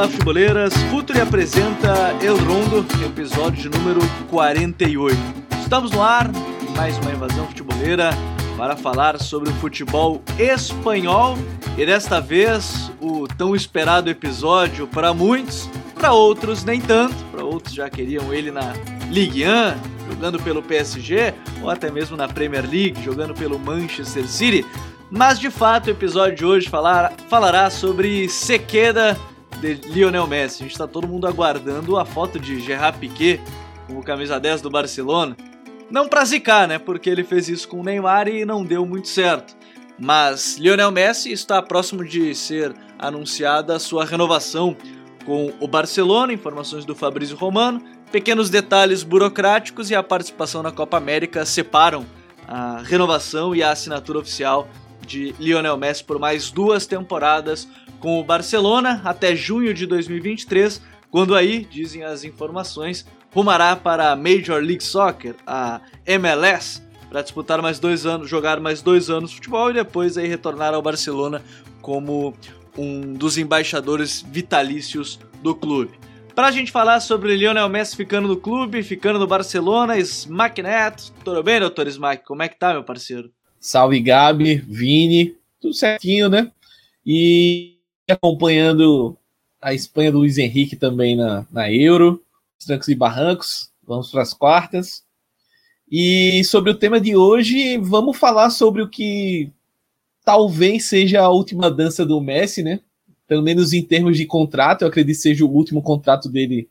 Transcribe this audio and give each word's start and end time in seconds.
Olá, 0.00 0.08
futeboleiras. 0.08 0.72
Futuri 0.90 1.20
apresenta 1.20 2.16
El 2.22 2.38
Rondo, 2.38 2.86
episódio 3.04 3.68
de 3.70 3.78
número 3.78 4.00
48. 4.30 5.14
Estamos 5.60 5.90
no 5.90 6.02
ar, 6.02 6.30
mais 6.74 6.96
uma 6.96 7.10
invasão 7.10 7.46
futeboleira 7.48 8.08
para 8.56 8.78
falar 8.78 9.20
sobre 9.20 9.50
o 9.50 9.54
futebol 9.56 10.22
espanhol 10.38 11.36
e 11.76 11.84
desta 11.84 12.18
vez 12.18 12.90
o 12.98 13.28
tão 13.28 13.54
esperado 13.54 14.08
episódio 14.08 14.86
para 14.86 15.12
muitos, 15.12 15.68
para 15.94 16.14
outros 16.14 16.64
nem 16.64 16.80
tanto, 16.80 17.22
para 17.30 17.44
outros 17.44 17.74
já 17.74 17.90
queriam 17.90 18.32
ele 18.32 18.50
na 18.50 18.72
Ligue 19.10 19.44
1, 19.44 20.12
jogando 20.14 20.42
pelo 20.42 20.62
PSG 20.62 21.34
ou 21.60 21.68
até 21.68 21.90
mesmo 21.90 22.16
na 22.16 22.26
Premier 22.26 22.62
League, 22.62 23.02
jogando 23.04 23.34
pelo 23.34 23.58
Manchester 23.58 24.26
City. 24.26 24.64
Mas 25.10 25.38
de 25.38 25.50
fato 25.50 25.88
o 25.88 25.90
episódio 25.90 26.36
de 26.36 26.46
hoje 26.46 26.70
falar, 26.70 27.12
falará 27.28 27.68
sobre 27.68 28.30
sequeda 28.30 29.14
de 29.60 29.74
Lionel 29.88 30.26
Messi. 30.26 30.62
A 30.62 30.64
gente 30.64 30.72
está 30.72 30.86
todo 30.86 31.06
mundo 31.06 31.26
aguardando 31.26 31.98
a 31.98 32.04
foto 32.04 32.38
de 32.38 32.60
Gerard 32.60 32.98
Piquet 32.98 33.40
com 33.86 33.98
o 33.98 34.02
camisa 34.02 34.40
10 34.40 34.62
do 34.62 34.70
Barcelona. 34.70 35.36
Não 35.90 36.08
pra 36.08 36.24
zicar, 36.24 36.66
né? 36.66 36.78
Porque 36.78 37.10
ele 37.10 37.24
fez 37.24 37.48
isso 37.48 37.68
com 37.68 37.80
o 37.80 37.84
Neymar 37.84 38.28
e 38.28 38.44
não 38.44 38.64
deu 38.64 38.86
muito 38.86 39.08
certo. 39.08 39.54
Mas 39.98 40.56
Lionel 40.56 40.90
Messi 40.90 41.30
está 41.30 41.60
próximo 41.60 42.04
de 42.04 42.34
ser 42.34 42.74
anunciada 42.98 43.76
a 43.76 43.78
sua 43.78 44.04
renovação 44.04 44.76
com 45.26 45.52
o 45.60 45.68
Barcelona, 45.68 46.32
informações 46.32 46.84
do 46.84 46.94
Fabrício 46.94 47.36
Romano. 47.36 47.82
Pequenos 48.10 48.48
detalhes 48.48 49.02
burocráticos 49.02 49.90
e 49.90 49.94
a 49.94 50.02
participação 50.02 50.62
na 50.62 50.72
Copa 50.72 50.96
América 50.96 51.44
separam 51.44 52.06
a 52.48 52.82
renovação 52.82 53.54
e 53.54 53.62
a 53.62 53.70
assinatura 53.70 54.18
oficial 54.18 54.68
de 55.06 55.34
Lionel 55.38 55.76
Messi 55.76 56.02
por 56.02 56.18
mais 56.18 56.50
duas 56.50 56.86
temporadas 56.86 57.68
com 58.00 58.18
o 58.18 58.24
Barcelona 58.24 59.00
até 59.04 59.36
junho 59.36 59.72
de 59.72 59.86
2023, 59.86 60.82
quando 61.10 61.34
aí, 61.34 61.64
dizem 61.64 62.02
as 62.02 62.24
informações, 62.24 63.06
rumará 63.32 63.76
para 63.76 64.10
a 64.10 64.16
Major 64.16 64.60
League 64.60 64.82
Soccer, 64.82 65.36
a 65.46 65.80
MLS, 66.06 66.82
para 67.08 67.22
disputar 67.22 67.60
mais 67.60 67.78
dois 67.78 68.06
anos, 68.06 68.28
jogar 68.28 68.58
mais 68.58 68.80
dois 68.82 69.10
anos 69.10 69.30
de 69.30 69.36
futebol 69.36 69.70
e 69.70 69.74
depois 69.74 70.16
aí 70.16 70.26
retornar 70.26 70.72
ao 70.72 70.82
Barcelona 70.82 71.42
como 71.82 72.34
um 72.78 73.12
dos 73.12 73.36
embaixadores 73.36 74.22
vitalícios 74.22 75.18
do 75.42 75.54
clube. 75.54 75.98
Para 76.34 76.46
a 76.46 76.50
gente 76.52 76.70
falar 76.70 77.00
sobre 77.00 77.36
Lionel 77.36 77.68
Messi 77.68 77.96
ficando 77.96 78.28
no 78.28 78.36
clube, 78.36 78.82
ficando 78.82 79.18
no 79.18 79.26
Barcelona, 79.26 79.98
Smack 79.98 80.62
Neto, 80.62 81.12
tudo 81.24 81.42
bem, 81.42 81.60
doutor 81.60 81.88
Smack? 81.88 82.24
Como 82.24 82.42
é 82.42 82.48
que 82.48 82.58
tá, 82.58 82.72
meu 82.72 82.84
parceiro? 82.84 83.30
Salve 83.58 84.00
Gabi, 84.00 84.54
Vini, 84.56 85.36
tudo 85.60 85.74
certinho, 85.74 86.28
né? 86.28 86.50
E 87.04 87.79
acompanhando 88.10 89.16
a 89.60 89.74
Espanha 89.74 90.12
do 90.12 90.18
Luiz 90.18 90.38
Henrique 90.38 90.76
também 90.76 91.16
na, 91.16 91.46
na 91.50 91.70
Euro, 91.70 92.22
os 92.58 92.66
trancos 92.66 92.88
e 92.88 92.94
barrancos, 92.94 93.70
vamos 93.86 94.10
para 94.10 94.22
as 94.22 94.32
quartas. 94.32 95.04
E 95.90 96.42
sobre 96.44 96.70
o 96.70 96.78
tema 96.78 97.00
de 97.00 97.16
hoje, 97.16 97.76
vamos 97.78 98.16
falar 98.16 98.50
sobre 98.50 98.80
o 98.82 98.88
que 98.88 99.50
talvez 100.24 100.84
seja 100.84 101.20
a 101.20 101.28
última 101.28 101.70
dança 101.70 102.06
do 102.06 102.20
Messi, 102.20 102.62
né? 102.62 102.80
Pelo 103.26 103.42
menos 103.42 103.72
em 103.72 103.82
termos 103.82 104.16
de 104.16 104.26
contrato, 104.26 104.82
eu 104.82 104.88
acredito 104.88 105.16
que 105.16 105.22
seja 105.22 105.44
o 105.44 105.50
último 105.50 105.82
contrato 105.82 106.28
dele 106.28 106.68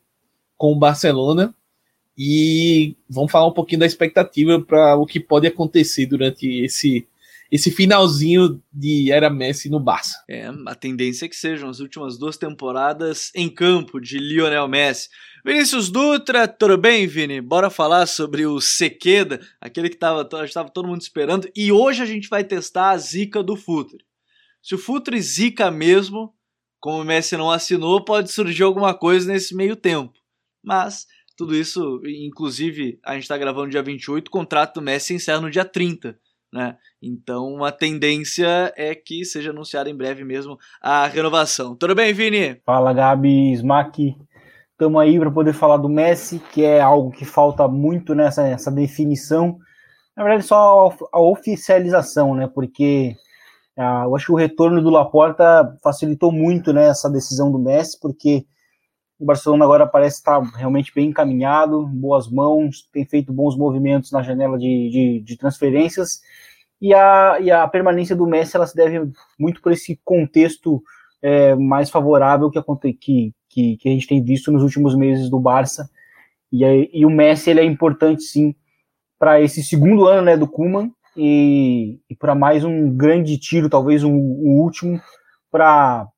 com 0.56 0.72
o 0.72 0.78
Barcelona. 0.78 1.54
E 2.16 2.96
vamos 3.08 3.30
falar 3.30 3.46
um 3.46 3.52
pouquinho 3.52 3.80
da 3.80 3.86
expectativa 3.86 4.60
para 4.60 4.96
o 4.96 5.06
que 5.06 5.20
pode 5.20 5.46
acontecer 5.46 6.06
durante 6.06 6.46
esse 6.62 7.06
esse 7.50 7.70
finalzinho 7.70 8.62
de 8.72 9.10
era 9.10 9.28
Messi 9.28 9.68
no 9.68 9.80
Barça. 9.80 10.22
É, 10.28 10.48
a 10.66 10.74
tendência 10.74 11.26
é 11.26 11.28
que 11.28 11.34
sejam 11.34 11.68
as 11.68 11.80
últimas 11.80 12.16
duas 12.16 12.36
temporadas 12.36 13.32
em 13.34 13.48
campo 13.48 14.00
de 14.00 14.18
Lionel 14.18 14.68
Messi. 14.68 15.08
Vinícius 15.44 15.90
Dutra, 15.90 16.46
tudo 16.46 16.78
bem, 16.78 17.06
Vini? 17.06 17.40
Bora 17.40 17.68
falar 17.68 18.06
sobre 18.06 18.46
o 18.46 18.60
Sequeda, 18.60 19.40
aquele 19.60 19.88
que 19.88 19.96
estava 19.96 20.24
todo 20.24 20.86
mundo 20.86 21.00
esperando. 21.00 21.50
E 21.56 21.72
hoje 21.72 22.02
a 22.02 22.06
gente 22.06 22.28
vai 22.28 22.44
testar 22.44 22.90
a 22.90 22.98
zica 22.98 23.42
do 23.42 23.56
Futre. 23.56 24.04
Se 24.62 24.74
o 24.74 24.78
Futre 24.78 25.20
zica 25.20 25.70
mesmo, 25.70 26.32
como 26.78 27.00
o 27.00 27.04
Messi 27.04 27.36
não 27.36 27.50
assinou, 27.50 28.04
pode 28.04 28.30
surgir 28.30 28.62
alguma 28.62 28.94
coisa 28.94 29.32
nesse 29.32 29.56
meio 29.56 29.74
tempo. 29.74 30.12
Mas 30.62 31.06
tudo 31.36 31.56
isso, 31.56 32.00
inclusive, 32.04 33.00
a 33.02 33.14
gente 33.14 33.22
está 33.22 33.36
gravando 33.38 33.70
dia 33.70 33.82
28, 33.82 34.28
o 34.28 34.30
contrato 34.30 34.74
do 34.74 34.82
Messi 34.82 35.14
encerra 35.14 35.40
no 35.40 35.50
dia 35.50 35.64
30. 35.64 36.18
Né? 36.52 36.76
Então 37.00 37.64
a 37.64 37.70
tendência 37.70 38.72
é 38.76 38.94
que 38.94 39.24
seja 39.24 39.50
anunciada 39.50 39.88
em 39.88 39.96
breve 39.96 40.24
mesmo 40.24 40.58
a 40.80 41.06
renovação. 41.06 41.76
Tudo 41.76 41.94
bem, 41.94 42.12
Vini? 42.12 42.60
Fala, 42.64 42.92
Gabi, 42.92 43.52
Smack. 43.52 44.16
Estamos 44.72 45.00
aí 45.00 45.18
para 45.18 45.30
poder 45.30 45.52
falar 45.52 45.76
do 45.76 45.88
Messi, 45.88 46.40
que 46.52 46.64
é 46.64 46.80
algo 46.80 47.10
que 47.10 47.24
falta 47.24 47.68
muito 47.68 48.14
nessa 48.14 48.46
essa 48.48 48.70
definição. 48.70 49.58
Na 50.16 50.24
verdade, 50.24 50.44
só 50.44 50.92
a 51.12 51.20
oficialização, 51.20 52.34
né? 52.34 52.48
Porque 52.52 53.14
ah, 53.76 54.04
eu 54.04 54.16
acho 54.16 54.26
que 54.26 54.32
o 54.32 54.36
retorno 54.36 54.82
do 54.82 54.90
Laporta 54.90 55.76
facilitou 55.82 56.32
muito 56.32 56.72
né, 56.72 56.88
essa 56.88 57.08
decisão 57.08 57.50
do 57.50 57.58
Messi, 57.58 57.98
porque 58.00 58.44
o 59.20 59.26
Barcelona 59.26 59.66
agora 59.66 59.86
parece 59.86 60.16
estar 60.16 60.40
realmente 60.40 60.90
bem 60.94 61.10
encaminhado, 61.10 61.86
boas 61.86 62.26
mãos, 62.26 62.88
tem 62.90 63.04
feito 63.04 63.30
bons 63.30 63.54
movimentos 63.54 64.10
na 64.10 64.22
janela 64.22 64.58
de, 64.58 64.88
de, 64.90 65.20
de 65.20 65.36
transferências. 65.36 66.22
E 66.80 66.94
a, 66.94 67.36
e 67.38 67.50
a 67.50 67.68
permanência 67.68 68.16
do 68.16 68.26
Messi 68.26 68.56
ela 68.56 68.66
se 68.66 68.74
deve 68.74 69.12
muito 69.38 69.60
por 69.60 69.72
esse 69.72 70.00
contexto 70.02 70.82
é, 71.20 71.54
mais 71.54 71.90
favorável 71.90 72.50
que, 72.50 72.62
que, 72.94 73.34
que, 73.46 73.76
que, 73.76 73.88
a 73.90 73.92
gente 73.92 74.06
tem 74.06 74.24
visto 74.24 74.50
nos 74.50 74.62
últimos 74.62 74.96
meses 74.96 75.28
do 75.28 75.38
Barça. 75.38 75.90
E, 76.50 76.90
e 76.90 77.04
o 77.04 77.10
Messi 77.10 77.50
ele 77.50 77.60
é 77.60 77.64
importante 77.64 78.22
sim 78.22 78.54
para 79.18 79.38
esse 79.38 79.62
segundo 79.62 80.06
ano 80.06 80.22
né, 80.22 80.36
do 80.38 80.48
Kuman 80.48 80.90
e, 81.14 82.00
e 82.08 82.16
para 82.16 82.34
mais 82.34 82.64
um 82.64 82.90
grande 82.96 83.36
tiro, 83.36 83.68
talvez 83.68 84.02
um, 84.02 84.14
um 84.14 84.62
último, 84.62 84.98
para 85.50 86.08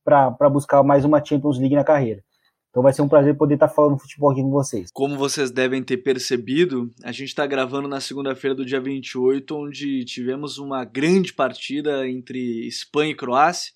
buscar 0.52 0.84
mais 0.84 1.04
uma 1.04 1.24
Champions 1.24 1.58
League 1.58 1.74
na 1.74 1.82
carreira. 1.82 2.22
Então 2.72 2.82
vai 2.82 2.90
ser 2.94 3.02
um 3.02 3.08
prazer 3.08 3.36
poder 3.36 3.54
estar 3.54 3.68
falando 3.68 3.98
futebol 3.98 4.30
aqui 4.30 4.40
com 4.40 4.50
vocês. 4.50 4.90
Como 4.94 5.18
vocês 5.18 5.50
devem 5.50 5.82
ter 5.82 5.98
percebido, 5.98 6.90
a 7.04 7.12
gente 7.12 7.28
está 7.28 7.46
gravando 7.46 7.86
na 7.86 8.00
segunda-feira 8.00 8.54
do 8.56 8.64
dia 8.64 8.80
28, 8.80 9.54
onde 9.54 10.06
tivemos 10.06 10.56
uma 10.56 10.82
grande 10.82 11.34
partida 11.34 12.08
entre 12.08 12.66
Espanha 12.66 13.12
e 13.12 13.14
Croácia. 13.14 13.70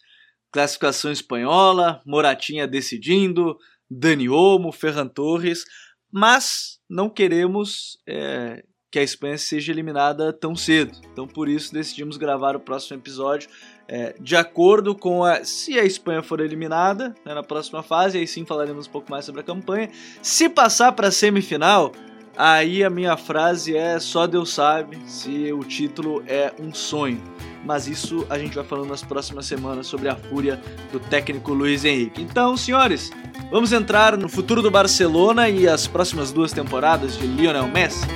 Classificação 0.51 1.13
espanhola, 1.13 2.01
Moratinha 2.07 2.67
decidindo, 2.67 3.59
Dani 3.91 4.31
Olmo, 4.31 4.73
Ferran 4.73 5.09
Torres, 5.09 5.65
mas 6.11 6.81
não 6.89 7.11
queremos 7.11 7.99
é, 8.09 8.65
que 8.91 8.99
a 8.99 9.03
Espanha 9.03 9.37
seja 9.37 9.73
eliminada 9.73 10.33
tão 10.33 10.57
cedo. 10.57 10.99
Então 11.13 11.29
por 11.29 11.51
isso 11.51 11.71
decidimos 11.71 12.17
gravar 12.17 12.57
o 12.57 12.61
próximo 12.61 12.99
episódio 12.99 13.51
é, 13.89 14.15
de 14.19 14.35
acordo 14.35 14.95
com 14.95 15.25
a. 15.25 15.45
Se 15.45 15.79
a 15.79 15.85
Espanha 15.85 16.23
for 16.23 16.41
eliminada 16.41 17.15
né, 17.25 17.35
na 17.35 17.43
próxima 17.43 17.83
fase, 17.83 18.19
aí 18.19 18.27
sim 18.27 18.45
falaremos 18.45 18.87
um 18.87 18.91
pouco 18.91 19.11
mais 19.11 19.25
sobre 19.25 19.41
a 19.41 19.45
campanha. 19.45 19.91
Se 20.21 20.49
passar 20.49 20.93
para 20.93 21.09
a 21.09 21.13
semifinal, 21.13 21.93
aí 22.37 22.83
a 22.83 22.91
minha 22.91 23.17
frase 23.17 23.77
é: 23.77 23.99
só 24.01 24.27
Deus 24.27 24.53
sabe 24.53 24.99
se 25.07 25.53
o 25.53 25.61
título 25.61 26.23
é 26.27 26.53
um 26.59 26.75
sonho. 26.75 27.23
Mas 27.65 27.89
isso 27.89 28.25
a 28.31 28.39
gente 28.39 28.55
vai 28.55 28.65
falando 28.65 28.91
nas 28.91 29.03
próximas 29.03 29.47
semanas 29.47 29.89
sobre 29.89 30.09
a 30.09 30.15
fúria 30.15 30.61
do 30.93 31.01
técnico 31.01 31.53
Luiz 31.53 31.85
Henrique. 31.85 32.23
Então, 32.23 32.57
senhores, 32.57 33.11
vamos 33.51 33.73
entrar 33.73 34.17
no 34.17 34.29
futuro 34.29 34.63
do 34.63 34.71
Barcelona 34.71 35.49
e 35.49 35.67
as 35.67 35.89
próximas 35.89 36.31
duas 36.31 36.53
temporadas 36.53 37.19
de 37.19 37.27
Lionel 37.27 37.67
Messi. 37.67 38.07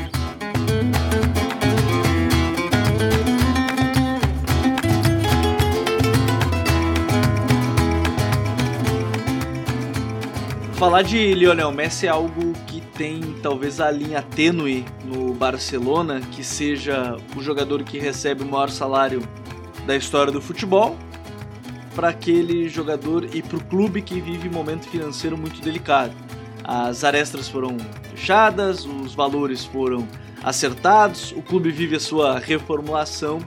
Falar 10.80 11.02
de 11.02 11.34
Lionel 11.34 11.70
Messi 11.72 12.06
é 12.06 12.08
algo 12.08 12.54
que 12.66 12.80
tem 12.80 13.20
talvez 13.42 13.82
a 13.82 13.90
linha 13.90 14.22
tênue 14.22 14.82
no 15.04 15.34
Barcelona, 15.34 16.22
que 16.32 16.42
seja 16.42 17.18
o 17.36 17.42
jogador 17.42 17.82
que 17.82 17.98
recebe 17.98 18.44
o 18.44 18.46
maior 18.46 18.70
salário 18.70 19.20
da 19.86 19.94
história 19.94 20.32
do 20.32 20.40
futebol, 20.40 20.96
para 21.94 22.08
aquele 22.08 22.66
jogador 22.66 23.26
e 23.30 23.42
para 23.42 23.58
o 23.58 23.64
clube 23.64 24.00
que 24.00 24.22
vive 24.22 24.48
um 24.48 24.52
momento 24.52 24.88
financeiro 24.88 25.36
muito 25.36 25.60
delicado. 25.60 26.14
As 26.64 27.04
arestas 27.04 27.46
foram 27.46 27.76
fechadas, 28.12 28.86
os 28.86 29.14
valores 29.14 29.66
foram 29.66 30.08
acertados, 30.42 31.32
o 31.32 31.42
clube 31.42 31.70
vive 31.70 31.96
a 31.96 32.00
sua 32.00 32.38
reformulação 32.38 33.40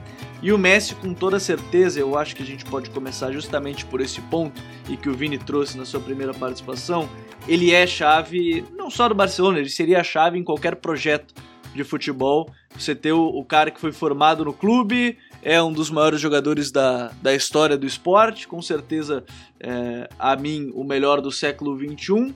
e 0.44 0.52
o 0.52 0.58
Messi, 0.58 0.94
com 0.94 1.14
toda 1.14 1.40
certeza, 1.40 1.98
eu 1.98 2.18
acho 2.18 2.36
que 2.36 2.42
a 2.42 2.46
gente 2.46 2.66
pode 2.66 2.90
começar 2.90 3.32
justamente 3.32 3.86
por 3.86 4.02
esse 4.02 4.20
ponto 4.20 4.60
e 4.90 4.94
que 4.94 5.08
o 5.08 5.14
Vini 5.14 5.38
trouxe 5.38 5.78
na 5.78 5.86
sua 5.86 6.00
primeira 6.00 6.34
participação. 6.34 7.08
Ele 7.48 7.72
é 7.72 7.86
chave 7.86 8.62
não 8.76 8.90
só 8.90 9.08
do 9.08 9.14
Barcelona, 9.14 9.58
ele 9.58 9.70
seria 9.70 10.00
a 10.00 10.04
chave 10.04 10.38
em 10.38 10.44
qualquer 10.44 10.76
projeto 10.76 11.32
de 11.74 11.82
futebol. 11.82 12.46
Você 12.76 12.94
ter 12.94 13.12
o, 13.12 13.24
o 13.24 13.42
cara 13.42 13.70
que 13.70 13.80
foi 13.80 13.90
formado 13.90 14.44
no 14.44 14.52
clube, 14.52 15.16
é 15.42 15.62
um 15.62 15.72
dos 15.72 15.88
maiores 15.88 16.20
jogadores 16.20 16.70
da, 16.70 17.10
da 17.22 17.34
história 17.34 17.78
do 17.78 17.86
esporte, 17.86 18.46
com 18.46 18.60
certeza, 18.60 19.24
é, 19.58 20.06
a 20.18 20.36
mim, 20.36 20.70
o 20.74 20.84
melhor 20.84 21.22
do 21.22 21.32
século 21.32 21.74
XXI. 21.74 22.34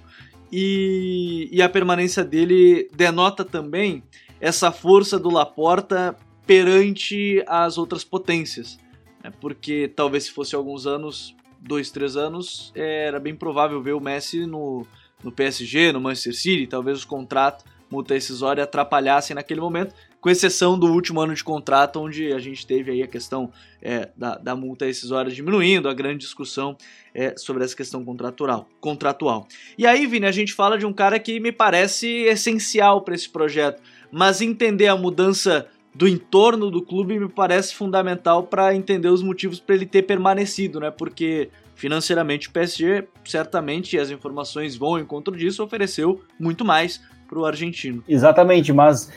E, 0.50 1.50
e 1.52 1.60
a 1.60 1.68
permanência 1.68 2.24
dele 2.24 2.88
denota 2.96 3.44
também 3.44 4.02
essa 4.40 4.72
força 4.72 5.18
do 5.18 5.28
Laporta 5.28 6.16
perante 6.48 7.44
as 7.46 7.76
outras 7.76 8.02
potências. 8.02 8.78
Né? 9.22 9.30
Porque 9.38 9.92
talvez 9.94 10.24
se 10.24 10.30
fosse 10.30 10.54
alguns 10.56 10.86
anos, 10.86 11.36
dois, 11.60 11.90
três 11.90 12.16
anos, 12.16 12.72
era 12.74 13.20
bem 13.20 13.34
provável 13.34 13.82
ver 13.82 13.92
o 13.92 14.00
Messi 14.00 14.46
no, 14.46 14.86
no 15.22 15.30
PSG, 15.30 15.92
no 15.92 16.00
Manchester 16.00 16.34
City, 16.34 16.66
talvez 16.66 16.96
os 16.96 17.04
contratos 17.04 17.66
multa 17.90 18.14
rescisória 18.14 18.64
atrapalhassem 18.64 19.34
naquele 19.34 19.60
momento, 19.60 19.94
com 20.20 20.28
exceção 20.28 20.78
do 20.78 20.92
último 20.92 21.20
ano 21.20 21.34
de 21.34 21.42
contrato, 21.42 22.00
onde 22.00 22.32
a 22.32 22.38
gente 22.38 22.66
teve 22.66 22.90
aí 22.90 23.02
a 23.02 23.06
questão 23.06 23.50
é, 23.80 24.10
da, 24.16 24.36
da 24.36 24.56
multa 24.56 24.84
rescisória 24.84 25.32
diminuindo, 25.32 25.88
a 25.88 25.94
grande 25.94 26.18
discussão 26.18 26.76
é, 27.14 27.34
sobre 27.36 27.64
essa 27.64 27.74
questão 27.74 28.04
contratual, 28.04 28.68
contratual. 28.80 29.46
E 29.76 29.86
aí, 29.86 30.06
Vini, 30.06 30.26
a 30.26 30.32
gente 30.32 30.52
fala 30.52 30.76
de 30.76 30.84
um 30.84 30.92
cara 30.92 31.18
que 31.18 31.40
me 31.40 31.52
parece 31.52 32.06
essencial 32.24 33.02
para 33.02 33.14
esse 33.14 33.28
projeto, 33.28 33.82
mas 34.10 34.40
entender 34.40 34.88
a 34.88 34.96
mudança 34.96 35.66
do 35.94 36.06
entorno 36.06 36.70
do 36.70 36.82
clube 36.82 37.18
me 37.18 37.28
parece 37.28 37.74
fundamental 37.74 38.44
para 38.44 38.74
entender 38.74 39.08
os 39.08 39.22
motivos 39.22 39.58
para 39.58 39.74
ele 39.74 39.86
ter 39.86 40.02
permanecido, 40.02 40.80
né? 40.80 40.90
Porque 40.90 41.50
financeiramente 41.74 42.48
o 42.48 42.52
PSG 42.52 43.06
certamente, 43.24 43.98
as 43.98 44.10
informações 44.10 44.76
vão 44.76 44.90
ao 44.90 44.98
encontro 44.98 45.36
disso, 45.36 45.62
ofereceu 45.62 46.20
muito 46.38 46.64
mais 46.64 47.00
para 47.28 47.38
o 47.38 47.46
argentino. 47.46 48.02
Exatamente, 48.08 48.72
mas 48.72 49.12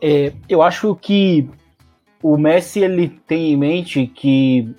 é, 0.00 0.32
eu 0.48 0.62
acho 0.62 0.94
que 0.96 1.48
o 2.22 2.36
Messi 2.36 2.80
ele 2.80 3.08
tem 3.26 3.52
em 3.52 3.56
mente 3.56 4.06
que 4.06 4.74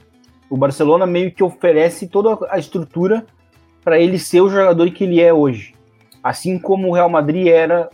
o 0.50 0.58
Barcelona 0.58 1.06
meio 1.06 1.32
que 1.32 1.44
oferece 1.44 2.08
toda 2.08 2.38
a 2.50 2.58
estrutura 2.58 3.26
para 3.84 4.00
ele 4.00 4.20
ser 4.20 4.42
o 4.42 4.50
jogador 4.50 4.90
que 4.92 5.04
ele 5.04 5.22
é 5.22 5.34
hoje, 5.34 5.74
assim 6.24 6.60
como 6.60 6.90
o 6.90 6.94
Real 6.94 7.10
Madrid 7.10 7.48
era 7.48 7.90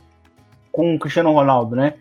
com 0.72 0.96
o 0.96 1.00
Cristiano 1.00 1.32
Ronaldo, 1.32 1.76
né? 1.76 1.94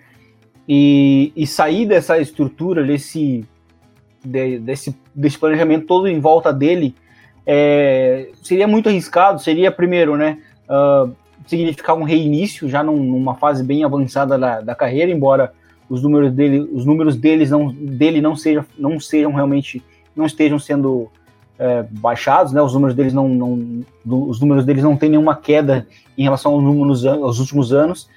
E, 0.68 1.32
e 1.36 1.46
sair 1.46 1.86
dessa 1.86 2.18
estrutura, 2.18 2.82
desse, 2.82 3.44
de, 4.24 4.58
desse, 4.58 4.96
desse 5.14 5.38
planejamento 5.38 5.86
todo 5.86 6.08
em 6.08 6.18
volta 6.18 6.52
dele, 6.52 6.94
é, 7.46 8.30
seria 8.42 8.66
muito 8.66 8.88
arriscado. 8.88 9.40
Seria, 9.40 9.70
primeiro, 9.70 10.16
né, 10.16 10.38
uh, 10.68 11.14
significar 11.46 11.96
um 11.96 12.02
reinício 12.02 12.68
já 12.68 12.82
num, 12.82 12.96
numa 12.96 13.34
fase 13.36 13.62
bem 13.62 13.84
avançada 13.84 14.36
da, 14.36 14.60
da, 14.60 14.74
carreira, 14.74 15.10
embora 15.10 15.52
os 15.88 16.02
números 16.02 16.32
dele, 16.32 16.68
os 16.72 16.84
números 16.84 17.16
deles 17.16 17.50
não, 17.50 17.72
dele 17.72 18.20
não, 18.20 18.34
seja, 18.34 18.66
não 18.76 18.98
sejam 18.98 19.32
realmente, 19.32 19.82
não 20.16 20.26
estejam 20.26 20.58
sendo 20.58 21.08
é, 21.58 21.84
baixados, 21.90 22.52
né? 22.52 22.60
Os 22.60 22.74
números 22.74 22.94
deles 22.96 23.12
não, 23.12 23.28
não 23.28 23.84
os 24.04 24.40
números 24.40 24.64
deles 24.64 24.82
não 24.82 24.96
têm 24.96 25.10
nenhuma 25.10 25.36
queda 25.36 25.86
em 26.18 26.24
relação 26.24 26.52
aos, 26.52 26.62
números, 26.62 27.06
aos 27.06 27.38
últimos 27.38 27.72
anos. 27.72 28.08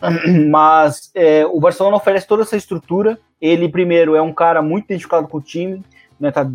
Mas 0.50 1.10
é, 1.14 1.46
o 1.46 1.60
Barcelona 1.60 1.96
oferece 1.96 2.26
toda 2.26 2.42
essa 2.42 2.56
estrutura. 2.56 3.18
Ele 3.40 3.68
primeiro 3.68 4.14
é 4.14 4.22
um 4.22 4.32
cara 4.32 4.62
muito 4.62 4.84
identificado 4.84 5.28
com 5.28 5.38
o 5.38 5.42
time, 5.42 5.82
né? 6.18 6.30
Tá 6.30 6.50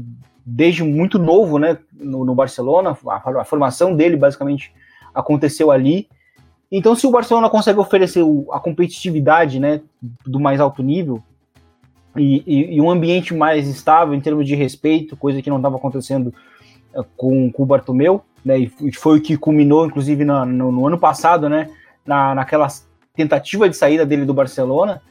desde 0.46 0.84
muito 0.84 1.20
novo, 1.20 1.60
né? 1.60 1.78
No, 1.94 2.26
no 2.26 2.34
Barcelona, 2.34 2.98
a, 3.08 3.42
a 3.42 3.44
formação 3.44 3.96
dele 3.96 4.18
basicamente 4.18 4.74
aconteceu 5.14 5.72
ali. 5.72 6.08
Então, 6.72 6.96
se 6.96 7.08
o 7.08 7.12
Barcelona 7.12 7.50
consegue 7.50 7.80
oferecer 7.80 8.24
a 8.52 8.60
competitividade 8.60 9.60
né, 9.60 9.82
do 10.26 10.40
mais 10.40 10.60
alto 10.60 10.84
nível 10.84 11.22
e, 12.16 12.44
e, 12.46 12.76
e 12.76 12.82
um 12.82 12.92
ambiente 12.92 13.34
mais 13.34 13.68
estável 13.68 14.14
em 14.14 14.22
termos 14.22 14.46
de 14.46 14.56
respeito, 14.56 15.18
coisa 15.18 15.42
que 15.42 15.50
não 15.50 15.58
estava 15.58 15.78
acontecendo 15.78 16.34
eh, 16.94 17.04
com, 17.18 17.52
com 17.52 17.64
o 17.64 17.66
Bartomeu, 17.66 18.22
né, 18.46 18.60
e 18.60 18.94
foi 18.94 19.18
o 19.18 19.22
que 19.22 19.36
culminou, 19.36 19.86
inclusive, 19.86 20.24
no, 20.24 20.46
no, 20.46 20.72
no 20.72 20.88
ano 20.88 20.98
passado, 21.00 21.50
né, 21.50 21.70
na, 22.06 22.36
naquela 22.36 22.68
tentativa 23.20 23.68
de 23.70 23.76
saída 23.76 24.06
dele 24.06 24.26
do 24.26 24.34
Barcelona. 24.34 25.02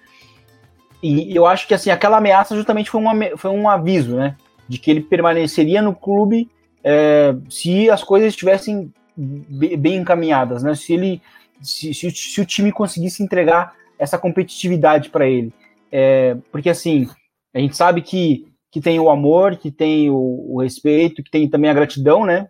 E 1.02 1.34
eu 1.36 1.46
acho 1.46 1.68
que 1.68 1.74
assim 1.74 1.90
aquela 1.90 2.16
ameaça 2.16 2.56
justamente 2.56 2.90
foi, 2.90 3.00
uma, 3.00 3.14
foi 3.36 3.50
um 3.50 3.68
aviso, 3.68 4.16
né, 4.16 4.36
de 4.68 4.78
que 4.78 4.90
ele 4.90 5.00
permaneceria 5.00 5.80
no 5.80 5.94
clube 5.94 6.50
é, 6.82 7.34
se 7.48 7.88
as 7.90 8.02
coisas 8.02 8.30
estivessem 8.30 8.92
bem 9.16 9.96
encaminhadas, 9.96 10.62
né? 10.62 10.74
Se 10.74 10.92
ele, 10.92 11.20
se, 11.60 11.92
se, 11.92 12.10
se 12.10 12.40
o 12.40 12.46
time 12.46 12.72
conseguisse 12.72 13.22
entregar 13.22 13.74
essa 13.98 14.16
competitividade 14.16 15.10
para 15.10 15.26
ele, 15.26 15.52
é, 15.90 16.36
porque 16.52 16.70
assim 16.70 17.08
a 17.52 17.58
gente 17.58 17.76
sabe 17.76 18.00
que, 18.00 18.46
que 18.70 18.80
tem 18.80 19.00
o 19.00 19.10
amor, 19.10 19.56
que 19.56 19.70
tem 19.70 20.08
o, 20.08 20.54
o, 20.54 20.62
respeito, 20.62 21.22
que 21.22 21.30
tem 21.30 21.48
também 21.48 21.70
a 21.70 21.74
gratidão, 21.74 22.24
né? 22.24 22.48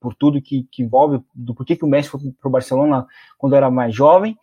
Por 0.00 0.14
tudo 0.14 0.40
que, 0.40 0.68
que 0.70 0.82
envolve, 0.82 1.20
do 1.34 1.54
porquê 1.54 1.74
que 1.74 1.84
o 1.84 1.88
Messi 1.88 2.08
foi 2.08 2.20
para 2.40 2.48
o 2.48 2.52
Barcelona 2.52 3.04
quando 3.36 3.56
era 3.56 3.68
mais 3.70 3.94
jovem, 3.94 4.36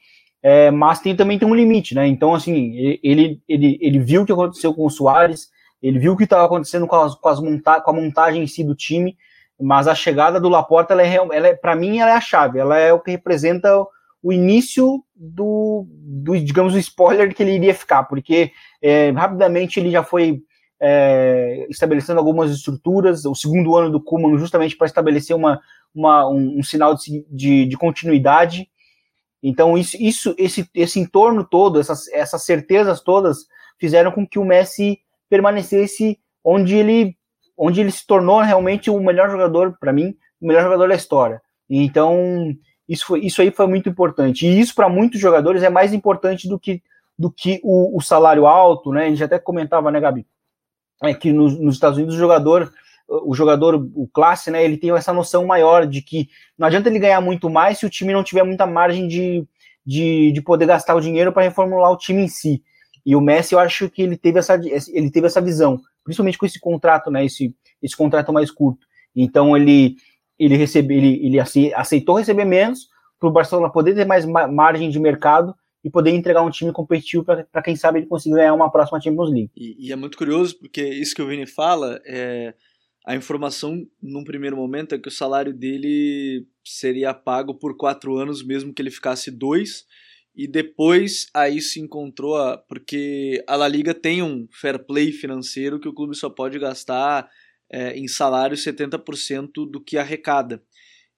é, 0.47 0.69
mas 0.69 0.99
tem 0.99 1.15
também 1.15 1.39
tem 1.39 1.47
um 1.47 1.55
limite, 1.55 1.95
né? 1.95 2.05
Então 2.05 2.35
assim 2.35 2.75
ele, 3.01 3.41
ele, 3.49 3.79
ele 3.81 3.99
viu 3.99 4.21
o 4.21 4.25
que 4.27 4.31
aconteceu 4.31 4.75
com 4.75 4.85
o 4.85 4.91
Soares, 4.91 5.49
ele 5.81 5.97
viu 5.97 6.13
o 6.13 6.17
que 6.17 6.25
estava 6.25 6.45
acontecendo 6.45 6.85
com, 6.85 6.95
as, 6.95 7.15
com, 7.15 7.29
as 7.29 7.39
monta 7.39 7.81
com 7.81 7.89
a 7.89 7.93
montagem 7.93 8.43
em 8.43 8.47
si 8.47 8.63
do 8.63 8.75
time, 8.75 9.17
mas 9.59 9.87
a 9.87 9.95
chegada 9.95 10.39
do 10.39 10.47
Laporta, 10.47 10.93
ela 10.93 11.01
é, 11.01 11.15
ela 11.15 11.47
é 11.47 11.55
para 11.55 11.75
mim, 11.75 11.97
ela 11.97 12.11
é 12.11 12.13
a 12.13 12.21
chave. 12.21 12.59
Ela 12.59 12.77
é 12.77 12.93
o 12.93 12.99
que 12.99 13.09
representa 13.09 13.69
o 14.21 14.31
início 14.31 15.03
do, 15.15 15.87
do 15.89 16.37
digamos, 16.37 16.75
o 16.75 16.79
spoiler 16.79 17.33
que 17.33 17.41
ele 17.41 17.55
iria 17.55 17.73
ficar, 17.73 18.03
porque 18.03 18.51
é, 18.81 19.11
rapidamente 19.11 19.79
ele 19.79 19.89
já 19.89 20.03
foi 20.03 20.41
é, 20.79 21.65
estabelecendo 21.71 22.19
algumas 22.19 22.51
estruturas. 22.51 23.25
O 23.25 23.33
segundo 23.33 23.75
ano 23.75 23.89
do 23.89 24.01
Kuman, 24.01 24.37
justamente 24.37 24.77
para 24.77 24.87
estabelecer 24.87 25.35
uma, 25.35 25.59
uma 25.93 26.29
um, 26.29 26.59
um, 26.59 26.63
sinal 26.63 26.95
de, 26.95 27.25
de, 27.31 27.65
de, 27.65 27.77
continuidade. 27.77 28.67
Então, 29.47 29.77
isso, 29.77 29.95
isso, 29.99 30.33
esse, 30.39 30.67
esse 30.73 30.99
entorno 30.99 31.43
todo, 31.43 31.79
essas, 31.79 32.07
essas 32.07 32.43
certezas 32.43 32.99
todas, 32.99 33.45
fizeram 33.77 34.11
com 34.11 34.25
que 34.25 34.39
o 34.39 34.43
Messi 34.43 34.97
permanecesse 35.29 36.19
onde 36.43 36.75
ele 36.75 37.15
onde 37.55 37.79
ele 37.79 37.91
se 37.91 38.05
tornou 38.05 38.41
realmente 38.41 38.89
o 38.89 38.99
melhor 38.99 39.29
jogador, 39.29 39.77
para 39.79 39.93
mim, 39.93 40.15
o 40.41 40.47
melhor 40.47 40.63
jogador 40.63 40.89
da 40.89 40.95
história. 40.95 41.41
Então, 41.69 42.53
isso, 42.89 43.05
foi, 43.05 43.19
isso 43.19 43.39
aí 43.39 43.51
foi 43.51 43.67
muito 43.67 43.87
importante. 43.87 44.47
E 44.47 44.59
isso, 44.59 44.73
para 44.73 44.89
muitos 44.89 45.21
jogadores, 45.21 45.61
é 45.61 45.69
mais 45.69 45.93
importante 45.93 46.49
do 46.49 46.59
que, 46.59 46.81
do 47.17 47.31
que 47.31 47.61
o, 47.63 47.95
o, 47.95 48.01
salário 48.01 48.47
alto, 48.47 48.91
né? 48.91 49.05
A 49.05 49.09
gente 49.09 49.23
até 49.23 49.37
comentava, 49.37 49.91
né, 49.91 50.01
Gabi? 50.01 50.25
É 51.03 51.13
que 51.13 51.31
nos, 51.31 51.57
nos 51.57 51.75
Estados 51.75 51.97
Unidos 51.97 52.15
o 52.15 52.19
jogador, 52.19 52.73
o 53.07 53.33
jogador, 53.33 53.75
o 53.75 54.07
classe, 54.07 54.49
né, 54.49 54.63
ele 54.63 54.77
tem 54.77 54.91
essa 54.91 55.13
noção 55.13 55.45
maior 55.45 55.85
de 55.85 56.01
que 56.01 56.27
não 56.57 56.67
adianta 56.67 56.89
ele 56.89 56.99
ganhar 56.99 57.21
muito 57.21 57.49
mais 57.49 57.77
se 57.77 57.85
o 57.85 57.89
time 57.89 58.13
não 58.13 58.23
tiver 58.23 58.43
muita 58.43 58.65
margem 58.65 59.07
de, 59.07 59.47
de, 59.85 60.31
de 60.31 60.41
poder 60.41 60.65
gastar 60.65 60.95
o 60.95 61.01
dinheiro 61.01 61.31
para 61.31 61.43
reformular 61.43 61.91
o 61.91 61.97
time 61.97 62.23
em 62.23 62.27
si. 62.27 62.63
E 63.05 63.15
o 63.15 63.21
Messi, 63.21 63.53
eu 63.53 63.59
acho 63.59 63.89
que 63.89 64.01
ele 64.01 64.17
teve 64.17 64.39
essa, 64.39 64.55
ele 64.91 65.11
teve 65.11 65.27
essa 65.27 65.39
visão 65.39 65.79
principalmente 66.05 66.37
com 66.37 66.45
esse 66.45 66.59
contrato, 66.59 67.11
né, 67.11 67.25
esse, 67.25 67.53
esse 67.81 67.97
contrato 67.97 68.31
mais 68.31 68.49
curto. 68.49 68.87
Então 69.13 69.57
ele 69.57 69.97
ele 70.37 70.57
recebe, 70.57 70.93
ele, 70.93 71.25
ele 71.25 71.39
aceitou 71.73 72.17
receber 72.17 72.43
menos 72.43 72.89
para 73.17 73.29
o 73.29 73.31
Barcelona 73.31 73.71
poder 73.71 73.95
ter 73.95 74.05
mais 74.05 74.25
margem 74.25 74.89
de 74.89 74.99
mercado 74.99 75.55
e 75.81 75.89
poder 75.89 76.11
entregar 76.11 76.41
um 76.41 76.49
time 76.49 76.73
competitivo 76.73 77.23
para 77.23 77.61
quem 77.63 77.73
sabe 77.73 77.99
ele 77.99 78.07
conseguir 78.07 78.35
ganhar 78.35 78.53
uma 78.53 78.69
próxima 78.69 78.99
Champions 78.99 79.31
League. 79.31 79.49
E, 79.55 79.87
e, 79.87 79.93
é 79.93 79.95
muito 79.95 80.17
curioso 80.17 80.59
porque 80.59 80.83
isso 80.83 81.15
que 81.15 81.21
o 81.21 81.27
Vini 81.27 81.47
fala 81.47 82.01
é 82.05 82.53
a 83.05 83.15
informação 83.15 83.85
num 84.01 84.23
primeiro 84.23 84.57
momento 84.57 84.95
é 84.95 84.99
que 84.99 85.07
o 85.07 85.11
salário 85.11 85.53
dele 85.53 86.47
seria 86.63 87.13
pago 87.13 87.53
por 87.53 87.77
quatro 87.77 88.17
anos 88.17 88.43
mesmo 88.43 88.73
que 88.73 88.81
ele 88.81 88.89
ficasse 88.89 89.29
dois 89.29 89.85
e 90.35 90.47
depois 90.47 91.27
aí 91.33 91.61
se 91.61 91.79
encontrou 91.79 92.35
a, 92.35 92.57
porque 92.57 93.43
a 93.47 93.55
La 93.55 93.67
Liga 93.67 93.93
tem 93.93 94.21
um 94.21 94.47
fair 94.51 94.83
play 94.85 95.11
financeiro 95.11 95.79
que 95.79 95.87
o 95.87 95.93
clube 95.93 96.15
só 96.15 96.29
pode 96.29 96.59
gastar 96.59 97.29
é, 97.71 97.97
em 97.97 98.07
salário 98.07 98.57
70% 98.57 99.69
do 99.69 99.81
que 99.81 99.97
arrecada. 99.97 100.61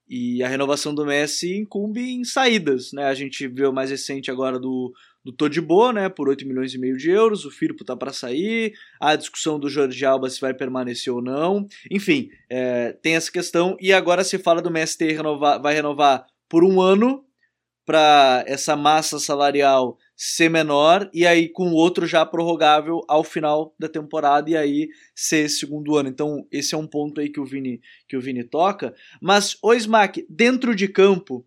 E 0.10 0.42
a 0.42 0.48
renovação 0.48 0.96
do 0.96 1.06
Messi 1.06 1.58
incumbe 1.58 2.00
em 2.00 2.24
saídas, 2.24 2.94
né? 2.94 3.06
A 3.06 3.14
gente 3.14 3.46
viu 3.48 3.74
mais 3.74 3.90
recente 3.90 4.32
agora 4.32 4.58
do, 4.58 4.94
do 5.28 5.34
Todibo, 5.34 5.92
né, 5.92 6.08
por 6.08 6.30
8 6.30 6.48
milhões 6.48 6.74
e 6.74 6.78
meio 6.78 6.96
de 6.96 7.10
euros, 7.10 7.44
o 7.44 7.52
Firpo 7.52 7.84
tá 7.84 7.98
para 7.98 8.14
sair, 8.14 8.72
a 8.98 9.14
discussão 9.14 9.60
do 9.60 9.70
Jorge 9.70 10.06
Alba 10.06 10.30
se 10.30 10.40
vai 10.40 10.54
permanecer 10.54 11.12
ou 11.12 11.22
não, 11.22 11.68
enfim, 11.92 12.30
é, 12.50 12.94
tem 12.94 13.18
essa 13.18 13.30
questão, 13.30 13.76
e 13.82 13.92
agora 13.92 14.24
se 14.24 14.38
fala 14.38 14.62
do 14.62 14.72
ter 14.98 15.12
renovar, 15.12 15.62
vai 15.62 15.74
renovar 15.74 16.26
por 16.48 16.64
um 16.64 16.80
ano, 16.80 17.26
para 17.86 18.44
essa 18.48 18.76
massa 18.76 19.18
salarial 19.18 19.98
ser 20.14 20.50
menor 20.50 21.10
e 21.14 21.26
aí 21.26 21.48
com 21.48 21.72
outro 21.72 22.06
já 22.06 22.26
prorrogável 22.26 23.02
ao 23.08 23.24
final 23.24 23.74
da 23.80 23.88
temporada 23.88 24.50
e 24.50 24.58
aí 24.58 24.90
ser 25.16 25.48
segundo 25.48 25.96
ano. 25.96 26.10
Então, 26.10 26.46
esse 26.52 26.76
é 26.76 26.78
um 26.78 26.86
ponto 26.86 27.22
aí 27.22 27.30
que 27.30 27.40
o 27.40 27.46
Vini 27.46 27.80
que 28.06 28.18
o 28.18 28.22
Vini 28.22 28.44
toca, 28.44 28.94
mas 29.22 29.58
o 29.64 29.74
Smack 29.74 30.26
dentro 30.30 30.76
de 30.76 30.90
campo, 30.90 31.46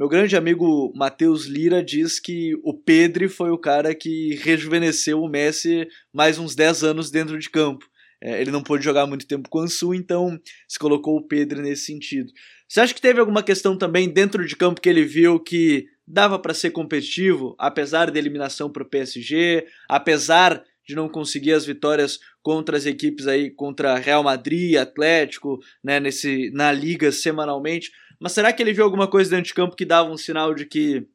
Meu 0.00 0.08
grande 0.08 0.34
amigo 0.34 0.90
Matheus 0.96 1.44
Lira 1.44 1.84
diz 1.84 2.18
que 2.18 2.58
o 2.64 2.72
Pedri 2.72 3.28
foi 3.28 3.50
o 3.50 3.58
cara 3.58 3.94
que 3.94 4.34
rejuvenesceu 4.36 5.20
o 5.20 5.28
Messi 5.28 5.86
mais 6.10 6.38
uns 6.38 6.54
10 6.54 6.84
anos 6.84 7.10
dentro 7.10 7.38
de 7.38 7.50
campo. 7.50 7.84
É, 8.18 8.40
ele 8.40 8.50
não 8.50 8.62
pôde 8.62 8.82
jogar 8.82 9.06
muito 9.06 9.26
tempo 9.26 9.50
com 9.50 9.58
o 9.58 9.60
Ansu, 9.60 9.92
então 9.92 10.40
se 10.66 10.78
colocou 10.78 11.18
o 11.18 11.28
Pedri 11.28 11.60
nesse 11.60 11.84
sentido. 11.84 12.32
Você 12.66 12.80
acha 12.80 12.94
que 12.94 13.00
teve 13.02 13.20
alguma 13.20 13.42
questão 13.42 13.76
também 13.76 14.08
dentro 14.08 14.46
de 14.46 14.56
campo 14.56 14.80
que 14.80 14.88
ele 14.88 15.04
viu 15.04 15.38
que 15.38 15.84
dava 16.08 16.38
para 16.38 16.54
ser 16.54 16.70
competitivo, 16.70 17.54
apesar 17.58 18.10
da 18.10 18.18
eliminação 18.18 18.72
para 18.72 18.82
o 18.82 18.88
PSG, 18.88 19.66
apesar 19.86 20.64
de 20.88 20.94
não 20.94 21.10
conseguir 21.10 21.52
as 21.52 21.66
vitórias 21.66 22.18
contra 22.42 22.76
as 22.76 22.86
equipes 22.86 23.26
aí, 23.26 23.50
contra 23.50 23.98
Real 23.98 24.22
Madrid, 24.22 24.76
Atlético, 24.76 25.60
né, 25.84 26.00
nesse, 26.00 26.50
na 26.52 26.72
liga 26.72 27.12
semanalmente. 27.12 27.92
Mas 28.20 28.32
será 28.32 28.52
que 28.52 28.62
ele 28.62 28.74
viu 28.74 28.84
alguma 28.84 29.08
coisa 29.08 29.30
dentro 29.30 29.46
de 29.46 29.54
campo 29.54 29.74
que 29.74 29.86
dava 29.86 30.10
um 30.10 30.18
sinal 30.18 30.54
de 30.54 30.66
que 30.66 31.06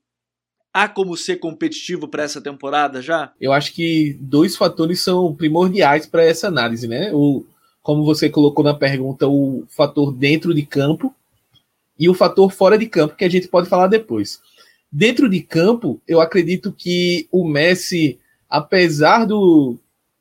há 0.74 0.90
como 0.90 1.16
ser 1.16 1.36
competitivo 1.38 2.08
para 2.08 2.24
essa 2.24 2.42
temporada 2.42 3.02
já? 3.02 3.32
Eu 3.40 3.54
acho 3.54 3.74
que 3.74 4.18
dois 4.20 4.58
fatores 4.58 5.02
são 5.02 5.34
primordiais 5.36 6.08
para 6.08 6.24
essa 6.24 6.48
análise, 6.48 6.88
né? 6.88 7.12
O, 7.14 7.46
como 7.82 8.04
você 8.04 8.28
colocou 8.28 8.66
na 8.66 8.74
pergunta, 8.74 9.28
o 9.28 9.64
fator 9.70 10.12
dentro 10.12 10.54
de 10.54 10.66
campo 10.66 11.14
e 11.98 12.10
o 12.10 12.14
fator 12.16 12.52
fora 12.52 12.78
de 12.78 12.88
campo, 12.88 13.16
que 13.16 13.24
a 13.24 13.30
gente 13.30 13.48
pode 13.48 13.70
falar 13.70 13.88
depois. 13.88 14.42
Dentro 14.92 15.30
de 15.30 15.42
campo, 15.42 16.02
eu 16.08 16.20
acredito 16.20 16.72
que 16.72 17.28
o 17.32 17.48
Messi, 17.48 18.20
apesar 18.50 19.26
do, 19.26 19.78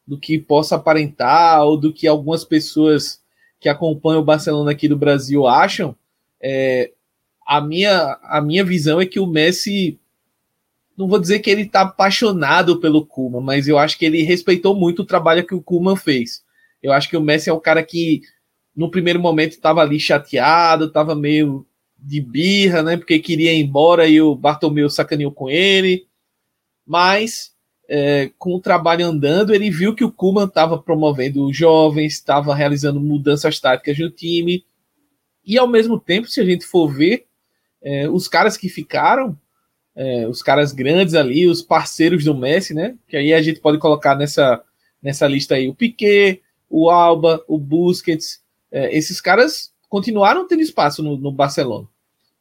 do 0.06 0.18
que 0.18 0.38
possa 0.38 0.76
aparentar, 0.76 1.64
ou 1.64 1.76
do 1.78 1.92
que 1.92 2.06
algumas 2.06 2.44
pessoas 2.44 3.20
que 3.58 3.68
acompanham 3.68 4.20
o 4.20 4.24
Barcelona 4.24 4.70
aqui 4.70 4.86
do 4.86 4.96
Brasil 4.96 5.46
acham, 5.46 5.96
é, 6.46 6.92
a, 7.46 7.58
minha, 7.58 8.18
a 8.22 8.42
minha 8.42 8.62
visão 8.62 9.00
é 9.00 9.06
que 9.06 9.18
o 9.18 9.26
Messi, 9.26 9.98
não 10.94 11.08
vou 11.08 11.18
dizer 11.18 11.38
que 11.38 11.48
ele 11.48 11.62
está 11.62 11.80
apaixonado 11.80 12.78
pelo 12.78 13.06
Kuma, 13.06 13.40
mas 13.40 13.66
eu 13.66 13.78
acho 13.78 13.98
que 13.98 14.04
ele 14.04 14.22
respeitou 14.22 14.74
muito 14.74 15.00
o 15.00 15.06
trabalho 15.06 15.46
que 15.46 15.54
o 15.54 15.62
Kuma 15.62 15.96
fez. 15.96 16.44
Eu 16.82 16.92
acho 16.92 17.08
que 17.08 17.16
o 17.16 17.22
Messi 17.22 17.48
é 17.48 17.52
um 17.54 17.60
cara 17.60 17.82
que, 17.82 18.20
no 18.76 18.90
primeiro 18.90 19.18
momento, 19.18 19.52
estava 19.52 19.80
ali 19.80 19.98
chateado, 19.98 20.84
estava 20.84 21.14
meio 21.14 21.66
de 21.98 22.20
birra, 22.20 22.82
né? 22.82 22.98
Porque 22.98 23.18
queria 23.18 23.54
ir 23.54 23.62
embora 23.62 24.06
e 24.06 24.20
o 24.20 24.36
Bartomeu 24.36 24.90
sacaneou 24.90 25.32
com 25.32 25.48
ele. 25.48 26.06
Mas, 26.86 27.52
é, 27.88 28.30
com 28.36 28.54
o 28.54 28.60
trabalho 28.60 29.06
andando, 29.06 29.54
ele 29.54 29.70
viu 29.70 29.94
que 29.94 30.04
o 30.04 30.12
Kuman 30.12 30.44
estava 30.44 30.76
promovendo 30.76 31.46
os 31.46 31.56
jovens, 31.56 32.12
estava 32.12 32.54
realizando 32.54 33.00
mudanças 33.00 33.58
táticas 33.58 33.98
no 33.98 34.10
time 34.10 34.62
e 35.46 35.58
ao 35.58 35.68
mesmo 35.68 35.98
tempo, 35.98 36.28
se 36.28 36.40
a 36.40 36.44
gente 36.44 36.64
for 36.64 36.88
ver, 36.88 37.26
é, 37.82 38.08
os 38.08 38.28
caras 38.28 38.56
que 38.56 38.68
ficaram, 38.68 39.38
é, 39.94 40.26
os 40.26 40.42
caras 40.42 40.72
grandes 40.72 41.14
ali, 41.14 41.46
os 41.46 41.62
parceiros 41.62 42.24
do 42.24 42.34
Messi, 42.34 42.74
né? 42.74 42.96
Que 43.06 43.16
aí 43.16 43.32
a 43.32 43.42
gente 43.42 43.60
pode 43.60 43.78
colocar 43.78 44.14
nessa, 44.14 44.62
nessa 45.02 45.26
lista 45.26 45.54
aí 45.54 45.68
o 45.68 45.74
Piquet, 45.74 46.40
o 46.68 46.90
Alba, 46.90 47.44
o 47.46 47.58
Busquets. 47.58 48.42
É, 48.72 48.96
esses 48.96 49.20
caras 49.20 49.72
continuaram 49.88 50.48
tendo 50.48 50.62
espaço 50.62 51.02
no, 51.02 51.16
no 51.16 51.30
Barcelona. 51.30 51.86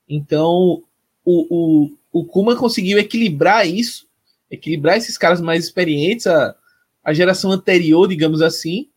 Então, 0.07 0.81
o, 1.23 1.47
o, 1.49 1.91
o 2.11 2.25
Kuma 2.25 2.55
conseguiu 2.55 2.97
equilibrar 2.97 3.67
isso, 3.67 4.07
equilibrar 4.49 4.97
esses 4.97 5.17
caras 5.17 5.41
mais 5.41 5.63
experientes, 5.65 6.25
a, 6.25 6.55
a 7.03 7.13
geração 7.13 7.51
anterior, 7.51 8.07
digamos 8.07 8.41
assim, 8.41 8.87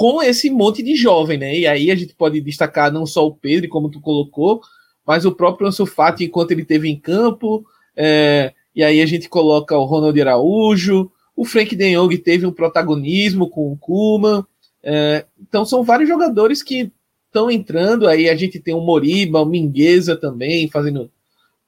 com 0.00 0.22
esse 0.22 0.48
monte 0.48 0.82
de 0.82 0.96
jovem, 0.96 1.36
né? 1.36 1.54
E 1.58 1.66
aí 1.66 1.90
a 1.90 1.94
gente 1.94 2.14
pode 2.14 2.40
destacar 2.40 2.90
não 2.90 3.04
só 3.04 3.26
o 3.26 3.34
Pedro, 3.34 3.68
como 3.68 3.90
tu 3.90 4.00
colocou, 4.00 4.62
mas 5.06 5.26
o 5.26 5.32
próprio 5.32 5.68
Ansu 5.68 5.84
Fati 5.84 6.24
enquanto 6.24 6.52
ele 6.52 6.64
teve 6.64 6.88
em 6.88 6.98
campo. 6.98 7.66
É, 7.94 8.54
e 8.74 8.82
aí 8.82 9.02
a 9.02 9.04
gente 9.04 9.28
coloca 9.28 9.76
o 9.76 9.84
Ronald 9.84 10.18
Araújo, 10.18 11.12
o 11.36 11.44
Frank 11.44 11.76
De 11.76 11.94
Jong 11.94 12.16
teve 12.16 12.46
um 12.46 12.50
protagonismo 12.50 13.50
com 13.50 13.70
o 13.70 13.76
Kuman. 13.76 14.42
É, 14.82 15.26
então 15.38 15.66
são 15.66 15.84
vários 15.84 16.08
jogadores 16.08 16.62
que 16.62 16.90
estão 17.26 17.50
entrando. 17.50 18.08
Aí 18.08 18.26
a 18.30 18.34
gente 18.34 18.58
tem 18.58 18.72
o 18.72 18.80
Moriba, 18.80 19.42
o 19.42 19.44
Mingueza 19.44 20.16
também 20.16 20.66
fazendo 20.70 21.10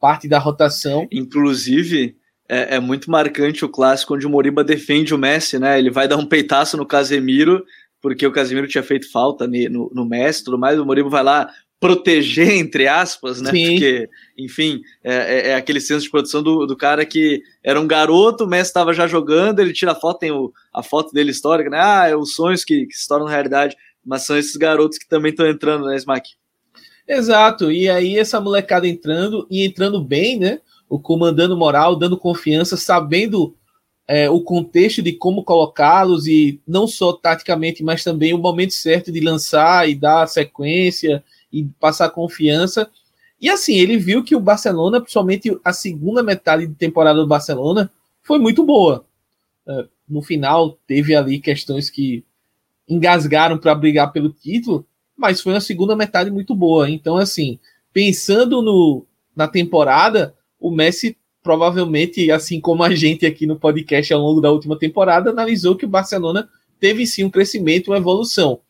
parte 0.00 0.26
da 0.26 0.38
rotação. 0.38 1.06
Inclusive, 1.12 2.16
é, 2.48 2.76
é, 2.76 2.80
muito 2.80 3.10
marcante 3.10 3.62
o 3.62 3.68
clássico 3.68 4.14
onde 4.14 4.26
o 4.26 4.30
Moriba 4.30 4.64
defende 4.64 5.14
o 5.14 5.18
Messi, 5.18 5.58
né? 5.58 5.78
Ele 5.78 5.90
vai 5.90 6.08
dar 6.08 6.16
um 6.16 6.24
peitaço 6.24 6.78
no 6.78 6.86
Casemiro 6.86 7.62
porque 8.02 8.26
o 8.26 8.32
Casimiro 8.32 8.66
tinha 8.66 8.82
feito 8.82 9.10
falta 9.10 9.46
no, 9.46 9.90
no 9.94 10.04
Messi 10.04 10.44
tudo 10.44 10.58
mais, 10.58 10.78
o 10.78 10.84
Moriba 10.84 11.08
vai 11.08 11.22
lá 11.22 11.48
proteger, 11.80 12.50
entre 12.58 12.86
aspas, 12.86 13.40
né? 13.40 13.50
Sim. 13.50 13.70
Porque, 13.70 14.08
enfim, 14.36 14.82
é, 15.02 15.14
é, 15.14 15.48
é, 15.48 15.54
aquele 15.54 15.80
senso 15.80 16.04
de 16.04 16.10
produção 16.10 16.42
do, 16.42 16.66
do 16.66 16.76
cara 16.76 17.06
que 17.06 17.40
era 17.62 17.80
um 17.80 17.86
garoto, 17.86 18.44
o 18.44 18.46
Messi 18.46 18.70
estava 18.70 18.92
já 18.92 19.06
jogando, 19.06 19.60
ele 19.60 19.72
tira 19.72 19.92
a 19.92 19.94
foto, 19.94 20.18
tem 20.18 20.32
o, 20.32 20.52
a 20.72 20.82
foto 20.82 21.12
dele 21.12 21.30
histórica, 21.30 21.70
né? 21.70 21.78
Ah, 21.80 22.08
é 22.08 22.16
os 22.16 22.34
sonhos 22.34 22.64
que, 22.64 22.86
que 22.86 22.94
se 22.94 23.06
tornam 23.06 23.26
realidade, 23.26 23.76
mas 24.04 24.26
são 24.26 24.36
esses 24.36 24.56
garotos 24.56 24.98
que 24.98 25.08
também 25.08 25.30
estão 25.30 25.46
entrando, 25.46 25.86
né, 25.86 25.96
Smack? 25.96 26.30
Exato, 27.06 27.70
e 27.70 27.88
aí 27.88 28.18
essa 28.18 28.40
molecada 28.40 28.86
entrando 28.86 29.46
e 29.50 29.64
entrando 29.64 30.02
bem, 30.02 30.38
né? 30.38 30.60
O 30.88 31.00
comandando 31.00 31.56
moral, 31.56 31.96
dando 31.96 32.18
confiança, 32.18 32.76
sabendo 32.76 33.56
é, 34.06 34.28
o 34.28 34.40
contexto 34.40 35.00
de 35.00 35.12
como 35.12 35.44
colocá-los 35.44 36.26
e 36.26 36.60
não 36.66 36.86
só 36.86 37.12
taticamente, 37.12 37.82
mas 37.82 38.02
também 38.02 38.34
o 38.34 38.38
momento 38.38 38.72
certo 38.72 39.12
de 39.12 39.20
lançar 39.20 39.88
e 39.88 39.94
dar 39.94 40.26
sequência 40.26 41.22
e 41.52 41.64
passar 41.78 42.10
confiança. 42.10 42.90
E 43.40 43.48
assim, 43.48 43.74
ele 43.74 43.96
viu 43.96 44.22
que 44.22 44.36
o 44.36 44.40
Barcelona, 44.40 45.00
principalmente 45.00 45.56
a 45.64 45.72
segunda 45.72 46.22
metade 46.22 46.66
de 46.66 46.74
temporada 46.74 47.20
do 47.20 47.26
Barcelona, 47.26 47.90
foi 48.22 48.38
muito 48.38 48.64
boa. 48.64 49.04
É, 49.66 49.86
no 50.08 50.22
final, 50.22 50.78
teve 50.86 51.14
ali 51.14 51.38
questões 51.40 51.88
que 51.88 52.24
engasgaram 52.88 53.58
para 53.58 53.74
brigar 53.74 54.12
pelo 54.12 54.30
título, 54.30 54.84
mas 55.16 55.40
foi 55.40 55.52
uma 55.52 55.60
segunda 55.60 55.96
metade 55.96 56.30
muito 56.30 56.54
boa. 56.54 56.90
Então, 56.90 57.16
assim, 57.16 57.58
pensando 57.92 58.60
no, 58.60 59.06
na 59.34 59.48
temporada, 59.48 60.34
o 60.58 60.70
Messi 60.70 61.16
provavelmente, 61.42 62.30
assim 62.30 62.60
como 62.60 62.82
a 62.82 62.94
gente 62.94 63.26
aqui 63.26 63.46
no 63.46 63.58
podcast 63.58 64.12
ao 64.12 64.20
longo 64.20 64.40
da 64.40 64.50
última 64.50 64.78
temporada, 64.78 65.30
analisou 65.30 65.76
que 65.76 65.84
o 65.84 65.88
Barcelona 65.88 66.48
teve 66.78 67.06
sim 67.06 67.24
um 67.24 67.30
crescimento, 67.30 67.88
uma 67.88 67.96
evolução. 67.96 68.60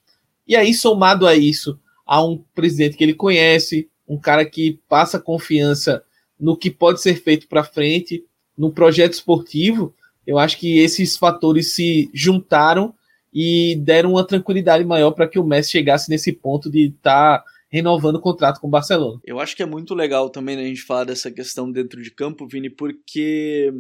E 0.47 0.57
aí, 0.57 0.75
somado 0.75 1.27
a 1.27 1.35
isso, 1.35 1.79
a 2.07 2.25
um 2.25 2.43
presidente 2.55 2.97
que 2.97 3.05
ele 3.05 3.15
conhece, 3.15 3.89
um 4.09 4.19
cara 4.19 4.45
que 4.45 4.81
passa 4.89 5.21
confiança 5.21 6.03
no 6.39 6.57
que 6.57 6.71
pode 6.71 7.01
ser 7.01 7.15
feito 7.15 7.47
para 7.47 7.63
frente, 7.63 8.25
no 8.57 8.73
projeto 8.73 9.13
esportivo, 9.13 9.95
eu 10.27 10.39
acho 10.39 10.59
que 10.59 10.79
esses 10.79 11.17
fatores 11.17 11.75
se 11.75 12.11
juntaram 12.13 12.95
e 13.33 13.77
deram 13.77 14.13
uma 14.13 14.27
tranquilidade 14.27 14.85
maior 14.85 15.13
para 15.13 15.27
que 15.27 15.39
o 15.39 15.45
Messi 15.45 15.71
chegasse 15.71 16.11
nesse 16.11 16.33
ponto 16.33 16.71
de 16.71 16.89
estar 16.89 17.39
tá 17.39 17.45
renovando 17.73 18.17
o 18.17 18.21
contrato 18.21 18.61
com 18.61 18.67
o 18.67 18.71
Barcelona. 18.71 19.19
Eu 19.25 19.41
acho 19.41 19.57
que 19.57 19.63
é 19.63 19.67
muito 19.67 19.95
legal 19.95 20.29
também 20.29 20.57
né, 20.57 20.65
a 20.65 20.67
gente 20.67 20.83
falar 20.83 21.05
dessa 21.05 21.31
questão 21.31 21.73
dentro 21.73 22.03
de 22.03 22.11
campo, 22.11 22.47
Vini, 22.47 22.69
porque 22.69 23.73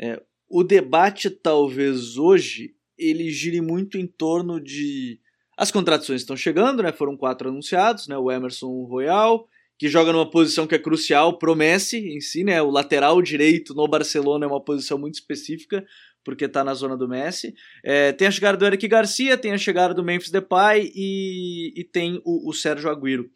é, 0.00 0.22
o 0.48 0.62
debate 0.62 1.28
talvez 1.28 2.16
hoje 2.16 2.74
ele 2.96 3.28
gire 3.30 3.60
muito 3.60 3.98
em 3.98 4.06
torno 4.06 4.60
de 4.60 5.20
as 5.56 5.72
contratações 5.72 6.20
estão 6.20 6.36
chegando, 6.36 6.84
né? 6.84 6.92
Foram 6.92 7.16
quatro 7.16 7.48
anunciados, 7.48 8.06
né? 8.06 8.16
O 8.16 8.30
Emerson 8.30 8.84
Royal, 8.84 9.48
que 9.76 9.88
joga 9.88 10.12
numa 10.12 10.30
posição 10.30 10.68
que 10.68 10.74
é 10.76 10.78
crucial, 10.78 11.36
promesse 11.36 11.98
em 11.98 12.20
si, 12.20 12.44
né? 12.44 12.62
O 12.62 12.70
lateral 12.70 13.20
direito 13.20 13.74
no 13.74 13.88
Barcelona 13.88 14.44
é 14.44 14.48
uma 14.48 14.62
posição 14.62 14.96
muito 14.96 15.14
específica 15.14 15.84
porque 16.28 16.44
está 16.44 16.62
na 16.62 16.74
zona 16.74 16.94
do 16.94 17.08
Messi. 17.08 17.54
É, 17.82 18.12
tem 18.12 18.28
a 18.28 18.30
chegada 18.30 18.58
do 18.58 18.66
Eric 18.66 18.86
Garcia, 18.86 19.38
tem 19.38 19.52
a 19.52 19.56
chegada 19.56 19.94
do 19.94 20.04
Memphis 20.04 20.30
Depay 20.30 20.92
e, 20.94 21.72
e 21.74 21.84
tem 21.84 22.20
o, 22.22 22.50
o 22.50 22.52
Sérgio 22.52 22.90
Agüero. 22.90 23.30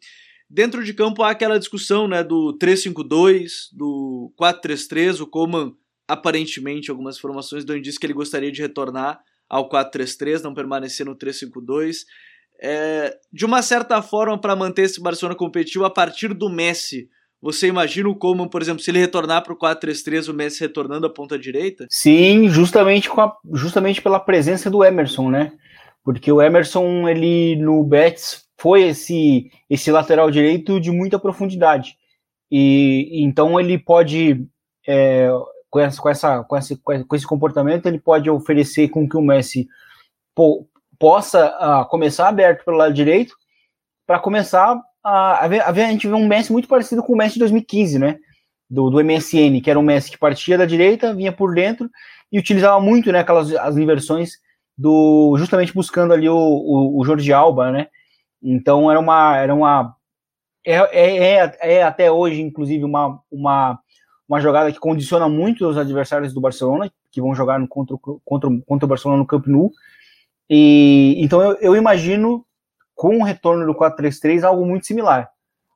Dentro 0.47 0.83
de 0.83 0.93
campo 0.93 1.23
há 1.23 1.31
aquela 1.31 1.57
discussão 1.57 2.07
né, 2.07 2.23
do 2.23 2.55
3-5-2, 2.61 3.69
do 3.71 4.31
4-3-3, 4.39 5.21
o 5.21 5.25
Coman, 5.25 5.73
aparentemente, 6.07 6.91
algumas 6.91 7.17
informações 7.17 7.65
dão 7.65 7.75
indício 7.75 7.99
que 7.99 8.05
ele 8.05 8.13
gostaria 8.13 8.51
de 8.51 8.61
retornar 8.61 9.19
ao 9.49 9.67
4-3-3, 9.67 10.43
não 10.43 10.53
permanecer 10.53 11.03
no 11.03 11.15
3-5-2. 11.15 12.01
É, 12.61 13.17
de 13.33 13.43
uma 13.43 13.63
certa 13.63 14.03
forma, 14.03 14.39
para 14.39 14.55
manter 14.55 14.83
esse 14.83 15.01
Barcelona 15.01 15.35
competitivo 15.35 15.83
a 15.83 15.89
partir 15.89 16.31
do 16.31 16.47
Messi, 16.47 17.09
você 17.43 17.67
imagina 17.67 18.07
o 18.07 18.15
Coman, 18.15 18.47
por 18.47 18.61
exemplo, 18.61 18.81
se 18.81 18.89
ele 18.89 18.99
retornar 18.99 19.43
para 19.43 19.51
o 19.51 19.57
4-3-3, 19.57 20.29
o 20.29 20.33
Messi 20.33 20.61
retornando 20.61 21.05
à 21.05 21.09
ponta 21.09 21.37
direita? 21.37 21.85
Sim, 21.89 22.47
justamente, 22.47 23.09
com 23.09 23.19
a, 23.19 23.35
justamente 23.53 24.01
pela 24.01 24.17
presença 24.17 24.71
do 24.71 24.81
Emerson, 24.81 25.29
né? 25.29 25.51
Porque 26.05 26.31
o 26.31 26.41
Emerson, 26.41 27.05
ele 27.05 27.57
no 27.57 27.83
Betis 27.83 28.45
foi 28.57 28.83
esse, 28.83 29.51
esse 29.69 29.91
lateral 29.91 30.31
direito 30.31 30.79
de 30.79 30.89
muita 30.89 31.19
profundidade. 31.19 31.97
E 32.49 33.21
então 33.21 33.59
ele 33.59 33.77
pode, 33.77 34.47
é, 34.87 35.27
com, 35.69 35.81
essa, 35.81 36.01
com, 36.01 36.09
essa, 36.09 36.41
com, 36.45 36.55
esse, 36.55 36.77
com 37.05 37.15
esse 37.17 37.27
comportamento, 37.27 37.87
ele 37.87 37.99
pode 37.99 38.29
oferecer 38.29 38.87
com 38.87 39.07
que 39.07 39.17
o 39.17 39.21
Messi 39.21 39.67
po, 40.33 40.65
possa 40.97 41.47
uh, 41.57 41.89
começar 41.89 42.29
aberto 42.29 42.63
pelo 42.63 42.77
lado 42.77 42.93
direito 42.93 43.35
para 44.07 44.17
começar 44.17 44.81
a, 45.03 45.45
a, 45.45 45.73
gente 45.73 46.07
vê 46.07 46.13
um 46.13 46.27
Messi 46.27 46.51
muito 46.51 46.67
parecido 46.67 47.03
com 47.03 47.13
o 47.13 47.17
Messi 47.17 47.33
de 47.33 47.39
2015, 47.39 47.99
né? 47.99 48.17
Do, 48.69 48.89
do 48.89 49.03
MSN, 49.03 49.61
que 49.61 49.69
era 49.69 49.77
um 49.77 49.83
Messi 49.83 50.09
que 50.09 50.17
partia 50.17 50.57
da 50.57 50.65
direita, 50.65 51.13
vinha 51.13 51.31
por 51.31 51.53
dentro 51.53 51.89
e 52.31 52.39
utilizava 52.39 52.79
muito 52.79 53.11
né, 53.11 53.19
aquelas 53.19 53.53
as 53.53 53.77
inversões 53.77 54.39
do 54.75 55.35
justamente 55.37 55.73
buscando 55.73 56.13
ali 56.13 56.27
o, 56.27 56.35
o, 56.35 56.99
o 56.99 57.05
Jorge 57.05 57.31
Alba, 57.31 57.71
né? 57.71 57.87
Então 58.41 58.89
era 58.89 58.99
uma 58.99 59.37
era 59.37 59.53
uma 59.53 59.95
é, 60.65 60.75
é, 60.75 61.17
é, 61.35 61.57
é, 61.75 61.83
até 61.83 62.11
hoje 62.11 62.41
inclusive 62.41 62.83
uma, 62.83 63.19
uma 63.31 63.79
uma 64.27 64.39
jogada 64.39 64.71
que 64.71 64.79
condiciona 64.79 65.29
muito 65.29 65.67
os 65.67 65.77
adversários 65.77 66.33
do 66.33 66.41
Barcelona 66.41 66.91
que 67.11 67.21
vão 67.21 67.35
jogar 67.35 67.59
no, 67.59 67.67
contra, 67.67 67.95
contra, 68.25 68.49
contra 68.65 68.85
o 68.85 68.89
Barcelona 68.89 69.19
no 69.19 69.27
Camp 69.27 69.45
Nou. 69.45 69.71
E 70.49 71.15
então 71.19 71.41
eu, 71.41 71.57
eu 71.61 71.75
imagino 71.75 72.43
com 72.95 73.17
o 73.17 73.23
retorno 73.23 73.65
do 73.65 73.73
4-3-3 73.73 74.43
algo 74.43 74.65
muito 74.65 74.85
similar. 74.85 75.29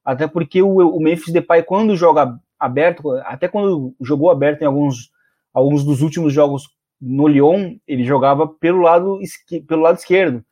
Até 0.03 0.27
porque 0.27 0.61
o, 0.61 0.77
o 0.77 0.99
Memphis 1.01 1.33
Depay 1.33 1.63
quando 1.63 1.95
joga 1.95 2.39
aberto, 2.59 3.11
até 3.25 3.47
quando 3.47 3.93
jogou 4.01 4.31
aberto 4.31 4.61
em 4.61 4.65
alguns 4.65 5.11
alguns 5.53 5.83
dos 5.83 6.01
últimos 6.01 6.33
jogos 6.33 6.69
no 7.01 7.27
Lyon, 7.27 7.77
ele 7.87 8.03
jogava 8.03 8.47
pelo 8.47 8.81
lado, 8.81 9.19
pelo 9.67 9.81
lado 9.81 9.97
esquerdo. 9.97 10.43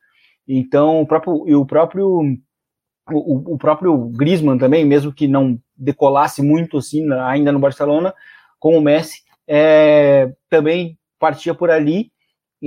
Então, 0.48 1.00
o 1.00 1.06
próprio, 1.06 1.60
o 1.60 1.66
próprio, 1.66 2.08
o, 3.10 3.54
o 3.54 3.58
próprio 3.58 3.96
Griezmann 4.10 4.58
também, 4.58 4.84
mesmo 4.84 5.12
que 5.12 5.28
não 5.28 5.58
decolasse 5.76 6.42
muito 6.42 6.78
assim 6.78 7.10
ainda 7.12 7.52
no 7.52 7.58
Barcelona, 7.58 8.14
com 8.58 8.76
o 8.76 8.80
Messi, 8.80 9.22
é, 9.46 10.32
também 10.48 10.98
partia 11.18 11.54
por 11.54 11.70
ali. 11.70 12.10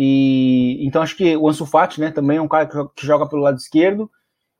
E 0.01 0.77
então 0.79 1.01
acho 1.01 1.18
que 1.18 1.36
o 1.36 1.50
Ansu 1.50 1.65
Fati, 1.65 2.00
né, 2.00 2.10
também 2.10 2.38
é 2.38 2.41
um 2.41 2.48
cara 2.48 2.65
que 2.65 3.06
joga, 3.06 3.27
pelo 3.27 3.41
lado 3.41 3.58
esquerdo. 3.58 4.10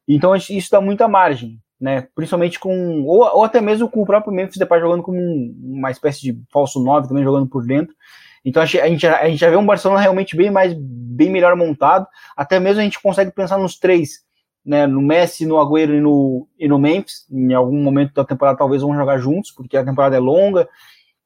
Então 0.05 0.36
isso 0.36 0.69
dá 0.69 0.81
muita 0.81 1.08
margem, 1.08 1.62
né? 1.79 2.10
Principalmente 2.13 2.60
com 2.60 3.05
ou, 3.05 3.22
ou 3.22 3.46
até 3.46 3.62
mesmo 3.62 3.89
com 3.89 4.01
o 4.01 4.05
próprio 4.05 4.34
Memphis 4.34 4.58
Depay 4.58 4.81
jogando 4.81 5.01
como 5.01 5.17
um, 5.17 5.55
uma 5.77 5.91
espécie 5.91 6.19
de 6.19 6.38
falso 6.51 6.84
9 6.84 7.08
também 7.08 7.24
jogando 7.24 7.48
por 7.48 7.65
dentro. 7.65 7.96
Então 8.43 8.62
a 8.62 8.65
gente, 8.65 9.08
a 9.08 9.29
gente 9.29 9.39
já 9.39 9.50
vê 9.50 9.55
um 9.55 9.65
Barcelona 9.65 10.01
realmente 10.01 10.36
bem 10.36 10.51
mais 10.51 10.74
bem 10.74 11.29
melhor 11.29 11.55
montado. 11.55 12.05
Até 12.36 12.60
mesmo 12.60 12.81
a 12.81 12.84
gente 12.84 13.01
consegue 13.01 13.31
pensar 13.31 13.58
nos 13.58 13.79
três, 13.79 14.25
né? 14.65 14.86
No 14.86 15.01
Messi, 15.01 15.46
no 15.46 15.58
Agüero 15.58 15.93
e 15.93 16.01
no, 16.01 16.50
e 16.60 16.67
no 16.67 16.77
Memphis. 16.77 17.25
Em 17.31 17.53
algum 17.53 17.81
momento 17.81 18.13
da 18.13 18.25
temporada 18.25 18.58
talvez 18.58 18.81
vão 18.81 18.93
jogar 18.93 19.17
juntos, 19.19 19.51
porque 19.51 19.77
a 19.77 19.86
temporada 19.86 20.17
é 20.17 20.19
longa, 20.19 20.67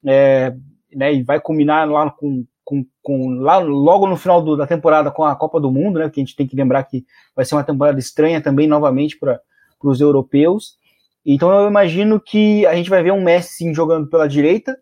é, 0.05 0.53
né? 0.93 1.12
E 1.15 1.24
vai 1.24 1.39
combinar 1.39 1.89
lá 1.89 2.12
com, 2.12 2.46
com, 2.63 2.86
com 3.01 3.36
lá 3.36 3.58
logo 3.58 4.08
no 4.08 4.15
final 4.15 4.41
do, 4.41 4.55
da 4.55 4.65
temporada 4.65 5.12
com 5.12 5.24
a 5.24 5.36
Copa 5.36 5.60
do 5.60 5.72
Mundo, 5.72 6.00
né? 6.00 6.10
Que 6.10 6.20
a 6.20 6.24
gente 6.24 6.36
tem 6.36 6.48
que 6.48 6.55
lembrar 6.55 6.84
que 6.84 7.05
vai 7.36 7.46
ser 7.46 7.55
uma 7.55 7.63
temporada 7.63 8.00
estranha 8.00 8.41
também 8.41 8.67
novamente 8.67 9.17
para 9.17 9.39
os 9.84 10.00
europeus. 10.00 10.77
Então 11.25 11.51
eu 11.51 11.67
imagino 11.67 12.20
que 12.20 12.65
a 12.65 12.75
gente 12.75 12.89
vai 12.89 13.01
ver 13.01 13.12
um 13.12 13.24
Messi 13.24 13.55
sim, 13.55 13.74
jogando 13.74 14.08
pela 14.08 14.27
direita, 14.27 14.77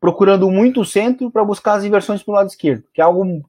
procurando 0.00 0.50
muito 0.50 0.80
o 0.80 0.84
centro 0.84 1.30
para 1.30 1.44
buscar 1.44 1.74
as 1.74 1.84
inversões 1.84 2.22
para 2.22 2.32
o 2.32 2.34
lado 2.34 2.48
esquerdo, 2.48 2.84
que 2.92 3.00
é 3.00 3.04
algo 3.04 3.42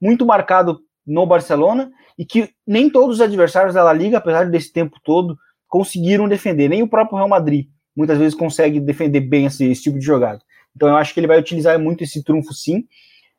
muito 0.00 0.26
marcado 0.26 0.80
no 1.06 1.24
Barcelona 1.24 1.90
e 2.18 2.24
que 2.24 2.50
nem 2.66 2.90
todos 2.90 3.16
os 3.16 3.20
adversários 3.20 3.74
da 3.74 3.84
La 3.84 3.92
Liga, 3.92 4.18
apesar 4.18 4.50
desse 4.50 4.72
tempo 4.72 4.96
todo, 5.04 5.38
conseguiram 5.68 6.28
defender. 6.28 6.68
Nem 6.68 6.82
o 6.82 6.88
próprio 6.88 7.16
Real 7.16 7.28
Madrid 7.28 7.68
muitas 7.94 8.18
vezes 8.18 8.34
consegue 8.34 8.78
defender 8.78 9.20
bem 9.20 9.46
esse, 9.46 9.64
esse 9.64 9.82
tipo 9.82 9.98
de 9.98 10.04
jogada. 10.04 10.40
Então 10.76 10.88
eu 10.88 10.96
acho 10.96 11.12
que 11.12 11.18
ele 11.18 11.26
vai 11.26 11.38
utilizar 11.38 11.78
muito 11.78 12.04
esse 12.04 12.22
trunfo 12.22 12.52
sim. 12.52 12.84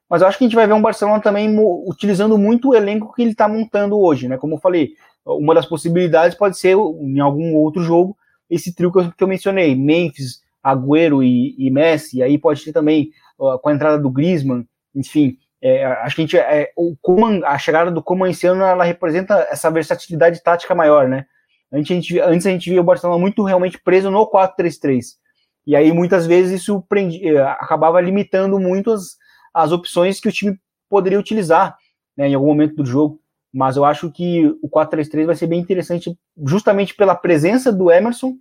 Mas 0.09 0.21
eu 0.21 0.27
acho 0.27 0.37
que 0.37 0.43
a 0.43 0.47
gente 0.47 0.55
vai 0.55 0.65
ver 0.65 0.73
um 0.73 0.81
Barcelona 0.81 1.21
também 1.21 1.55
utilizando 1.85 2.37
muito 2.37 2.69
o 2.69 2.75
elenco 2.75 3.13
que 3.13 3.21
ele 3.21 3.31
está 3.31 3.47
montando 3.47 3.99
hoje, 3.99 4.27
né? 4.27 4.37
Como 4.37 4.55
eu 4.55 4.59
falei, 4.59 4.93
uma 5.25 5.53
das 5.53 5.65
possibilidades 5.65 6.37
pode 6.37 6.57
ser 6.57 6.75
em 6.75 7.19
algum 7.19 7.55
outro 7.55 7.83
jogo 7.83 8.17
esse 8.49 8.73
trio 8.73 8.91
que 8.91 9.23
eu, 9.23 9.27
mencionei, 9.27 9.75
Memphis, 9.75 10.41
Agüero 10.63 11.21
e, 11.21 11.53
e 11.57 11.69
Messi, 11.69 12.23
aí 12.23 12.37
pode 12.37 12.63
ter 12.63 12.71
também 12.71 13.11
uh, 13.37 13.59
com 13.59 13.69
a 13.69 13.73
entrada 13.73 13.99
do 13.99 14.09
Griezmann, 14.09 14.65
enfim, 14.95 15.37
é, 15.61 15.85
acho 15.85 16.15
que 16.15 16.21
a 16.21 16.25
gente 16.25 16.37
é, 16.37 16.71
o 16.75 16.95
Koeman, 17.01 17.41
a 17.43 17.57
chegada 17.57 17.91
do 17.91 18.01
Koeman 18.01 18.29
esse 18.29 18.45
ano 18.47 18.63
ela 18.63 18.83
representa 18.83 19.47
essa 19.49 19.69
versatilidade 19.71 20.41
tática 20.41 20.75
maior, 20.75 21.07
né? 21.07 21.25
Antes 21.71 21.91
a 21.91 21.95
gente, 21.95 22.19
antes 22.19 22.47
a 22.47 22.51
gente 22.51 22.69
via 22.69 22.79
o 22.79 22.83
Barcelona 22.83 23.19
muito 23.19 23.43
realmente 23.43 23.77
preso 23.77 24.09
no 24.09 24.25
4-3-3. 24.29 25.15
E 25.67 25.75
aí 25.75 25.91
muitas 25.91 26.25
vezes 26.25 26.61
isso 26.61 26.81
prendi, 26.89 27.27
é, 27.27 27.41
acabava 27.41 28.01
limitando 28.01 28.59
muito 28.59 28.89
as, 28.91 29.17
as 29.53 29.71
opções 29.71 30.19
que 30.19 30.29
o 30.29 30.31
time 30.31 30.59
poderia 30.89 31.19
utilizar 31.19 31.77
né, 32.15 32.27
em 32.27 32.33
algum 32.33 32.47
momento 32.47 32.77
do 32.77 32.85
jogo. 32.85 33.21
Mas 33.53 33.77
eu 33.77 33.85
acho 33.85 34.11
que 34.11 34.47
o 34.63 34.69
4-3-3 34.69 35.25
vai 35.25 35.35
ser 35.35 35.47
bem 35.47 35.59
interessante 35.59 36.17
justamente 36.45 36.95
pela 36.95 37.13
presença 37.13 37.71
do 37.71 37.91
Emerson 37.91 38.37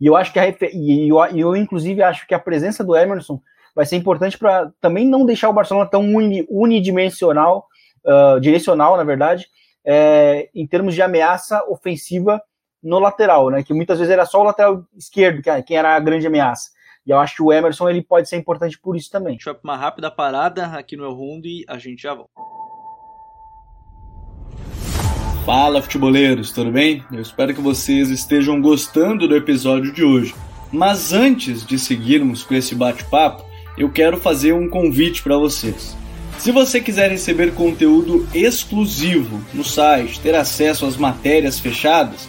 e 0.00 0.06
eu 0.06 0.16
acho 0.16 0.32
que 0.32 0.38
a, 0.38 0.48
e 0.72 1.08
eu, 1.08 1.18
eu, 1.36 1.56
inclusive, 1.56 2.02
acho 2.02 2.26
que 2.26 2.34
a 2.34 2.38
presença 2.38 2.84
do 2.84 2.96
Emerson 2.96 3.40
vai 3.74 3.84
ser 3.84 3.96
importante 3.96 4.38
para 4.38 4.70
também 4.80 5.06
não 5.06 5.26
deixar 5.26 5.48
o 5.48 5.52
Barcelona 5.52 5.88
tão 5.88 6.02
uni, 6.02 6.46
unidimensional, 6.48 7.66
uh, 8.04 8.40
direcional, 8.40 8.96
na 8.96 9.04
verdade, 9.04 9.46
é, 9.84 10.48
em 10.54 10.66
termos 10.66 10.94
de 10.94 11.02
ameaça 11.02 11.62
ofensiva 11.68 12.40
no 12.84 12.98
lateral, 12.98 13.50
né? 13.50 13.62
Que 13.62 13.72
muitas 13.72 13.98
vezes 13.98 14.12
era 14.12 14.26
só 14.26 14.40
o 14.40 14.44
lateral 14.44 14.84
esquerdo 14.96 15.42
que, 15.42 15.62
quem 15.62 15.76
era 15.76 15.96
a 15.96 16.00
grande 16.00 16.26
ameaça. 16.26 16.70
E 17.06 17.10
eu 17.10 17.18
acho 17.18 17.36
que 17.36 17.42
o 17.42 17.52
Emerson 17.52 17.88
ele 17.88 18.02
pode 18.02 18.28
ser 18.28 18.36
importante 18.36 18.78
por 18.78 18.96
isso 18.96 19.10
também. 19.10 19.34
Deixa 19.34 19.50
eu 19.50 19.56
uma 19.64 19.76
rápida 19.76 20.10
parada 20.10 20.66
aqui 20.66 20.96
no 20.96 21.04
El 21.04 21.14
Rundo 21.14 21.46
e 21.46 21.64
a 21.66 21.78
gente 21.78 22.02
já 22.02 22.14
volta. 22.14 22.30
Fala 25.44 25.82
futeboleiros, 25.82 26.52
tudo 26.52 26.70
bem? 26.70 27.04
Eu 27.12 27.20
espero 27.20 27.54
que 27.54 27.60
vocês 27.60 28.08
estejam 28.08 28.60
gostando 28.62 29.28
do 29.28 29.36
episódio 29.36 29.92
de 29.92 30.02
hoje. 30.02 30.34
Mas 30.72 31.12
antes 31.12 31.66
de 31.66 31.78
seguirmos 31.78 32.42
com 32.42 32.54
esse 32.54 32.74
bate-papo, 32.74 33.44
eu 33.76 33.90
quero 33.90 34.16
fazer 34.16 34.54
um 34.54 34.68
convite 34.68 35.22
para 35.22 35.36
vocês. 35.36 35.94
Se 36.38 36.50
você 36.50 36.80
quiser 36.80 37.10
receber 37.10 37.54
conteúdo 37.54 38.26
exclusivo 38.34 39.40
no 39.52 39.62
site, 39.62 40.20
ter 40.20 40.34
acesso 40.34 40.86
às 40.86 40.96
matérias 40.96 41.58
fechadas, 41.58 42.28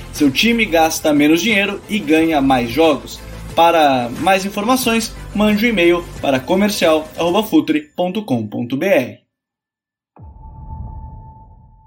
Seu 0.13 0.31
time 0.31 0.65
gasta 0.65 1.13
menos 1.13 1.41
dinheiro 1.41 1.81
e 1.89 1.99
ganha 1.99 2.41
mais 2.41 2.69
jogos. 2.69 3.19
Para 3.55 4.09
mais 4.19 4.45
informações, 4.45 5.13
mande 5.35 5.65
um 5.65 5.69
e-mail 5.69 6.05
para 6.21 6.39
comercial@futre.com.br. 6.39 9.21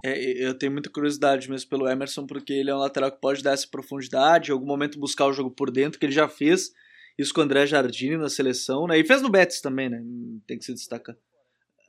É, 0.04 0.46
eu 0.46 0.52
tenho 0.52 0.72
muita 0.72 0.90
curiosidade 0.90 1.50
mesmo 1.50 1.70
pelo 1.70 1.88
Emerson, 1.88 2.26
porque 2.26 2.52
ele 2.52 2.68
é 2.68 2.74
um 2.74 2.78
lateral 2.78 3.10
que 3.10 3.20
pode 3.20 3.42
dar 3.42 3.52
essa 3.52 3.66
profundidade, 3.66 4.50
em 4.50 4.52
algum 4.52 4.66
momento 4.66 4.98
buscar 4.98 5.26
o 5.26 5.32
jogo 5.32 5.50
por 5.50 5.70
dentro, 5.70 5.98
que 5.98 6.04
ele 6.04 6.12
já 6.12 6.28
fez 6.28 6.72
isso 7.18 7.32
com 7.32 7.40
o 7.40 7.44
André 7.44 7.66
Jardine 7.66 8.18
na 8.18 8.28
seleção, 8.28 8.87
né? 8.87 8.98
E 8.98 9.06
fez 9.06 9.22
no 9.22 9.30
Betis 9.30 9.62
também, 9.62 9.88
né? 9.88 10.02
Tem 10.46 10.58
que 10.58 10.64
se 10.64 10.74
destacar. 10.74 11.16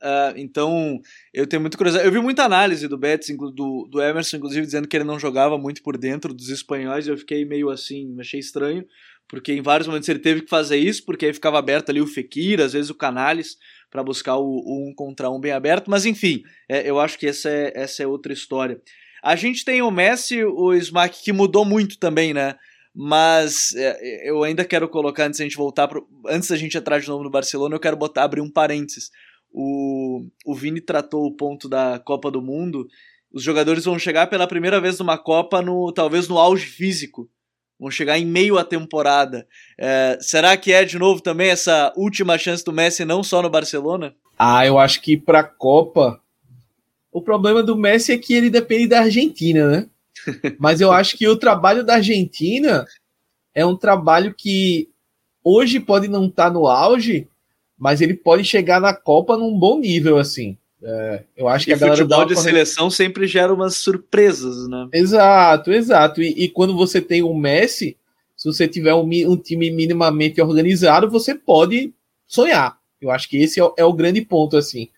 Uh, 0.02 0.36
então, 0.36 1.00
eu 1.32 1.46
tenho 1.46 1.60
muita 1.60 1.76
curiosidade. 1.76 2.06
Eu 2.06 2.12
vi 2.12 2.20
muita 2.20 2.44
análise 2.44 2.86
do 2.86 2.98
Betis, 2.98 3.34
do, 3.36 3.88
do 3.90 4.02
Emerson, 4.02 4.36
inclusive, 4.36 4.66
dizendo 4.66 4.86
que 4.86 4.96
ele 4.96 5.04
não 5.04 5.18
jogava 5.18 5.56
muito 5.56 5.82
por 5.82 5.96
dentro 5.96 6.34
dos 6.34 6.48
espanhóis, 6.48 7.08
eu 7.08 7.16
fiquei 7.16 7.44
meio 7.44 7.70
assim, 7.70 8.14
achei 8.20 8.38
estranho, 8.38 8.86
porque 9.28 9.52
em 9.52 9.62
vários 9.62 9.88
momentos 9.88 10.08
ele 10.08 10.18
teve 10.18 10.42
que 10.42 10.50
fazer 10.50 10.76
isso, 10.76 11.04
porque 11.04 11.26
aí 11.26 11.32
ficava 11.32 11.58
aberto 11.58 11.90
ali 11.90 12.00
o 12.00 12.06
Fekir, 12.06 12.60
às 12.60 12.74
vezes 12.74 12.90
o 12.90 12.94
Canales, 12.94 13.56
para 13.90 14.02
buscar 14.02 14.36
o, 14.36 14.44
o, 14.44 14.88
um 14.88 14.94
contra 14.94 15.30
um 15.30 15.40
bem 15.40 15.52
aberto, 15.52 15.90
mas 15.90 16.04
enfim, 16.04 16.42
é, 16.68 16.88
eu 16.88 17.00
acho 17.00 17.18
que 17.18 17.26
essa 17.26 17.48
é, 17.48 17.72
essa 17.74 18.02
é 18.02 18.06
outra 18.06 18.32
história. 18.32 18.80
A 19.22 19.34
gente 19.34 19.64
tem 19.64 19.82
o 19.82 19.90
Messi, 19.90 20.44
o 20.44 20.74
Smack, 20.74 21.22
que 21.22 21.32
mudou 21.32 21.64
muito 21.64 21.98
também, 21.98 22.32
né? 22.34 22.54
Mas 22.94 23.74
é, 23.74 24.30
eu 24.30 24.42
ainda 24.42 24.64
quero 24.64 24.88
colocar, 24.88 25.26
antes 25.26 25.38
da 25.38 25.44
gente 25.44 25.56
voltar, 25.56 25.88
pro, 25.88 26.08
antes 26.28 26.48
da 26.48 26.56
gente 26.56 26.78
entrar 26.78 27.00
de 27.00 27.08
novo 27.08 27.24
no 27.24 27.30
Barcelona, 27.30 27.74
eu 27.74 27.80
quero 27.80 27.96
botar, 27.96 28.24
abrir 28.24 28.40
um 28.40 28.50
parênteses. 28.50 29.10
O, 29.52 30.26
o 30.44 30.54
Vini 30.54 30.80
tratou 30.80 31.24
o 31.26 31.34
ponto 31.34 31.68
da 31.68 31.98
Copa 31.98 32.30
do 32.30 32.42
Mundo. 32.42 32.86
Os 33.32 33.42
jogadores 33.42 33.84
vão 33.84 33.98
chegar 33.98 34.26
pela 34.28 34.46
primeira 34.46 34.80
vez 34.80 34.98
numa 34.98 35.18
Copa, 35.18 35.62
no 35.62 35.92
talvez 35.92 36.28
no 36.28 36.38
auge 36.38 36.66
físico 36.66 37.28
vão 37.78 37.90
chegar 37.90 38.18
em 38.18 38.24
meio 38.24 38.58
à 38.58 38.64
temporada. 38.64 39.46
É, 39.78 40.18
será 40.20 40.56
que 40.56 40.72
é 40.72 40.84
de 40.84 40.98
novo 40.98 41.20
também 41.20 41.50
essa 41.50 41.92
última 41.96 42.38
chance 42.38 42.64
do 42.64 42.72
Messi, 42.72 43.04
não 43.04 43.22
só 43.22 43.42
no 43.42 43.50
Barcelona? 43.50 44.14
Ah, 44.38 44.66
eu 44.66 44.78
acho 44.78 45.00
que 45.00 45.16
para 45.16 45.40
a 45.40 45.44
Copa. 45.44 46.20
O 47.12 47.22
problema 47.22 47.62
do 47.62 47.76
Messi 47.76 48.12
é 48.12 48.18
que 48.18 48.34
ele 48.34 48.50
depende 48.50 48.88
da 48.88 49.00
Argentina, 49.00 49.68
né? 49.68 49.88
Mas 50.58 50.80
eu 50.80 50.92
acho 50.92 51.16
que 51.16 51.26
o 51.26 51.36
trabalho 51.36 51.84
da 51.84 51.94
Argentina 51.94 52.84
é 53.54 53.64
um 53.64 53.76
trabalho 53.76 54.34
que 54.36 54.90
hoje 55.42 55.80
pode 55.80 56.08
não 56.08 56.26
estar 56.26 56.46
tá 56.46 56.50
no 56.50 56.66
auge, 56.66 57.28
mas 57.78 58.00
ele 58.00 58.14
pode 58.14 58.44
chegar 58.44 58.80
na 58.80 58.94
Copa 58.94 59.36
num 59.36 59.58
bom 59.58 59.78
nível, 59.78 60.18
assim. 60.18 60.56
É, 60.82 61.22
eu 61.36 61.48
acho 61.48 61.66
que 61.66 61.72
a 61.72 61.76
galera 61.76 61.96
futebol 61.96 62.24
de 62.24 62.36
seleção 62.36 62.90
sempre 62.90 63.26
gera 63.26 63.52
umas 63.52 63.76
surpresas, 63.76 64.68
né? 64.68 64.88
Exato, 64.92 65.72
exato. 65.72 66.22
E, 66.22 66.44
e 66.44 66.48
quando 66.48 66.76
você 66.76 67.00
tem 67.00 67.22
o 67.22 67.34
Messi, 67.34 67.96
se 68.36 68.46
você 68.46 68.68
tiver 68.68 68.94
um, 68.94 69.08
um, 69.30 69.36
time 69.36 69.70
minimamente 69.70 70.40
organizado, 70.40 71.10
você 71.10 71.34
pode 71.34 71.92
sonhar. 72.26 72.78
Eu 73.00 73.10
acho 73.10 73.28
que 73.28 73.38
esse 73.38 73.60
é, 73.60 73.64
é 73.78 73.84
o 73.84 73.92
grande 73.92 74.20
ponto, 74.20 74.56
assim. 74.56 74.88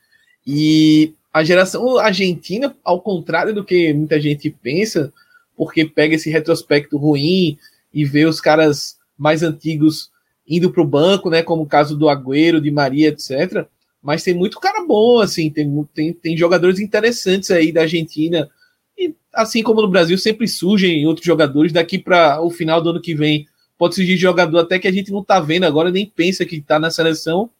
E 0.47 1.15
a 1.33 1.45
geração 1.45 1.99
argentina, 1.99 2.75
ao 2.85 3.01
contrário 3.01 3.55
do 3.55 3.65
que 3.65 3.93
muita 3.93 4.21
gente 4.21 4.51
pensa, 4.51 5.13
porque 5.57 5.85
pega 5.85 6.15
esse 6.15 6.31
retrospecto 6.31 6.97
ruim 6.97 7.57
e 7.93 8.05
vê 8.05 8.25
os 8.25 8.41
caras 8.41 8.97
mais 9.17 9.43
antigos 9.43 10.11
indo 10.49 10.71
para 10.71 10.83
o 10.83 10.87
banco, 10.87 11.29
né, 11.29 11.43
como 11.43 11.63
o 11.63 11.67
caso 11.67 11.97
do 11.97 12.09
Agüero, 12.09 12.61
de 12.61 12.71
Maria, 12.71 13.09
etc. 13.09 13.67
Mas 14.03 14.23
tem 14.23 14.35
muito 14.35 14.59
cara 14.59 14.85
bom, 14.87 15.21
assim, 15.21 15.51
tem, 15.51 15.89
tem, 15.93 16.13
tem 16.13 16.37
jogadores 16.37 16.81
interessantes 16.81 17.51
aí 17.51 17.71
da 17.71 17.83
Argentina. 17.83 18.49
E 18.97 19.15
assim 19.33 19.63
como 19.63 19.83
no 19.83 19.89
Brasil, 19.89 20.17
sempre 20.17 20.49
surgem 20.49 21.07
outros 21.07 21.27
jogadores. 21.27 21.73
Daqui 21.73 21.99
para 21.99 22.41
o 22.41 22.51
final 22.51 22.81
do 22.81 22.91
ano 22.91 23.01
que 23.01 23.15
vem, 23.15 23.47
pode 23.77 23.95
surgir 23.95 24.17
jogador 24.17 24.59
até 24.61 24.79
que 24.79 24.89
a 24.89 24.93
gente 24.93 25.13
não 25.13 25.21
está 25.21 25.39
vendo 25.41 25.65
agora, 25.65 25.91
nem 25.91 26.07
pensa 26.07 26.45
que 26.45 26.57
está 26.57 26.79
na 26.79 26.91
seleção. 26.91 27.51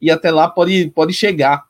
E 0.00 0.10
até 0.10 0.30
lá 0.30 0.48
pode, 0.48 0.90
pode 0.90 1.12
chegar. 1.12 1.64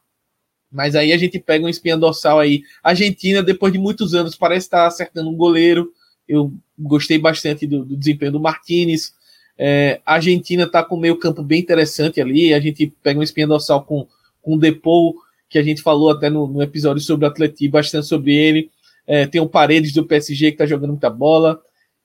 Mas 0.73 0.97
aí 0.97 1.13
a 1.13 1.17
gente 1.17 1.39
pega 1.39 1.65
um 1.65 1.69
espinha 1.69 1.97
dorsal 1.97 2.41
aí. 2.41 2.65
A 2.83 2.91
Argentina, 2.91 3.43
depois 3.43 3.73
de 3.73 3.79
muitos 3.79 4.13
anos, 4.13 4.35
parece 4.35 4.67
estar 4.67 4.87
acertando 4.87 5.31
um 5.31 5.37
goleiro. 5.37 5.93
Eu 6.29 6.53
gostei 6.77 7.17
bastante 7.17 7.67
do, 7.67 7.85
do 7.85 7.97
desempenho 7.97 8.33
do 8.33 8.41
Martinez. 8.41 9.15
É, 9.59 10.01
a 10.05 10.15
Argentina 10.15 10.65
está 10.65 10.83
com 10.83 10.97
meio 10.97 11.19
campo 11.19 11.43
bem 11.43 11.61
interessante 11.61 12.21
ali. 12.21 12.53
A 12.53 12.61
gente 12.61 12.93
pega 13.03 13.19
um 13.19 13.23
espinha 13.23 13.47
dorsal 13.47 13.83
com, 13.85 14.07
com 14.43 14.55
o 14.55 14.59
Depou, 14.59 15.17
que 15.49 15.59
a 15.59 15.63
gente 15.63 15.83
falou 15.83 16.11
até 16.11 16.29
no, 16.29 16.47
no 16.47 16.63
episódio 16.63 17.03
sobre 17.03 17.27
o 17.27 17.29
Atleti, 17.29 17.69
bastante 17.69 18.07
sobre 18.07 18.35
ele. 18.35 18.71
É, 19.07 19.27
tem 19.27 19.41
o 19.41 19.49
Paredes 19.49 19.93
do 19.93 20.05
PSG 20.05 20.49
que 20.49 20.55
está 20.55 20.67
jogando 20.67 20.91
muita 20.91 21.11
bola. 21.11 21.61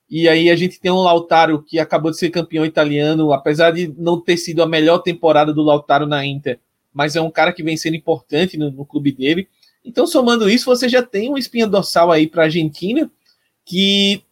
E 0.10 0.28
aí 0.28 0.50
a 0.50 0.56
gente 0.56 0.80
tem 0.80 0.92
um 0.92 1.02
Lautaro 1.02 1.64
que 1.64 1.80
acabou 1.80 2.12
de 2.12 2.18
ser 2.18 2.30
campeão 2.30 2.66
italiano, 2.66 3.32
apesar 3.32 3.72
de 3.72 3.94
não 3.98 4.20
ter 4.20 4.38
sido 4.38 4.64
a 4.64 4.68
melhor 4.68 5.00
temporada 5.00 5.54
do 5.54 5.62
Lautaro 5.62 6.06
na 6.06 6.26
Inter 6.26 6.60
mas 6.94 7.16
é 7.16 7.22
um 7.22 7.32
cara 7.32 7.54
que 7.54 7.64
vem 7.64 7.78
sendo 7.78 7.96
importante 7.96 8.58
no, 8.58 8.72
no 8.72 8.86
clube 8.86 9.12
dele. 9.12 9.48
Então, 9.84 10.06
somando 10.06 10.50
isso, 10.50 10.66
você 10.66 10.90
já 10.90 11.02
tem 11.02 11.30
uma 11.30 11.40
espinha 11.40 11.68
dorsal 11.68 12.12
aí 12.12 12.28
para 12.28 12.44
a 12.44 12.46
Argentina, 12.46 13.10
que 13.66 14.24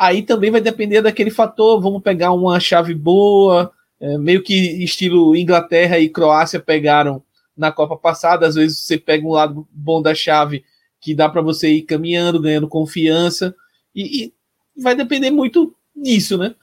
aí 0.00 0.22
também 0.22 0.50
vai 0.50 0.62
depender 0.62 1.02
daquele 1.02 1.30
fator. 1.30 1.78
Vamos 1.78 2.00
pegar 2.00 2.32
uma 2.32 2.58
chave 2.58 2.94
boa, 2.94 3.70
é, 4.00 4.16
meio 4.16 4.42
que 4.42 4.54
estilo 4.82 5.36
Inglaterra 5.36 5.98
e 5.98 6.08
Croácia 6.08 6.58
pegaram 6.58 7.22
na 7.54 7.70
Copa 7.70 7.98
passada. 7.98 8.46
Às 8.46 8.54
vezes 8.54 8.78
você 8.78 8.96
pega 8.96 9.26
um 9.26 9.32
lado 9.32 9.68
bom 9.70 10.00
da 10.00 10.14
chave 10.14 10.64
que 10.98 11.14
dá 11.14 11.28
para 11.28 11.42
você 11.42 11.68
ir 11.68 11.82
caminhando, 11.82 12.40
ganhando 12.40 12.66
confiança, 12.68 13.54
e, 13.94 14.24
e, 14.24 14.34
vai 14.82 14.94
depender 14.94 15.30
muito 15.30 15.74
disso, 15.94 16.38
né? 16.38 16.54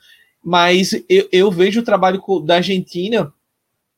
Mas 0.44 0.94
eu, 1.10 1.28
eu 1.32 1.52
vejo 1.52 1.82
o 1.82 1.84
trabalho 1.84 2.22
da 2.44 2.56
Argentina 2.56 3.32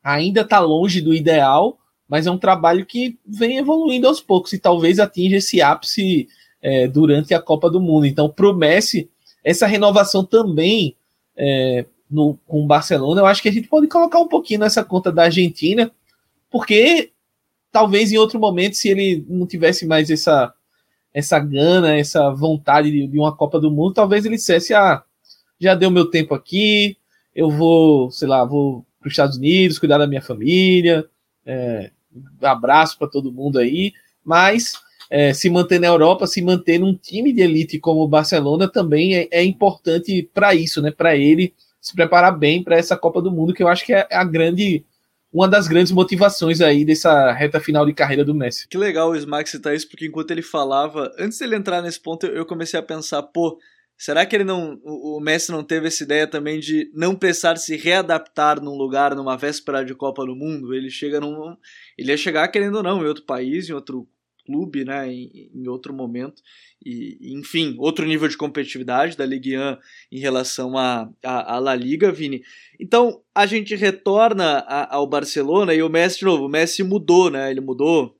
ainda 0.03 0.41
está 0.41 0.59
longe 0.59 1.01
do 1.01 1.13
ideal, 1.13 1.77
mas 2.07 2.25
é 2.25 2.31
um 2.31 2.37
trabalho 2.37 2.85
que 2.85 3.17
vem 3.25 3.57
evoluindo 3.57 4.07
aos 4.07 4.19
poucos 4.19 4.51
e 4.53 4.59
talvez 4.59 4.97
atinja 4.99 5.37
esse 5.37 5.61
ápice 5.61 6.27
é, 6.61 6.87
durante 6.87 7.33
a 7.33 7.41
Copa 7.41 7.69
do 7.69 7.81
Mundo. 7.81 8.05
Então, 8.05 8.33
o 8.37 8.53
Messi, 8.53 9.09
essa 9.43 9.65
renovação 9.67 10.23
também 10.23 10.95
é, 11.35 11.85
no, 12.09 12.37
com 12.47 12.63
o 12.63 12.67
Barcelona, 12.67 13.21
eu 13.21 13.25
acho 13.25 13.41
que 13.41 13.49
a 13.49 13.51
gente 13.51 13.67
pode 13.67 13.87
colocar 13.87 14.19
um 14.19 14.27
pouquinho 14.27 14.61
nessa 14.61 14.83
conta 14.83 15.11
da 15.11 15.23
Argentina, 15.23 15.91
porque 16.49 17.11
talvez 17.71 18.11
em 18.11 18.17
outro 18.17 18.39
momento, 18.39 18.75
se 18.75 18.89
ele 18.89 19.25
não 19.27 19.45
tivesse 19.45 19.85
mais 19.85 20.09
essa, 20.09 20.53
essa 21.13 21.39
gana, 21.39 21.95
essa 21.95 22.29
vontade 22.31 22.91
de, 22.91 23.07
de 23.07 23.19
uma 23.19 23.35
Copa 23.35 23.59
do 23.59 23.71
Mundo, 23.71 23.93
talvez 23.93 24.25
ele 24.25 24.35
dissesse: 24.35 24.73
ah, 24.73 25.03
já 25.59 25.75
deu 25.75 25.91
meu 25.91 26.09
tempo 26.09 26.33
aqui, 26.33 26.97
eu 27.35 27.49
vou, 27.49 28.11
sei 28.11 28.27
lá, 28.27 28.43
vou 28.43 28.85
para 28.99 29.07
os 29.07 29.13
Estados 29.13 29.37
Unidos, 29.37 29.79
cuidar 29.79 29.97
da 29.97 30.07
minha 30.07 30.21
família. 30.21 31.05
É, 31.45 31.91
abraço 32.41 32.97
para 32.97 33.07
todo 33.07 33.31
mundo 33.31 33.59
aí. 33.59 33.93
Mas 34.23 34.73
é, 35.09 35.33
se 35.33 35.49
manter 35.49 35.79
na 35.79 35.87
Europa, 35.87 36.27
se 36.27 36.41
manter 36.41 36.79
num 36.79 36.93
time 36.93 37.33
de 37.33 37.41
elite 37.41 37.79
como 37.79 38.01
o 38.01 38.07
Barcelona 38.07 38.67
também 38.67 39.15
é, 39.15 39.27
é 39.31 39.43
importante 39.43 40.29
para 40.33 40.53
isso, 40.53 40.81
né? 40.81 40.91
Para 40.91 41.15
ele 41.15 41.53
se 41.81 41.95
preparar 41.95 42.37
bem 42.37 42.63
para 42.63 42.77
essa 42.77 42.95
Copa 42.95 43.21
do 43.21 43.31
Mundo, 43.31 43.53
que 43.53 43.63
eu 43.63 43.67
acho 43.67 43.85
que 43.85 43.93
é 43.93 44.07
a 44.11 44.23
grande 44.23 44.85
uma 45.31 45.47
das 45.47 45.67
grandes 45.67 45.91
motivações 45.91 46.59
aí 46.59 46.83
dessa 46.83 47.31
reta 47.31 47.59
final 47.59 47.85
de 47.85 47.93
carreira 47.93 48.25
do 48.25 48.33
Messi. 48.33 48.67
Que 48.67 48.77
legal 48.77 49.11
o 49.11 49.15
Smack 49.15 49.47
citar 49.47 49.75
isso, 49.75 49.87
porque 49.87 50.07
enquanto 50.07 50.31
ele 50.31 50.41
falava, 50.41 51.11
antes 51.19 51.37
dele 51.37 51.55
entrar 51.55 51.83
nesse 51.83 51.99
ponto, 51.99 52.25
eu 52.25 52.45
comecei 52.47 52.79
a 52.79 52.83
pensar, 52.83 53.21
pô, 53.21 53.59
Será 54.01 54.25
que 54.25 54.33
ele 54.33 54.45
não, 54.45 54.79
o 54.85 55.19
Messi 55.19 55.51
não 55.51 55.61
teve 55.61 55.87
essa 55.87 56.05
ideia 56.05 56.25
também 56.25 56.57
de 56.57 56.89
não 56.93 57.13
precisar 57.13 57.57
se 57.57 57.75
readaptar 57.75 58.63
num 58.63 58.77
lugar, 58.77 59.13
numa 59.13 59.35
véspera 59.35 59.83
de 59.83 59.93
Copa 59.93 60.25
do 60.25 60.37
Mundo? 60.37 60.73
Ele 60.73 60.89
chega 60.89 61.19
num, 61.19 61.57
ele 61.97 62.09
ia 62.09 62.15
chegar 62.15 62.47
querendo 62.47 62.75
ou 62.75 62.83
não 62.83 63.03
em 63.03 63.07
outro 63.07 63.25
país, 63.25 63.67
em 63.67 63.73
outro 63.73 64.07
clube, 64.49 64.83
né, 64.83 65.07
em, 65.13 65.51
em 65.53 65.67
outro 65.67 65.93
momento 65.93 66.41
e 66.83 67.33
enfim, 67.37 67.75
outro 67.77 68.03
nível 68.03 68.27
de 68.27 68.35
competitividade 68.35 69.15
da 69.15 69.23
Ligue 69.23 69.55
1 69.55 69.77
em 70.11 70.19
relação 70.19 70.75
à 70.75 71.07
a, 71.23 71.59
La 71.59 71.75
Liga, 71.75 72.11
Vini. 72.11 72.41
Então, 72.79 73.21
a 73.35 73.45
gente 73.45 73.75
retorna 73.75 74.59
a, 74.67 74.95
ao 74.95 75.05
Barcelona 75.05 75.75
e 75.75 75.83
o 75.83 75.89
Messi 75.89 76.19
de 76.19 76.25
novo, 76.25 76.45
o 76.45 76.49
Messi 76.49 76.81
mudou, 76.81 77.29
né? 77.29 77.51
Ele 77.51 77.61
mudou 77.61 78.17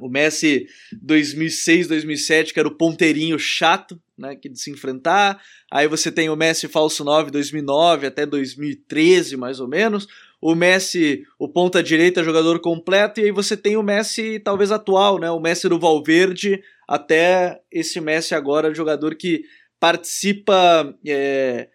o 0.00 0.08
Messi 0.08 0.66
2006, 1.02 1.88
2007, 1.88 2.54
que 2.54 2.58
era 2.58 2.68
o 2.68 2.74
ponteirinho 2.74 3.38
chato, 3.38 4.00
né, 4.16 4.34
que 4.34 4.48
de 4.48 4.58
se 4.58 4.70
enfrentar. 4.70 5.42
Aí 5.70 5.86
você 5.86 6.10
tem 6.10 6.30
o 6.30 6.36
Messi 6.36 6.68
falso 6.68 7.04
9, 7.04 7.30
2009 7.30 8.06
até 8.06 8.24
2013, 8.24 9.36
mais 9.36 9.60
ou 9.60 9.68
menos. 9.68 10.06
O 10.40 10.54
Messi, 10.54 11.22
o 11.38 11.48
ponta 11.48 11.82
direita, 11.82 12.24
jogador 12.24 12.60
completo. 12.60 13.20
E 13.20 13.24
aí 13.24 13.30
você 13.30 13.56
tem 13.56 13.76
o 13.76 13.82
Messi 13.82 14.40
talvez 14.40 14.72
atual, 14.72 15.18
né, 15.18 15.30
o 15.30 15.40
Messi 15.40 15.68
do 15.68 15.78
Valverde, 15.78 16.62
até 16.88 17.60
esse 17.70 18.00
Messi 18.00 18.34
agora, 18.34 18.74
jogador 18.74 19.14
que 19.14 19.42
participa 19.78 20.94
é, 21.06 21.68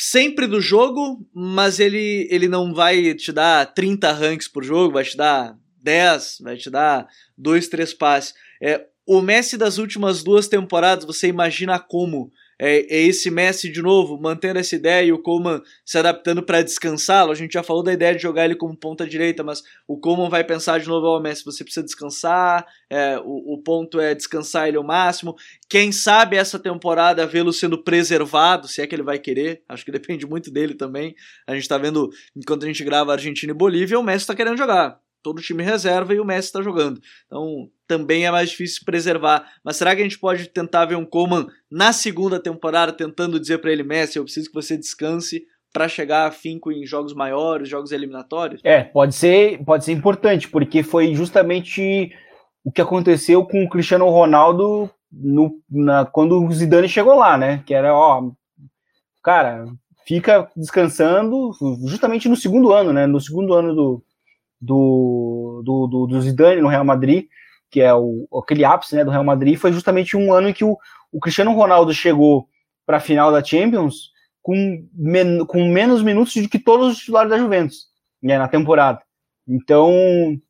sempre 0.00 0.46
do 0.46 0.60
jogo, 0.60 1.24
mas 1.34 1.78
ele, 1.78 2.26
ele 2.30 2.48
não 2.48 2.74
vai 2.74 3.14
te 3.14 3.32
dar 3.32 3.72
30 3.72 4.10
ranks 4.12 4.48
por 4.48 4.64
jogo, 4.64 4.94
vai 4.94 5.04
te 5.04 5.16
dar 5.16 5.56
10, 5.82 6.38
vai 6.40 6.56
te 6.56 6.70
dar 6.70 7.06
2, 7.38 7.68
3 7.68 7.94
passes. 7.94 8.34
É, 8.62 8.86
o 9.06 9.20
Messi 9.20 9.56
das 9.56 9.78
últimas 9.78 10.22
duas 10.22 10.48
temporadas, 10.48 11.04
você 11.04 11.28
imagina 11.28 11.78
como 11.78 12.32
é, 12.64 12.94
é 12.94 13.00
esse 13.00 13.28
Messi 13.28 13.68
de 13.68 13.82
novo, 13.82 14.16
mantendo 14.22 14.60
essa 14.60 14.76
ideia 14.76 15.04
e 15.04 15.12
o 15.12 15.18
Coman 15.18 15.60
se 15.84 15.98
adaptando 15.98 16.44
para 16.44 16.62
descansá-lo. 16.62 17.32
A 17.32 17.34
gente 17.34 17.54
já 17.54 17.62
falou 17.64 17.82
da 17.82 17.92
ideia 17.92 18.14
de 18.14 18.22
jogar 18.22 18.44
ele 18.44 18.54
como 18.54 18.76
ponta 18.76 19.04
direita, 19.04 19.42
mas 19.42 19.64
o 19.88 19.98
Coman 19.98 20.28
vai 20.28 20.44
pensar 20.44 20.78
de 20.78 20.86
novo: 20.86 21.08
Ó, 21.08 21.18
oh, 21.18 21.20
Messi, 21.20 21.44
você 21.44 21.64
precisa 21.64 21.84
descansar, 21.84 22.64
é, 22.88 23.18
o, 23.18 23.54
o, 23.54 23.58
ponto 23.58 23.98
é 23.98 24.14
descansar 24.14 24.68
ele 24.68 24.76
ao 24.76 24.84
máximo. 24.84 25.34
Quem 25.68 25.90
sabe 25.90 26.36
essa 26.36 26.56
temporada 26.56 27.26
vê-lo 27.26 27.52
sendo 27.52 27.82
preservado, 27.82 28.68
se 28.68 28.80
é 28.80 28.86
que 28.86 28.94
ele 28.94 29.02
vai 29.02 29.18
querer, 29.18 29.64
acho 29.68 29.84
que 29.84 29.90
depende 29.90 30.24
muito 30.24 30.48
dele 30.48 30.74
também. 30.74 31.16
A 31.48 31.56
gente 31.56 31.66
tá 31.66 31.76
vendo, 31.76 32.10
enquanto 32.36 32.62
a 32.62 32.68
gente 32.68 32.84
grava 32.84 33.10
Argentina 33.10 33.50
e 33.50 33.56
Bolívia, 33.56 33.98
o 33.98 34.04
Messi 34.04 34.24
tá 34.24 34.36
querendo 34.36 34.56
jogar 34.56 35.01
todo 35.22 35.38
o 35.38 35.42
time 35.42 35.62
reserva 35.62 36.14
e 36.14 36.20
o 36.20 36.24
Messi 36.24 36.48
está 36.48 36.62
jogando. 36.62 37.00
Então 37.26 37.68
também 37.86 38.26
é 38.26 38.30
mais 38.30 38.50
difícil 38.50 38.82
preservar. 38.84 39.46
Mas 39.62 39.76
será 39.76 39.94
que 39.94 40.00
a 40.00 40.04
gente 40.04 40.18
pode 40.18 40.48
tentar 40.48 40.86
ver 40.86 40.96
um 40.96 41.04
Coman 41.04 41.46
na 41.70 41.92
segunda 41.92 42.40
temporada 42.40 42.92
tentando 42.92 43.38
dizer 43.38 43.58
para 43.58 43.70
ele, 43.70 43.82
Messi, 43.82 44.18
eu 44.18 44.24
preciso 44.24 44.48
que 44.48 44.54
você 44.54 44.76
descanse 44.76 45.44
para 45.72 45.88
chegar 45.88 46.26
a 46.26 46.30
finco 46.30 46.70
em 46.70 46.84
jogos 46.84 47.14
maiores, 47.14 47.68
jogos 47.68 47.92
eliminatórios? 47.92 48.60
É, 48.62 48.84
pode 48.84 49.14
ser, 49.14 49.64
pode 49.64 49.84
ser 49.84 49.92
importante, 49.92 50.48
porque 50.48 50.82
foi 50.82 51.14
justamente 51.14 52.12
o 52.64 52.70
que 52.70 52.82
aconteceu 52.82 53.44
com 53.44 53.64
o 53.64 53.68
Cristiano 53.68 54.08
Ronaldo 54.08 54.90
no, 55.10 55.58
na, 55.70 56.04
quando 56.04 56.42
o 56.42 56.52
Zidane 56.52 56.88
chegou 56.88 57.14
lá, 57.14 57.36
né? 57.38 57.62
Que 57.66 57.74
era, 57.74 57.94
ó, 57.94 58.30
cara, 59.22 59.64
fica 60.06 60.48
descansando 60.56 61.52
justamente 61.86 62.28
no 62.28 62.36
segundo 62.36 62.72
ano, 62.72 62.92
né? 62.92 63.06
No 63.06 63.20
segundo 63.20 63.54
ano 63.54 63.74
do, 63.74 64.04
do, 64.62 65.60
do, 65.64 65.86
do, 65.88 66.06
do 66.06 66.22
Zidane 66.22 66.60
no 66.60 66.68
Real 66.68 66.84
Madrid, 66.84 67.26
que 67.68 67.80
é 67.80 67.92
o, 67.92 68.28
aquele 68.40 68.64
ápice 68.64 68.94
né, 68.94 69.04
do 69.04 69.10
Real 69.10 69.24
Madrid, 69.24 69.58
foi 69.58 69.72
justamente 69.72 70.16
um 70.16 70.32
ano 70.32 70.48
em 70.48 70.52
que 70.52 70.64
o, 70.64 70.78
o 71.10 71.18
Cristiano 71.18 71.52
Ronaldo 71.52 71.92
chegou 71.92 72.48
para 72.86 72.98
a 72.98 73.00
final 73.00 73.32
da 73.32 73.42
Champions 73.42 74.12
com, 74.40 74.86
men 74.94 75.44
com 75.46 75.66
menos 75.68 76.02
minutos 76.02 76.34
do 76.34 76.48
que 76.48 76.58
todos 76.58 76.92
os 76.92 76.98
titulares 76.98 77.30
da 77.30 77.38
Juventus 77.38 77.86
né, 78.22 78.38
na 78.38 78.46
temporada. 78.46 79.02
Então, 79.48 79.90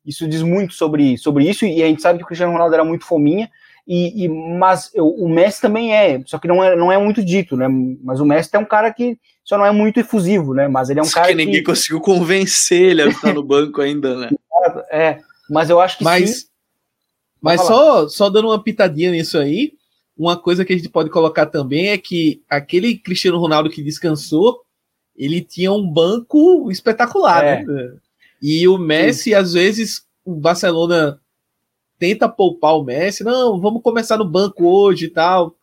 isso 0.05 0.27
diz 0.27 0.43
muito 0.43 0.73
sobre, 0.75 1.17
sobre 1.17 1.49
isso, 1.49 1.65
e 1.65 1.81
a 1.81 1.87
gente 1.87 2.01
sabe 2.01 2.19
que 2.19 2.23
o 2.23 2.27
Cristiano 2.27 2.53
Ronaldo 2.53 2.75
era 2.75 2.85
muito 2.85 3.05
fominha, 3.05 3.49
E, 3.87 4.25
e 4.25 4.29
mas 4.29 4.91
eu, 4.93 5.07
o 5.07 5.27
Messi 5.27 5.59
também 5.59 5.93
é, 5.93 6.21
só 6.25 6.37
que 6.37 6.47
não 6.47 6.63
é, 6.63 6.75
não 6.75 6.91
é 6.91 6.97
muito 6.97 7.23
dito, 7.23 7.57
né? 7.57 7.67
Mas 8.03 8.19
o 8.19 8.25
Messi 8.25 8.55
é 8.55 8.59
um 8.59 8.65
cara 8.65 8.93
que 8.93 9.17
só 9.43 9.57
não 9.57 9.65
é 9.65 9.71
muito 9.71 9.99
efusivo, 9.99 10.53
né? 10.53 10.67
Mas 10.67 10.89
ele 10.89 10.99
é 10.99 11.03
um 11.03 11.05
Só 11.05 11.15
cara 11.15 11.27
que 11.29 11.35
ninguém 11.35 11.55
que 11.55 11.63
conseguiu 11.63 11.99
convencer 11.99 12.81
ele 12.81 13.01
a 13.01 13.11
ficar 13.11 13.33
no 13.33 13.43
banco 13.43 13.81
ainda, 13.81 14.15
né? 14.15 14.29
é, 14.91 15.19
mas 15.49 15.69
eu 15.69 15.79
acho 15.79 15.97
que 15.97 16.03
Mas, 16.03 16.41
sim. 16.41 16.45
mas 17.41 17.61
só, 17.61 18.07
só 18.07 18.29
dando 18.29 18.47
uma 18.47 18.63
pitadinha 18.63 19.11
nisso 19.11 19.37
aí, 19.37 19.73
uma 20.17 20.37
coisa 20.37 20.63
que 20.63 20.71
a 20.71 20.75
gente 20.77 20.89
pode 20.89 21.09
colocar 21.09 21.45
também 21.45 21.89
é 21.89 21.97
que 21.97 22.41
aquele 22.49 22.97
Cristiano 22.97 23.39
Ronaldo 23.39 23.69
que 23.69 23.83
descansou, 23.83 24.61
ele 25.15 25.41
tinha 25.41 25.71
um 25.71 25.85
banco 25.85 26.71
espetacular, 26.71 27.43
É. 27.43 27.63
né? 27.63 27.93
E 28.41 28.67
o 28.67 28.77
Messi, 28.77 29.33
às 29.33 29.53
vezes, 29.53 30.05
o 30.25 30.35
Barcelona 30.35 31.19
tenta 31.97 32.27
poupar 32.27 32.75
o 32.77 32.83
Messi, 32.83 33.23
não, 33.23 33.59
vamos 33.59 33.81
começar 33.81 34.17
no 34.17 34.25
banco 34.25 34.65
hoje 34.65 35.05
e 35.05 35.09
tal. 35.09 35.55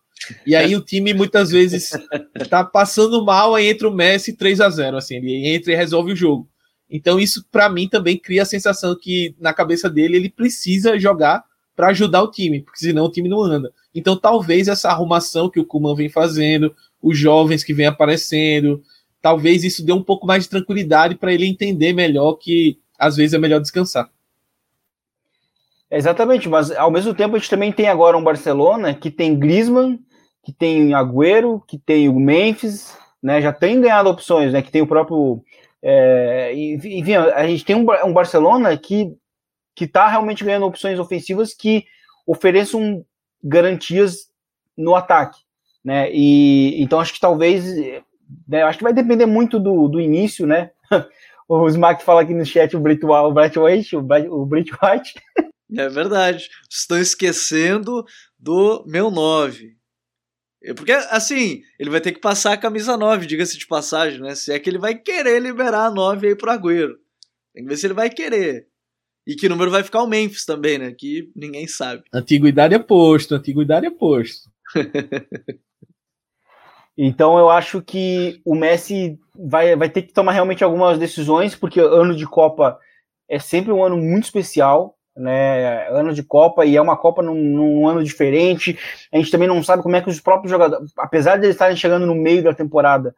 E 0.47 0.55
aí 0.55 0.77
o 0.77 0.81
time 0.81 1.15
muitas 1.15 1.51
vezes 1.51 1.91
tá 2.49 2.65
passando 2.65 3.25
mal, 3.25 3.55
aí 3.55 3.69
entra 3.69 3.89
o 3.89 3.95
Messi 3.95 4.37
3 4.37 4.61
a 4.61 4.69
0 4.69 4.97
assim, 4.97 5.17
ele 5.17 5.49
entra 5.49 5.73
e 5.73 5.77
resolve 5.77 6.13
o 6.13 6.17
jogo. 6.17 6.49
Então 6.91 7.19
isso 7.19 7.45
para 7.51 7.69
mim 7.69 7.89
também 7.89 8.19
cria 8.19 8.43
a 8.43 8.47
sensação 8.47 8.97
que 9.01 9.35
na 9.39 9.53
cabeça 9.53 9.89
dele 9.89 10.17
ele 10.17 10.29
precisa 10.29 10.99
jogar 10.99 11.45
para 11.75 11.89
ajudar 11.89 12.23
o 12.23 12.31
time, 12.31 12.61
porque 12.61 12.81
senão 12.81 13.07
o 13.07 13.11
time 13.11 13.29
não 13.29 13.43
anda. 13.43 13.73
Então 13.95 14.17
talvez 14.17 14.69
essa 14.69 14.91
arrumação 14.91 15.49
que 15.49 15.61
o 15.61 15.65
Kuman 15.65 15.95
vem 15.95 16.09
fazendo, 16.09 16.75
os 17.01 17.17
jovens 17.17 17.65
que 17.65 17.73
vem 17.73 17.87
aparecendo, 17.87 18.83
talvez 19.23 19.65
isso 19.65 19.85
dê 19.85 19.93
um 19.93 20.03
pouco 20.03 20.27
mais 20.27 20.45
de 20.45 20.51
tranquilidade 20.51 21.15
para 21.15 21.33
ele 21.33 21.47
entender 21.47 21.93
melhor 21.93 22.35
que 22.35 22.79
às 22.99 23.17
vezes 23.17 23.33
é 23.33 23.39
melhor 23.39 23.61
descansar. 23.61 24.11
Exatamente, 25.91 26.49
mas 26.49 26.71
ao 26.71 26.91
mesmo 26.91 27.15
tempo 27.15 27.35
a 27.35 27.39
gente 27.39 27.51
também 27.51 27.73
tem 27.73 27.89
agora 27.89 28.17
um 28.17 28.23
Barcelona 28.23 28.95
que 28.95 29.11
tem 29.11 29.37
Griezmann, 29.37 29.99
que 30.43 30.53
tem 30.53 30.95
Agüero, 30.95 31.63
que 31.67 31.79
tem 31.79 32.09
o 32.09 32.19
Memphis, 32.19 32.97
né? 33.23 33.41
Já 33.41 33.53
tem 33.53 33.81
ganhado 33.81 34.09
opções, 34.09 34.53
né? 34.53 34.63
Que 34.63 34.71
tem 34.71 34.83
o 34.83 34.87
próprio. 34.87 35.43
É, 35.83 36.53
enfim, 36.55 37.15
a 37.15 37.47
gente 37.47 37.65
tem 37.65 37.77
um, 37.77 37.87
um 38.05 38.13
Barcelona 38.13 38.77
que 38.77 39.17
que 39.75 39.85
está 39.85 40.09
realmente 40.09 40.45
ganhando 40.45 40.67
opções 40.67 40.99
ofensivas 40.99 41.55
que 41.55 41.87
ofereçam 42.27 43.03
garantias 43.43 44.29
no 44.77 44.95
ataque, 44.95 45.41
né? 45.83 46.11
E 46.13 46.83
então 46.83 47.01
acho 47.01 47.15
que 47.15 47.21
talvez, 47.21 47.65
né, 48.47 48.63
acho 48.63 48.79
que 48.79 48.85
vai 48.85 48.93
depender 48.93 49.27
muito 49.27 49.59
do, 49.59 49.89
do 49.89 50.01
início, 50.01 50.47
né? 50.47 50.71
O 51.53 51.67
Smack 51.67 52.05
fala 52.05 52.23
aqui 52.23 52.33
no 52.33 52.47
chat 52.47 52.77
o 52.77 52.81
Brett 52.81 53.05
White, 53.05 53.97
o 53.97 54.47
Brett 54.47 54.71
White. 54.71 55.15
É 55.77 55.89
verdade. 55.89 56.49
Estão 56.71 56.97
esquecendo 56.97 58.05
do 58.39 58.85
meu 58.87 59.11
9. 59.11 59.77
É 60.63 60.75
Porque, 60.75 60.93
assim, 60.93 61.63
ele 61.79 61.91
vai 61.91 62.01
ter 62.01 62.13
que 62.13 62.21
passar 62.21 62.53
a 62.53 62.57
camisa 62.57 62.97
9, 62.97 63.27
diga-se 63.27 63.59
de 63.59 63.67
passagem, 63.67 64.21
né? 64.21 64.35
Se 64.35 64.53
é 64.53 64.59
que 64.59 64.69
ele 64.69 64.79
vai 64.79 64.95
querer 64.95 65.41
liberar 65.41 65.87
a 65.87 65.91
9 65.91 66.29
aí 66.29 66.35
pro 66.37 66.51
Agüero. 66.51 66.97
Tem 67.55 67.65
que 67.65 67.69
ver 67.69 67.77
se 67.77 67.87
ele 67.87 67.95
vai 67.95 68.11
querer. 68.11 68.69
E 69.27 69.35
que 69.35 69.49
número 69.49 69.71
vai 69.71 69.83
ficar 69.83 70.03
o 70.03 70.07
Memphis 70.07 70.45
também, 70.45 70.79
né? 70.79 70.93
Que 70.93 71.31
ninguém 71.35 71.67
sabe. 71.67 72.03
Antiguidade 72.13 72.75
é 72.75 72.79
posto, 72.79 73.35
antiguidade 73.35 73.87
é 73.87 73.91
posto. 73.91 74.51
Então 77.03 77.39
eu 77.39 77.49
acho 77.49 77.81
que 77.81 78.43
o 78.45 78.55
Messi 78.55 79.19
vai, 79.35 79.75
vai 79.75 79.89
ter 79.89 80.03
que 80.03 80.13
tomar 80.13 80.33
realmente 80.33 80.63
algumas 80.63 80.99
decisões, 80.99 81.55
porque 81.55 81.81
ano 81.81 82.15
de 82.15 82.27
Copa 82.27 82.79
é 83.27 83.39
sempre 83.39 83.73
um 83.73 83.83
ano 83.83 83.97
muito 83.97 84.25
especial, 84.25 84.99
né? 85.21 85.89
Ano 85.89 86.13
de 86.13 86.23
Copa 86.23 86.65
e 86.65 86.77
é 86.77 86.83
uma 86.83 86.97
Copa 86.97 87.23
num, 87.23 87.35
num 87.35 87.89
ano 87.89 88.03
diferente. 88.03 88.79
A 89.13 89.17
gente 89.19 89.31
também 89.31 89.47
não 89.47 89.63
sabe 89.63 89.83
como 89.83 89.97
é 89.97 90.01
que 90.01 90.09
os 90.09 90.21
próprios 90.21 90.51
jogadores, 90.51 90.93
apesar 90.97 91.37
de 91.37 91.47
eles 91.47 91.55
estarem 91.55 91.77
chegando 91.77 92.07
no 92.07 92.15
meio 92.15 92.43
da 92.43 92.55
temporada, 92.55 93.15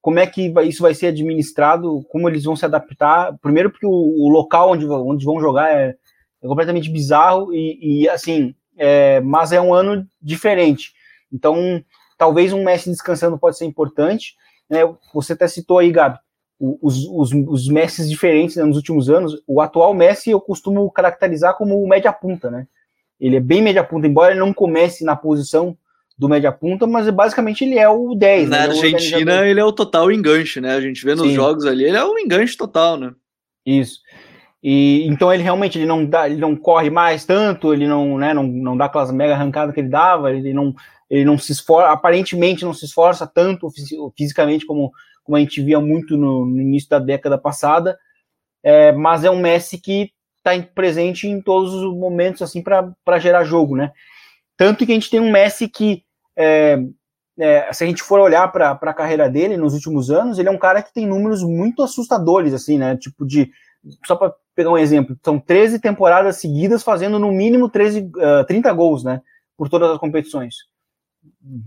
como 0.00 0.18
é 0.18 0.26
que 0.26 0.52
isso 0.64 0.82
vai 0.82 0.94
ser 0.94 1.08
administrado, 1.08 2.04
como 2.08 2.28
eles 2.28 2.44
vão 2.44 2.56
se 2.56 2.64
adaptar. 2.64 3.36
Primeiro, 3.40 3.70
porque 3.70 3.86
o, 3.86 3.90
o 3.90 4.28
local 4.28 4.70
onde, 4.72 4.86
onde 4.86 5.24
vão 5.24 5.40
jogar 5.40 5.70
é, 5.70 5.94
é 6.42 6.46
completamente 6.46 6.90
bizarro 6.90 7.52
e, 7.52 8.02
e, 8.02 8.08
assim, 8.08 8.54
é, 8.76 9.20
mas 9.20 9.52
é 9.52 9.60
um 9.60 9.74
ano 9.74 10.06
diferente. 10.20 10.92
Então, 11.32 11.82
talvez 12.16 12.52
um 12.52 12.64
Messi 12.64 12.90
descansando 12.90 13.38
pode 13.38 13.56
ser 13.56 13.64
importante. 13.64 14.34
Né? 14.68 14.80
Você 15.14 15.32
até 15.32 15.46
citou 15.46 15.78
aí, 15.78 15.90
Gabi, 15.90 16.18
os, 16.58 17.06
os, 17.06 17.32
os 17.32 17.68
Messis 17.68 18.08
diferentes 18.08 18.56
né, 18.56 18.64
nos 18.64 18.76
últimos 18.76 19.08
anos. 19.08 19.40
O 19.46 19.60
atual 19.60 19.94
Messi 19.94 20.30
eu 20.30 20.40
costumo 20.40 20.90
caracterizar 20.90 21.56
como 21.56 21.82
o 21.82 21.88
média-punta, 21.88 22.50
né? 22.50 22.66
Ele 23.20 23.36
é 23.36 23.40
bem 23.40 23.62
média-punta, 23.62 24.06
embora 24.06 24.32
ele 24.32 24.40
não 24.40 24.52
comece 24.52 25.04
na 25.04 25.16
posição 25.16 25.76
do 26.16 26.28
média-punta, 26.28 26.86
mas 26.86 27.08
basicamente 27.10 27.64
ele 27.64 27.78
é 27.78 27.88
o 27.88 28.14
10. 28.14 28.48
Na 28.48 28.56
né? 28.58 28.64
É 28.64 28.68
Argentina, 28.68 29.46
ele 29.46 29.60
é 29.60 29.64
o 29.64 29.72
total 29.72 30.10
enganche, 30.10 30.60
né? 30.60 30.74
A 30.74 30.80
gente 30.80 31.04
vê 31.04 31.14
nos 31.14 31.28
Sim. 31.28 31.34
jogos 31.34 31.64
ali, 31.64 31.84
ele 31.84 31.96
é 31.96 32.04
o 32.04 32.18
enganche 32.18 32.56
total, 32.56 32.96
né? 32.96 33.12
Isso. 33.64 34.00
E 34.62 35.06
então 35.06 35.32
ele 35.32 35.42
realmente 35.44 35.78
ele 35.78 35.86
não 35.86 36.04
dá, 36.04 36.28
ele 36.28 36.40
não 36.40 36.56
corre 36.56 36.90
mais 36.90 37.24
tanto, 37.24 37.72
ele 37.72 37.86
não, 37.86 38.18
né, 38.18 38.34
não, 38.34 38.42
não 38.42 38.76
dá 38.76 38.86
aquelas 38.86 39.12
mega 39.12 39.34
arrancadas 39.34 39.72
que 39.72 39.80
ele 39.80 39.88
dava, 39.88 40.32
ele 40.32 40.52
não, 40.52 40.74
ele 41.08 41.24
não 41.24 41.38
se 41.38 41.52
esforça, 41.52 41.90
aparentemente 41.90 42.64
não 42.64 42.74
se 42.74 42.84
esforça 42.84 43.24
tanto 43.24 43.70
fisi- 43.70 43.96
fisicamente 44.16 44.66
como, 44.66 44.90
como 45.28 45.36
a 45.36 45.40
gente 45.40 45.62
via 45.62 45.78
muito 45.78 46.16
no, 46.16 46.46
no 46.46 46.58
início 46.58 46.88
da 46.88 46.98
década 46.98 47.36
passada. 47.36 47.98
É, 48.62 48.92
mas 48.92 49.24
é 49.24 49.30
um 49.30 49.38
Messi 49.38 49.76
que 49.76 50.10
está 50.38 50.52
presente 50.74 51.28
em 51.28 51.38
todos 51.38 51.74
os 51.74 51.94
momentos 51.94 52.40
assim 52.40 52.62
para 52.62 53.18
gerar 53.18 53.44
jogo, 53.44 53.76
né? 53.76 53.92
Tanto 54.56 54.86
que 54.86 54.92
a 54.92 54.94
gente 54.94 55.10
tem 55.10 55.20
um 55.20 55.30
Messi 55.30 55.68
que 55.68 56.02
é, 56.34 56.78
é, 57.38 57.70
se 57.74 57.84
a 57.84 57.86
gente 57.86 58.02
for 58.02 58.20
olhar 58.20 58.50
para 58.50 58.70
a 58.70 58.94
carreira 58.94 59.28
dele 59.28 59.58
nos 59.58 59.74
últimos 59.74 60.10
anos, 60.10 60.38
ele 60.38 60.48
é 60.48 60.50
um 60.52 60.58
cara 60.58 60.82
que 60.82 60.94
tem 60.94 61.06
números 61.06 61.42
muito 61.42 61.82
assustadores, 61.82 62.54
assim, 62.54 62.78
né? 62.78 62.96
Tipo 62.96 63.26
de. 63.26 63.50
Só 64.06 64.16
para 64.16 64.32
pegar 64.54 64.70
um 64.70 64.78
exemplo, 64.78 65.14
são 65.22 65.38
13 65.38 65.78
temporadas 65.78 66.38
seguidas 66.38 66.82
fazendo 66.82 67.18
no 67.18 67.30
mínimo 67.30 67.68
13, 67.68 68.10
uh, 68.16 68.46
30 68.46 68.72
gols, 68.72 69.04
né? 69.04 69.20
Por 69.58 69.68
todas 69.68 69.90
as 69.90 69.98
competições. 69.98 70.54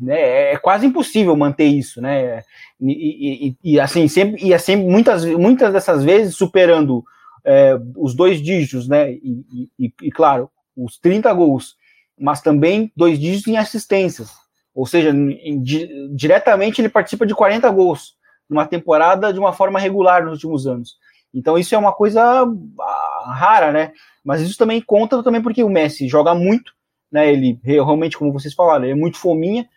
É, 0.08 0.54
é 0.54 0.58
quase 0.58 0.86
impossível 0.86 1.36
manter 1.36 1.66
isso, 1.66 2.02
né? 2.02 2.44
E, 2.80 3.48
e, 3.48 3.74
e, 3.74 3.80
assim, 3.80 4.08
sempre, 4.08 4.42
e 4.42 4.58
sempre 4.60 4.86
muitas, 4.86 5.26
muitas 5.26 5.74
dessas 5.74 6.04
vezes 6.04 6.36
superando 6.36 7.04
é, 7.44 7.78
os 7.98 8.14
dois 8.14 8.42
dígitos, 8.42 8.88
né? 8.88 9.12
E, 9.12 9.70
e, 9.80 9.94
e, 10.02 10.12
claro, 10.12 10.50
os 10.76 10.98
30 11.00 11.34
gols, 11.34 11.76
mas 12.20 12.42
também 12.42 12.92
dois 12.96 13.20
dígitos 13.20 13.48
em 13.48 13.58
assistências. 13.58 14.32
Ou 14.74 14.86
seja, 14.86 15.10
em, 15.10 15.62
di, 15.62 16.10
diretamente 16.16 16.82
ele 16.82 16.90
participa 16.90 17.26
de 17.26 17.36
40 17.36 17.70
gols 17.72 18.16
numa 18.50 18.66
temporada 18.66 19.34
de 19.34 19.40
uma 19.40 19.54
forma 19.54 19.80
regular 19.80 20.24
nos 20.24 20.34
últimos 20.34 20.68
anos. 20.68 20.98
Então 21.34 21.58
isso 21.58 21.74
é 21.74 21.78
uma 21.78 21.94
coisa 21.94 22.22
ah, 22.24 23.34
rara, 23.34 23.72
né? 23.72 23.94
Mas 24.24 24.42
isso 24.42 24.58
também 24.58 24.82
conta 24.82 25.24
também 25.24 25.42
porque 25.42 25.64
o 25.64 25.70
Messi 25.70 26.08
joga 26.08 26.36
muito, 26.36 26.74
né? 27.12 27.32
Ele 27.32 27.60
realmente, 27.64 28.18
como 28.18 28.32
vocês 28.32 28.54
falaram, 28.54 28.86
ele 28.86 28.94
é 28.94 28.96
muito 28.96 29.18
fominha. 29.18 29.68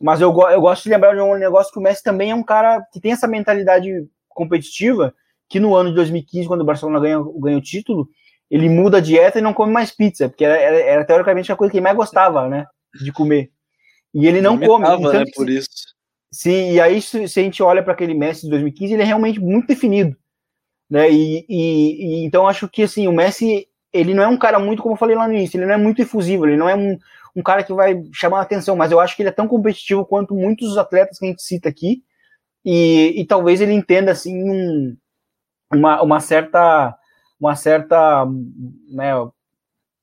Mas 0.00 0.20
eu, 0.20 0.28
eu 0.28 0.60
gosto 0.60 0.84
de 0.84 0.90
lembrar 0.90 1.14
de 1.14 1.20
um 1.20 1.36
negócio 1.36 1.72
que 1.72 1.78
o 1.78 1.82
Messi 1.82 2.02
também 2.02 2.30
é 2.30 2.34
um 2.34 2.42
cara 2.42 2.82
que 2.92 2.98
tem 2.98 3.12
essa 3.12 3.28
mentalidade 3.28 4.08
competitiva, 4.28 5.14
que 5.48 5.60
no 5.60 5.74
ano 5.74 5.90
de 5.90 5.96
2015, 5.96 6.48
quando 6.48 6.62
o 6.62 6.64
Barcelona 6.64 7.00
ganha, 7.00 7.18
ganha 7.36 7.58
o 7.58 7.62
título, 7.62 8.08
ele 8.50 8.68
muda 8.68 8.96
a 8.96 9.00
dieta 9.00 9.38
e 9.38 9.42
não 9.42 9.52
come 9.52 9.72
mais 9.72 9.90
pizza, 9.90 10.28
porque 10.28 10.44
era, 10.44 10.56
era, 10.56 10.76
era 10.78 11.04
teoricamente 11.04 11.52
a 11.52 11.56
coisa 11.56 11.70
que 11.70 11.76
ele 11.76 11.84
mais 11.84 11.96
gostava, 11.96 12.48
né? 12.48 12.66
De 12.94 13.12
comer. 13.12 13.50
E 14.12 14.26
ele 14.26 14.40
não 14.40 14.58
come. 14.58 14.86
Tava, 14.86 15.12
né, 15.12 15.24
por 15.34 15.48
isso. 15.48 15.68
Sim, 16.32 16.72
e 16.72 16.80
aí 16.80 17.02
se, 17.02 17.28
se 17.28 17.40
a 17.40 17.42
gente 17.42 17.62
olha 17.62 17.82
para 17.82 17.92
aquele 17.92 18.14
Messi 18.14 18.42
de 18.42 18.50
2015, 18.50 18.94
ele 18.94 19.02
é 19.02 19.06
realmente 19.06 19.40
muito 19.40 19.66
definido. 19.66 20.16
Né? 20.88 21.10
E, 21.10 21.44
e, 21.48 22.22
e, 22.22 22.24
então 22.24 22.48
acho 22.48 22.68
que 22.68 22.82
assim, 22.82 23.06
o 23.06 23.12
Messi, 23.12 23.68
ele 23.92 24.14
não 24.14 24.22
é 24.22 24.28
um 24.28 24.36
cara 24.36 24.58
muito, 24.58 24.82
como 24.82 24.94
eu 24.94 24.98
falei 24.98 25.16
lá 25.16 25.26
no 25.26 25.34
início, 25.34 25.56
ele 25.56 25.66
não 25.66 25.74
é 25.74 25.78
muito 25.78 26.00
efusivo, 26.00 26.46
ele 26.46 26.56
não 26.56 26.68
é 26.68 26.74
um, 26.74 26.98
um 27.34 27.42
cara 27.42 27.62
que 27.62 27.72
vai 27.72 28.02
chamar 28.12 28.38
a 28.38 28.42
atenção, 28.42 28.76
mas 28.76 28.92
eu 28.92 29.00
acho 29.00 29.16
que 29.16 29.22
ele 29.22 29.28
é 29.28 29.32
tão 29.32 29.48
competitivo 29.48 30.04
quanto 30.04 30.34
muitos 30.34 30.68
dos 30.68 30.78
atletas 30.78 31.18
que 31.18 31.24
a 31.24 31.28
gente 31.28 31.42
cita 31.42 31.68
aqui, 31.68 32.02
e, 32.64 33.20
e 33.20 33.26
talvez 33.26 33.60
ele 33.60 33.72
entenda 33.72 34.12
assim 34.12 34.34
um, 34.42 34.96
uma, 35.72 36.02
uma 36.02 36.20
certa 36.20 36.96
uma 37.40 37.56
certa 37.56 38.26
né, 38.90 39.14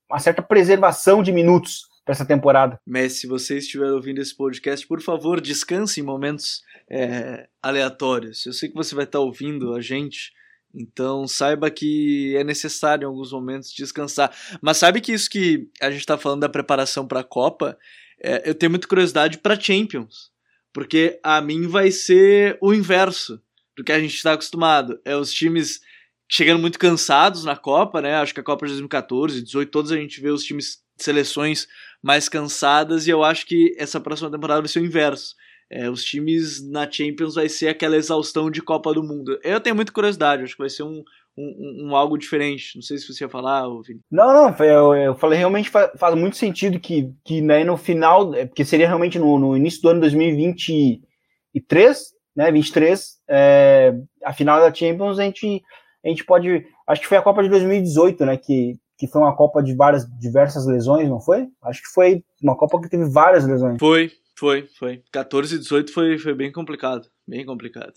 uma 0.09 0.19
certa 0.19 0.41
preservação 0.41 1.21
de 1.21 1.31
minutos 1.31 1.87
para 2.03 2.13
essa 2.13 2.25
temporada. 2.25 2.79
Messi, 2.87 3.21
se 3.21 3.27
você 3.27 3.57
estiver 3.57 3.91
ouvindo 3.91 4.21
esse 4.21 4.35
podcast, 4.35 4.87
por 4.87 5.01
favor, 5.01 5.41
descanse 5.41 5.99
em 5.99 6.03
momentos 6.03 6.63
é, 6.89 7.47
aleatórios. 7.61 8.45
Eu 8.45 8.53
sei 8.53 8.69
que 8.69 8.75
você 8.75 8.95
vai 8.95 9.03
estar 9.03 9.19
ouvindo 9.19 9.75
a 9.75 9.81
gente, 9.81 10.31
então 10.73 11.27
saiba 11.27 11.69
que 11.71 12.35
é 12.37 12.43
necessário 12.43 13.03
em 13.05 13.07
alguns 13.07 13.31
momentos 13.31 13.71
descansar. 13.71 14.31
Mas 14.61 14.77
sabe 14.77 15.01
que 15.01 15.13
isso 15.13 15.29
que 15.29 15.69
a 15.81 15.89
gente 15.89 16.01
está 16.01 16.17
falando 16.17 16.41
da 16.41 16.49
preparação 16.49 17.07
para 17.07 17.21
a 17.21 17.23
Copa, 17.23 17.77
é, 18.21 18.49
eu 18.49 18.55
tenho 18.55 18.69
muita 18.69 18.87
curiosidade 18.87 19.37
para 19.37 19.59
Champions, 19.59 20.31
porque 20.73 21.19
a 21.23 21.41
mim 21.41 21.67
vai 21.67 21.91
ser 21.91 22.57
o 22.61 22.73
inverso 22.73 23.41
do 23.75 23.83
que 23.83 23.91
a 23.91 23.99
gente 23.99 24.15
está 24.15 24.33
acostumado. 24.33 24.99
É 25.05 25.15
os 25.15 25.31
times 25.31 25.81
chegando 26.29 26.59
muito 26.59 26.77
cansados 26.77 27.43
na 27.43 27.55
Copa, 27.55 28.01
né? 28.01 28.15
Acho 28.15 28.33
que 28.33 28.39
a 28.39 28.43
Copa 28.43 28.65
de 28.65 28.73
2014, 28.73 29.41
18, 29.41 29.69
todos 29.69 29.91
a 29.91 29.95
gente 29.95 30.19
vê 30.19 30.29
os 30.29 30.43
times 30.43 30.81
seleções 30.97 31.67
mais 32.01 32.27
cansadas 32.27 33.07
e 33.07 33.09
eu 33.09 33.23
acho 33.23 33.45
que 33.45 33.75
essa 33.77 33.99
próxima 33.99 34.31
temporada 34.31 34.61
vai 34.61 34.67
ser 34.67 34.79
o 34.79 34.85
inverso. 34.85 35.35
É, 35.69 35.89
os 35.89 36.03
times 36.03 36.65
na 36.69 36.89
Champions 36.89 37.35
vai 37.35 37.49
ser 37.49 37.67
aquela 37.67 37.97
exaustão 37.97 38.49
de 38.49 38.61
Copa 38.61 38.93
do 38.93 39.03
Mundo. 39.03 39.37
Eu 39.43 39.59
tenho 39.59 39.75
muita 39.75 39.91
curiosidade, 39.91 40.43
acho 40.43 40.53
que 40.53 40.61
vai 40.61 40.69
ser 40.69 40.83
um, 40.83 41.03
um, 41.37 41.89
um 41.89 41.95
algo 41.95 42.17
diferente. 42.17 42.75
Não 42.75 42.81
sei 42.81 42.97
se 42.97 43.07
você 43.07 43.25
ia 43.25 43.29
falar, 43.29 43.67
Vini. 43.85 43.99
Não, 44.09 44.33
não, 44.33 44.55
eu, 44.65 44.95
eu 44.95 45.13
falei 45.15 45.37
realmente 45.37 45.69
faz, 45.69 45.91
faz, 45.97 46.15
muito 46.15 46.37
sentido 46.37 46.79
que, 46.79 47.13
que 47.23 47.41
né, 47.41 47.63
no 47.63 47.77
final, 47.77 48.33
é, 48.33 48.45
porque 48.45 48.65
seria 48.65 48.87
realmente 48.87 49.19
no, 49.19 49.37
no 49.37 49.57
início 49.57 49.81
do 49.81 49.89
ano 49.89 50.01
2023, 50.01 51.99
né, 52.35 52.51
23, 52.51 53.17
é, 53.29 53.93
a 54.23 54.33
final 54.33 54.59
da 54.59 54.73
Champions, 54.73 55.19
a 55.19 55.23
gente, 55.23 55.61
a 56.03 56.07
gente 56.07 56.23
pode. 56.23 56.65
Acho 56.87 57.01
que 57.01 57.07
foi 57.07 57.17
a 57.17 57.21
Copa 57.21 57.43
de 57.43 57.49
2018, 57.49 58.25
né? 58.25 58.37
Que, 58.37 58.79
que 58.97 59.07
foi 59.07 59.21
uma 59.21 59.35
Copa 59.35 59.61
de 59.61 59.75
várias 59.75 60.07
diversas 60.19 60.65
lesões, 60.65 61.09
não 61.09 61.19
foi? 61.19 61.47
Acho 61.63 61.81
que 61.81 61.89
foi 61.89 62.23
uma 62.41 62.55
Copa 62.55 62.79
que 62.79 62.89
teve 62.89 63.09
várias 63.09 63.45
lesões. 63.45 63.77
Foi, 63.79 64.09
foi, 64.37 64.67
foi. 64.77 65.03
14 65.11 65.55
e 65.55 65.59
18 65.59 65.91
foi, 65.91 66.17
foi 66.19 66.35
bem 66.35 66.51
complicado. 66.51 67.09
Bem 67.27 67.43
complicado. 67.45 67.93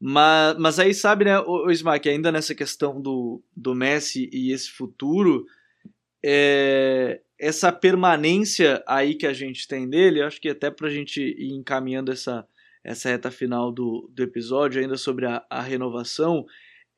Mas, 0.00 0.56
mas 0.58 0.78
aí, 0.78 0.92
sabe, 0.92 1.24
né, 1.24 1.38
o, 1.38 1.66
o 1.66 1.70
Smack, 1.70 2.08
ainda 2.08 2.32
nessa 2.32 2.54
questão 2.54 3.00
do, 3.00 3.42
do 3.56 3.74
Messi 3.74 4.28
e 4.32 4.52
esse 4.52 4.70
futuro, 4.70 5.46
é, 6.24 7.20
essa 7.38 7.72
permanência 7.72 8.82
aí 8.86 9.14
que 9.14 9.26
a 9.26 9.32
gente 9.32 9.66
tem 9.68 9.88
dele, 9.88 10.22
acho 10.22 10.40
que 10.40 10.48
até 10.48 10.70
pra 10.70 10.90
gente 10.90 11.20
ir 11.20 11.52
encaminhando 11.52 12.12
essa, 12.12 12.46
essa 12.82 13.08
reta 13.08 13.30
final 13.30 13.70
do, 13.72 14.10
do 14.12 14.22
episódio, 14.22 14.80
ainda 14.80 14.96
sobre 14.96 15.26
a, 15.26 15.44
a 15.48 15.60
renovação, 15.60 16.44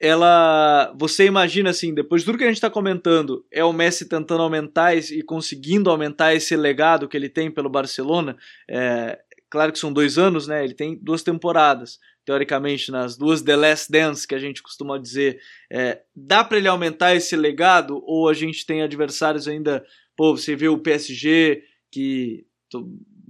ela. 0.01 0.93
Você 0.99 1.27
imagina 1.27 1.71
assim, 1.71 1.93
depois 1.93 2.23
de 2.23 2.27
tudo 2.27 2.39
que 2.39 2.45
a 2.45 2.47
gente 2.47 2.57
está 2.57 2.71
comentando, 2.71 3.45
é 3.53 3.63
o 3.63 3.73
Messi 3.73 4.09
tentando 4.09 4.43
aumentar 4.43 4.97
e 4.97 5.23
conseguindo 5.23 5.91
aumentar 5.91 6.35
esse 6.35 6.57
legado 6.57 7.07
que 7.07 7.17
ele 7.17 7.29
tem 7.29 7.51
pelo 7.51 7.69
Barcelona. 7.69 8.37
É, 8.69 9.19
claro 9.51 9.71
que 9.71 9.79
são 9.79 9.93
dois 9.93 10.17
anos, 10.17 10.47
né? 10.49 10.65
Ele 10.65 10.75
tem 10.75 10.99
duas 11.01 11.23
temporadas. 11.23 11.99
Teoricamente, 12.25 12.91
nas 12.91 13.17
duas 13.17 13.43
The 13.43 13.57
Last 13.57 13.93
Dance 13.93 14.27
que 14.27 14.35
a 14.35 14.39
gente 14.39 14.63
costuma 14.63 14.99
dizer, 14.99 15.41
é, 15.71 16.01
dá 16.15 16.43
para 16.43 16.59
ele 16.59 16.69
aumentar 16.69 17.15
esse 17.15 17.37
legado? 17.37 18.03
Ou 18.07 18.29
a 18.29 18.35
gente 18.35 18.65
tem 18.65 18.83
adversários 18.83 19.47
ainda. 19.47 19.85
Pô, 20.17 20.37
você 20.37 20.57
vê 20.57 20.69
o 20.69 20.79
PSG 20.79 21.63
que 21.91 22.47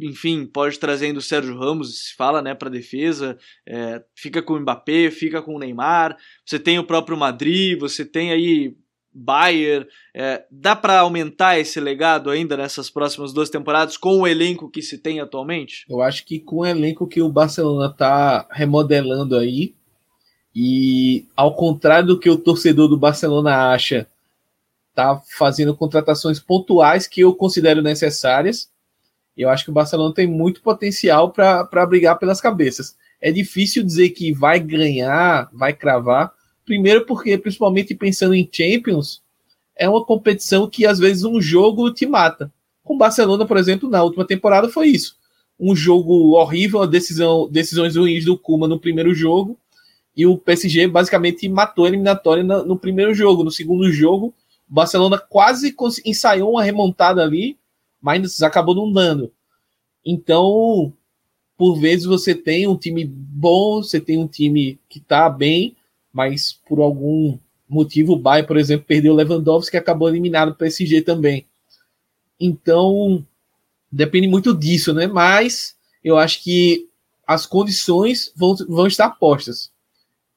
enfim, 0.01 0.47
pode 0.47 0.79
trazer 0.79 1.17
o 1.17 1.21
Sérgio 1.21 1.59
Ramos, 1.59 2.07
se 2.07 2.17
fala, 2.17 2.41
né, 2.41 2.55
para 2.55 2.71
defesa, 2.71 3.37
é, 3.67 4.03
fica 4.15 4.43
com 4.43 4.55
o 4.55 4.61
Mbappé, 4.61 5.11
fica 5.11 5.43
com 5.43 5.55
o 5.55 5.59
Neymar, 5.59 6.17
você 6.45 6.59
tem 6.59 6.79
o 6.79 6.85
próprio 6.85 7.17
Madrid, 7.17 7.79
você 7.79 8.05
tem 8.05 8.33
aí 8.33 8.75
Bayern, 9.13 9.87
é, 10.15 10.45
dá 10.51 10.77
para 10.77 11.01
aumentar 11.01 11.59
esse 11.59 11.81
legado 11.81 12.31
ainda 12.31 12.57
nessas 12.57 12.89
próximas 12.89 13.33
duas 13.33 13.51
temporadas 13.51 13.97
com 13.97 14.21
o 14.21 14.27
elenco 14.27 14.71
que 14.71 14.83
se 14.83 14.99
tem 14.99 15.21
atualmente? 15.21 15.85
Eu 15.89 16.01
acho 16.01 16.25
que 16.25 16.39
com 16.39 16.59
o 16.59 16.67
elenco 16.67 17.09
que 17.09 17.21
o 17.21 17.29
Barcelona 17.29 17.93
tá 17.93 18.47
remodelando 18.51 19.37
aí, 19.37 19.75
e 20.55 21.27
ao 21.37 21.55
contrário 21.55 22.09
do 22.09 22.19
que 22.19 22.31
o 22.31 22.39
torcedor 22.39 22.89
do 22.89 22.99
Barcelona 22.99 23.73
acha, 23.73 24.07
tá 24.95 25.21
fazendo 25.37 25.75
contratações 25.75 26.39
pontuais 26.41 27.07
que 27.07 27.21
eu 27.21 27.35
considero 27.35 27.83
necessárias 27.83 28.69
eu 29.43 29.49
acho 29.49 29.65
que 29.65 29.71
o 29.71 29.75
Barcelona 29.75 30.15
tem 30.15 30.27
muito 30.27 30.61
potencial 30.61 31.31
para 31.31 31.87
brigar 31.87 32.19
pelas 32.19 32.41
cabeças. 32.41 32.97
É 33.21 33.31
difícil 33.31 33.85
dizer 33.85 34.11
que 34.11 34.33
vai 34.33 34.59
ganhar, 34.59 35.49
vai 35.53 35.73
cravar. 35.73 36.33
Primeiro, 36.65 37.05
porque, 37.05 37.37
principalmente 37.37 37.95
pensando 37.95 38.35
em 38.35 38.49
Champions, 38.51 39.23
é 39.77 39.89
uma 39.89 40.05
competição 40.05 40.69
que 40.69 40.87
às 40.87 40.99
vezes 40.99 41.25
um 41.25 41.41
jogo 41.41 41.93
te 41.93 42.07
mata. 42.07 42.53
Com 42.85 42.95
o 42.95 42.99
Barcelona, 42.99 43.47
por 43.47 43.57
exemplo, 43.57 43.89
na 43.89 44.03
última 44.03 44.27
temporada 44.27 44.69
foi 44.69 44.89
isso. 44.89 45.17
Um 45.59 45.77
jogo 45.77 46.37
horrível, 46.37 46.87
decisão, 46.87 47.49
decisões 47.51 47.97
ruins 47.97 48.25
do 48.25 48.39
Kuma 48.39 48.67
no 48.67 48.81
primeiro 48.81 49.15
jogo, 49.15 49.59
e 50.17 50.27
o 50.27 50.37
PSG 50.37 50.87
basicamente 50.87 51.49
matou 51.49 51.85
a 51.85 51.89
eliminatória 51.89 52.43
no, 52.43 52.65
no 52.65 52.79
primeiro 52.79 53.15
jogo. 53.15 53.45
No 53.45 53.51
segundo 53.51 53.91
jogo, 53.93 54.35
o 54.69 54.75
Barcelona 54.75 55.19
quase 55.19 55.75
ensaiou 56.05 56.53
uma 56.53 56.63
remontada 56.63 57.23
ali, 57.23 57.57
mas 58.01 58.43
acabou 58.43 58.75
não 58.75 58.91
dando. 58.91 59.33
Então, 60.05 60.93
por 61.57 61.79
vezes 61.79 62.07
você 62.07 62.35
tem 62.35 62.67
um 62.67 62.77
time 62.77 63.05
bom, 63.05 63.83
você 63.83 64.01
tem 64.01 64.19
um 64.19 64.27
time 64.27 64.79
que 64.89 64.99
está 64.99 65.29
bem, 65.29 65.77
mas 66.13 66.59
por 66.67 66.81
algum 66.81 67.39
motivo 67.69 68.15
o 68.15 68.19
Bayern, 68.19 68.49
por 68.49 68.57
exemplo, 68.57 68.87
perdeu 68.87 69.13
o 69.13 69.17
Lewandowski 69.17 69.73
que 69.73 69.77
acabou 69.77 70.09
eliminado 70.09 70.51
o 70.51 70.55
PSG 70.55 71.03
também. 71.03 71.47
Então, 72.41 73.25
depende 73.93 74.27
muito 74.27 74.55
disso, 74.55 74.95
né? 74.95 75.07
Mas 75.07 75.77
eu 76.03 76.17
acho 76.17 76.43
que 76.43 76.89
as 77.27 77.47
condições 77.47 78.33
vão, 78.35 78.57
vão 78.69 78.87
estar 78.87 79.11
postas. 79.11 79.71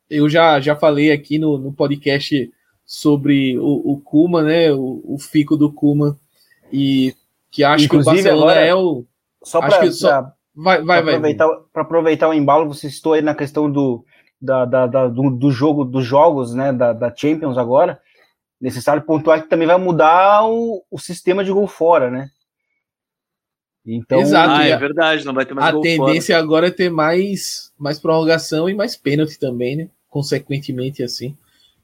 Eu 0.10 0.30
já, 0.30 0.60
já 0.60 0.76
falei 0.76 1.12
aqui 1.12 1.40
no, 1.40 1.58
no 1.58 1.72
podcast 1.72 2.52
sobre 2.86 3.58
o, 3.58 3.94
o 3.94 4.02
Kuma, 4.02 4.44
né? 4.44 4.72
O, 4.74 5.02
o 5.06 5.18
fico 5.18 5.56
do 5.56 5.72
Kuma 5.72 6.20
e 6.72 7.16
que 7.54 7.64
acho 7.64 7.86
Inclusive, 7.86 8.16
que 8.16 8.20
o 8.20 8.24
Barcelona 8.24 8.52
agora, 8.52 8.66
é 8.66 8.74
o. 8.76 9.06
Só 9.44 9.60
para 9.60 9.92
só... 9.92 10.32
vai, 10.56 10.82
vai, 10.82 11.00
aproveitar, 11.00 11.48
aproveitar 11.76 12.30
o 12.30 12.34
embalo, 12.34 12.68
você 12.68 12.88
estou 12.88 13.14
aí 13.14 13.22
na 13.22 13.36
questão 13.36 13.72
do, 13.72 14.04
da, 14.42 14.66
da, 14.66 14.88
da 14.88 15.08
do, 15.08 15.30
do, 15.30 15.52
jogo, 15.52 15.86
dos 15.86 16.04
jogos, 16.04 16.56
né, 16.56 16.74
da, 16.74 16.94
da 16.94 17.14
Champions 17.16 17.58
agora. 17.58 18.02
Necessário 18.60 19.04
pontuar 19.04 19.44
que 19.44 19.50
também 19.50 19.68
vai 19.68 19.78
mudar 19.78 20.48
o, 20.48 20.84
o 20.90 20.98
sistema 20.98 21.44
de 21.44 21.52
gol 21.52 21.68
fora, 21.68 22.10
né? 22.10 22.30
Então, 23.86 24.22
Exato, 24.22 24.50
ah, 24.50 24.66
é 24.66 24.76
verdade, 24.76 25.26
não 25.26 25.34
vai 25.34 25.46
ter 25.46 25.54
mais 25.54 25.68
A 25.68 25.72
gol 25.74 25.82
tendência 25.82 26.34
fora. 26.34 26.44
agora 26.44 26.68
é 26.68 26.72
ter 26.72 26.90
mais, 26.90 27.72
mais 27.78 28.00
prorrogação 28.00 28.68
e 28.68 28.74
mais 28.74 28.96
pênalti 28.96 29.38
também, 29.38 29.76
né? 29.76 29.90
Consequentemente, 30.10 31.04
assim. 31.04 31.38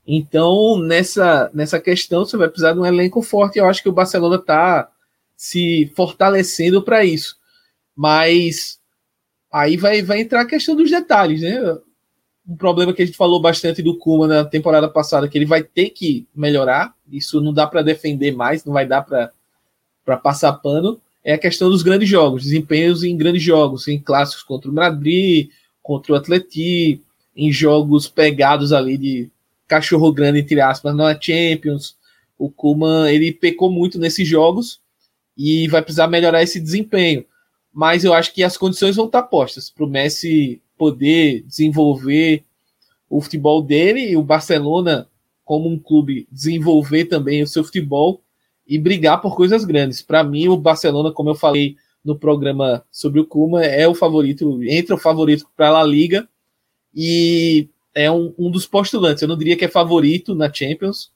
Então, 0.08 0.80
nessa, 0.80 1.52
nessa 1.54 1.80
questão, 1.80 2.26
você 2.26 2.38
vai 2.38 2.48
precisar 2.48 2.74
de 2.74 2.80
um 2.80 2.86
elenco 2.86 3.22
forte. 3.22 3.60
Eu 3.60 3.66
acho 3.68 3.84
que 3.84 3.90
o 3.90 3.94
Barcelona 3.94 4.40
tá 4.40 4.90
se 5.40 5.90
fortalecendo 5.96 6.82
para 6.82 7.06
isso. 7.06 7.38
Mas 7.96 8.78
aí 9.50 9.78
vai, 9.78 10.02
vai 10.02 10.20
entrar 10.20 10.42
a 10.42 10.46
questão 10.46 10.76
dos 10.76 10.92
detalhes, 10.92 11.40
né? 11.40 11.78
Um 12.46 12.58
problema 12.58 12.94
que 12.94 13.02
a 13.02 13.06
gente 13.06 13.16
falou 13.16 13.42
bastante 13.42 13.82
do 13.82 13.98
Kuma 13.98 14.28
na 14.28 14.44
temporada 14.44 14.90
passada, 14.90 15.30
que 15.30 15.38
ele 15.38 15.46
vai 15.46 15.64
ter 15.64 15.92
que 15.92 16.28
melhorar. 16.36 16.94
Isso 17.10 17.40
não 17.40 17.54
dá 17.54 17.66
para 17.66 17.82
defender 17.82 18.34
mais, 18.34 18.66
não 18.66 18.74
vai 18.74 18.86
dar 18.86 19.02
para 19.02 20.18
passar 20.18 20.52
pano. 20.54 21.00
É 21.24 21.32
a 21.34 21.38
questão 21.38 21.70
dos 21.70 21.84
grandes 21.84 22.10
jogos, 22.10 22.44
desempenhos 22.44 23.02
em 23.06 23.16
grandes 23.16 23.42
jogos, 23.42 23.88
em 23.88 23.98
clássicos 23.98 24.44
contra 24.44 24.70
o 24.70 24.74
Madrid, 24.74 25.50
contra 25.82 26.12
o 26.12 26.16
Atleti, 26.18 27.02
em 27.34 27.50
jogos 27.50 28.10
pegados 28.10 28.74
ali 28.74 28.98
de 28.98 29.30
cachorro 29.70 30.12
grande, 30.12 30.40
entre 30.40 30.60
aspas, 30.60 30.94
na 30.94 31.18
Champions. 31.18 31.96
O 32.38 32.50
Kuma 32.50 33.10
ele 33.10 33.32
pecou 33.32 33.72
muito 33.72 33.98
nesses 33.98 34.28
jogos 34.28 34.82
e 35.40 35.70
vai 35.70 35.82
precisar 35.82 36.10
melhorar 36.10 36.44
esse 36.44 36.60
desempenho. 36.60 37.24
Mas 37.74 38.04
eu 38.04 38.14
acho 38.14 38.34
que 38.34 38.44
as 38.44 38.58
condições 38.58 38.98
vão 38.98 39.06
estar 39.06 39.24
postas 39.24 39.70
para 39.70 39.86
o 39.86 39.90
Messi 39.90 40.62
poder 40.78 41.44
desenvolver 41.44 42.44
o 43.10 43.22
futebol 43.22 43.62
dele 43.62 44.12
e 44.12 44.18
o 44.18 44.22
Barcelona, 44.22 45.08
como 45.46 45.70
um 45.70 45.80
clube, 45.80 46.28
desenvolver 46.30 47.06
também 47.06 47.42
o 47.42 47.48
seu 47.48 47.64
futebol 47.64 48.22
e 48.68 48.78
brigar 48.78 49.22
por 49.22 49.34
coisas 49.34 49.64
grandes. 49.64 50.02
Para 50.02 50.26
mim, 50.26 50.50
o 50.50 50.58
Barcelona, 50.58 51.12
como 51.12 51.30
eu 51.30 51.36
falei 51.36 51.78
no 52.04 52.18
programa 52.18 52.84
sobre 52.92 53.22
o 53.22 53.26
Kuma, 53.26 53.64
é 53.64 53.88
o 53.88 53.96
favorito, 53.96 54.62
entra 54.64 54.96
o 54.96 55.00
favorito 55.00 55.48
para 55.56 55.70
a 55.70 55.72
La 55.72 55.84
Liga 55.84 56.28
e 56.94 57.70
é 57.96 58.12
um, 58.12 58.34
um 58.38 58.52
dos 58.52 58.68
postulantes. 58.68 59.22
Eu 59.22 59.30
não 59.30 59.38
diria 59.38 59.56
que 59.56 59.66
é 59.66 59.70
favorito 59.70 60.36
na 60.36 60.52
Champions, 60.52 61.12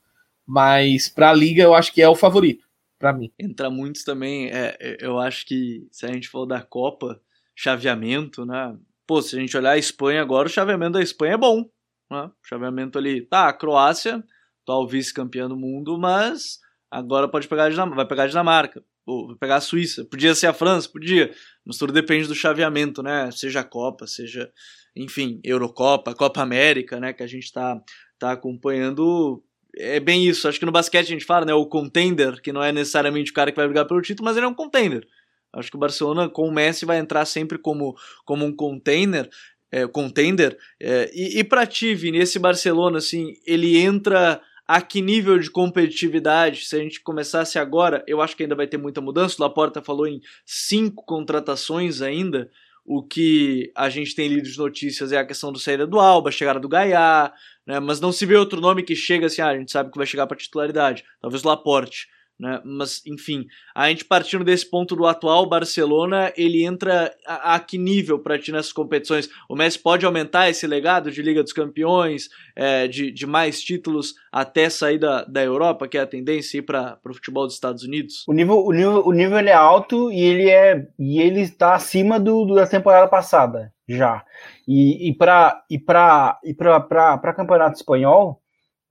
mas 0.47 1.09
para 1.09 1.29
a 1.29 1.33
Liga 1.33 1.61
eu 1.61 1.73
acho 1.73 1.93
que 1.93 2.01
é 2.01 2.07
o 2.07 2.15
favorito 2.15 2.62
para 3.03 3.11
mim. 3.11 3.29
Entra 3.37 3.69
muitos 3.69 4.05
também, 4.05 4.47
é, 4.47 4.77
é, 4.79 4.97
eu 5.01 5.19
acho 5.19 5.45
que 5.45 5.85
se 5.91 6.05
a 6.05 6.13
gente 6.13 6.29
for 6.29 6.45
da 6.45 6.61
Copa, 6.61 7.19
chaveamento, 7.53 8.45
né? 8.45 8.77
Pô, 9.05 9.21
se 9.21 9.35
a 9.35 9.39
gente 9.41 9.57
olhar 9.57 9.71
a 9.71 9.77
Espanha 9.77 10.21
agora, 10.21 10.47
o 10.47 10.51
chaveamento 10.51 10.93
da 10.93 11.01
Espanha 11.01 11.33
é 11.33 11.37
bom, 11.37 11.69
né? 12.09 12.23
O 12.27 12.47
chaveamento 12.47 12.97
ali, 12.97 13.21
tá, 13.21 13.49
a 13.49 13.53
Croácia, 13.53 14.23
atual 14.61 14.87
vice-campeã 14.87 15.49
do 15.49 15.57
mundo, 15.57 15.99
mas 15.99 16.59
agora 16.89 17.27
pode 17.27 17.45
pegar 17.45 17.65
a 17.65 17.85
vai 17.87 18.07
pegar 18.07 18.23
a 18.23 18.27
Dinamarca, 18.27 18.81
ou 19.05 19.27
vai 19.27 19.35
pegar 19.35 19.57
a 19.57 19.61
Suíça, 19.61 20.05
podia 20.05 20.33
ser 20.33 20.47
a 20.47 20.53
França, 20.53 20.87
podia, 20.87 21.29
mas 21.65 21.77
tudo 21.77 21.91
depende 21.91 22.25
do 22.29 22.33
chaveamento, 22.35 23.03
né? 23.03 23.29
Seja 23.31 23.59
a 23.59 23.65
Copa, 23.65 24.07
seja, 24.07 24.49
enfim, 24.95 25.41
Eurocopa, 25.43 26.15
Copa 26.15 26.41
América, 26.41 27.01
né? 27.01 27.11
Que 27.11 27.23
a 27.23 27.27
gente 27.27 27.51
tá, 27.51 27.81
tá 28.17 28.31
acompanhando 28.31 29.43
é 29.77 29.99
bem 29.99 30.25
isso. 30.25 30.47
Acho 30.47 30.59
que 30.59 30.65
no 30.65 30.71
basquete 30.71 31.07
a 31.07 31.09
gente 31.09 31.25
fala, 31.25 31.45
né? 31.45 31.53
O 31.53 31.65
contender, 31.65 32.41
que 32.41 32.53
não 32.53 32.63
é 32.63 32.71
necessariamente 32.71 33.31
o 33.31 33.33
cara 33.33 33.51
que 33.51 33.57
vai 33.57 33.67
brigar 33.67 33.87
pelo 33.87 34.01
título, 34.01 34.25
mas 34.25 34.37
ele 34.37 34.45
é 34.45 34.49
um 34.49 34.53
contender. 34.53 35.07
Acho 35.53 35.69
que 35.69 35.77
o 35.77 35.79
Barcelona 35.79 36.27
com 36.27 36.47
o 36.47 36.51
Messi 36.51 36.85
vai 36.85 36.97
entrar 36.97 37.25
sempre 37.25 37.57
como, 37.57 37.95
como 38.25 38.43
um 38.43 38.55
container, 38.55 39.29
é, 39.71 39.87
contender. 39.87 40.57
É, 40.79 41.11
e, 41.13 41.39
e 41.39 41.43
para 41.43 41.65
ti, 41.65 41.93
Vini, 41.93 42.17
esse 42.17 42.39
Barcelona, 42.39 42.97
assim, 42.97 43.33
ele 43.45 43.77
entra 43.77 44.41
a 44.67 44.81
que 44.81 45.01
nível 45.01 45.37
de 45.37 45.51
competitividade, 45.51 46.65
se 46.65 46.75
a 46.75 46.79
gente 46.79 47.01
começasse 47.01 47.59
agora, 47.59 48.03
eu 48.07 48.21
acho 48.21 48.35
que 48.35 48.43
ainda 48.43 48.55
vai 48.55 48.65
ter 48.65 48.77
muita 48.77 49.01
mudança. 49.01 49.35
O 49.37 49.43
Laporta 49.43 49.81
falou 49.81 50.07
em 50.07 50.21
cinco 50.45 51.03
contratações 51.05 52.01
ainda. 52.01 52.49
O 52.85 53.03
que 53.03 53.71
a 53.75 53.89
gente 53.89 54.15
tem 54.15 54.27
lido 54.27 54.49
de 54.49 54.57
notícias 54.57 55.11
é 55.11 55.17
a 55.17 55.25
questão 55.25 55.51
do 55.51 55.59
saída 55.59 55.85
do 55.85 55.99
Alba, 55.99 56.31
chegada 56.31 56.59
do 56.59 56.67
Gaiá, 56.67 57.31
né? 57.65 57.79
mas 57.79 57.99
não 57.99 58.11
se 58.11 58.25
vê 58.25 58.35
outro 58.35 58.59
nome 58.61 58.83
que 58.83 58.95
chega 58.95 59.27
assim, 59.27 59.41
ah, 59.41 59.49
a 59.49 59.57
gente 59.57 59.71
sabe 59.71 59.91
que 59.91 59.97
vai 59.97 60.07
chegar 60.07 60.27
para 60.27 60.37
titularidade. 60.37 61.03
Talvez 61.21 61.43
Laporte. 61.43 62.07
Né? 62.43 62.59
Mas, 62.65 63.01
enfim, 63.07 63.47
a 63.73 63.87
gente 63.87 64.03
partindo 64.03 64.43
desse 64.43 64.69
ponto 64.69 64.97
do 64.97 65.07
atual 65.07 65.47
Barcelona, 65.47 66.33
ele 66.35 66.65
entra 66.65 67.15
a, 67.25 67.55
a 67.55 67.59
que 67.61 67.77
nível 67.77 68.19
para 68.19 68.37
ti 68.37 68.51
nessas 68.51 68.73
competições? 68.73 69.29
O 69.47 69.55
Messi 69.55 69.79
pode 69.79 70.05
aumentar 70.05 70.49
esse 70.49 70.67
legado 70.67 71.09
de 71.09 71.21
Liga 71.21 71.41
dos 71.41 71.53
Campeões, 71.53 72.27
é, 72.53 72.85
de, 72.85 73.11
de 73.11 73.25
mais 73.25 73.63
títulos 73.63 74.15
até 74.29 74.69
sair 74.69 74.97
da, 74.97 75.23
da 75.23 75.41
Europa, 75.41 75.87
que 75.87 75.97
é 75.97 76.01
a 76.01 76.05
tendência 76.05 76.57
ir 76.57 76.63
para 76.63 76.99
o 77.05 77.13
futebol 77.13 77.45
dos 77.45 77.55
Estados 77.55 77.83
Unidos? 77.83 78.25
O 78.27 78.33
nível, 78.33 78.57
o 78.57 78.73
nível, 78.73 79.07
o 79.07 79.13
nível 79.13 79.37
é 79.37 79.53
alto 79.53 80.11
e 80.11 80.19
ele 80.19 80.49
é 80.49 80.85
e 80.99 81.21
ele 81.21 81.39
está 81.39 81.75
acima 81.75 82.19
do, 82.19 82.43
do 82.43 82.55
da 82.55 82.67
temporada 82.67 83.07
passada 83.07 83.71
já. 83.87 84.21
E, 84.67 85.09
e 85.09 85.15
para 85.15 85.63
e 85.69 85.79
para 85.79 86.37
e 86.43 86.53
para 86.53 87.33
campeonato 87.33 87.77
espanhol, 87.77 88.41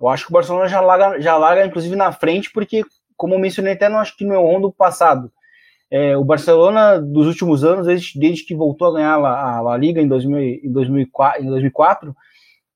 eu 0.01 0.09
acho 0.09 0.25
que 0.25 0.33
o 0.33 0.35
Barcelona 0.35 0.69
já 0.69 0.81
larga, 0.81 1.21
já 1.21 1.37
larga 1.37 1.67
inclusive 1.67 1.95
na 1.95 2.13
frente 2.13 2.51
porque 2.51 2.83
como 3.23 3.39
mencionei 3.39 3.75
até 3.75 3.89
no, 3.89 3.99
acho 3.99 4.17
que 4.17 4.25
no 4.25 4.31
meu 4.31 4.43
rondo 4.43 4.73
passado, 4.73 5.31
é, 5.89 6.17
o 6.17 6.25
Barcelona 6.25 7.01
dos 7.01 7.29
últimos 7.29 7.63
anos, 7.63 7.87
desde, 7.87 8.19
desde 8.19 8.45
que 8.45 8.53
voltou 8.53 8.89
a 8.89 8.95
ganhar 8.95 9.15
a, 9.15 9.61
a, 9.61 9.75
a 9.75 9.77
Liga 9.77 10.03
em, 10.03 10.09
2000, 10.09 10.39
em, 10.65 10.73
2004, 10.73 11.45
em 11.45 11.47
2004, 11.47 12.17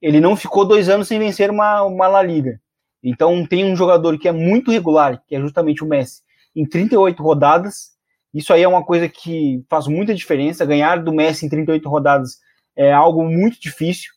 ele 0.00 0.20
não 0.20 0.36
ficou 0.36 0.64
dois 0.64 0.88
anos 0.88 1.08
sem 1.08 1.18
vencer 1.18 1.50
uma, 1.50 1.82
uma 1.82 2.06
La 2.06 2.22
Liga. 2.22 2.60
Então 3.02 3.44
tem 3.44 3.64
um 3.64 3.74
jogador 3.74 4.16
que 4.20 4.28
é 4.28 4.32
muito 4.32 4.70
regular, 4.70 5.20
que 5.26 5.34
é 5.34 5.40
justamente 5.40 5.82
o 5.82 5.88
Messi, 5.88 6.22
em 6.54 6.64
38 6.64 7.20
rodadas. 7.20 7.96
Isso 8.32 8.52
aí 8.52 8.62
é 8.62 8.68
uma 8.68 8.84
coisa 8.84 9.08
que 9.08 9.64
faz 9.68 9.88
muita 9.88 10.14
diferença. 10.14 10.64
Ganhar 10.64 11.02
do 11.02 11.12
Messi 11.12 11.44
em 11.44 11.48
38 11.48 11.88
rodadas 11.88 12.38
é 12.76 12.92
algo 12.92 13.24
muito 13.24 13.60
difícil. 13.60 14.12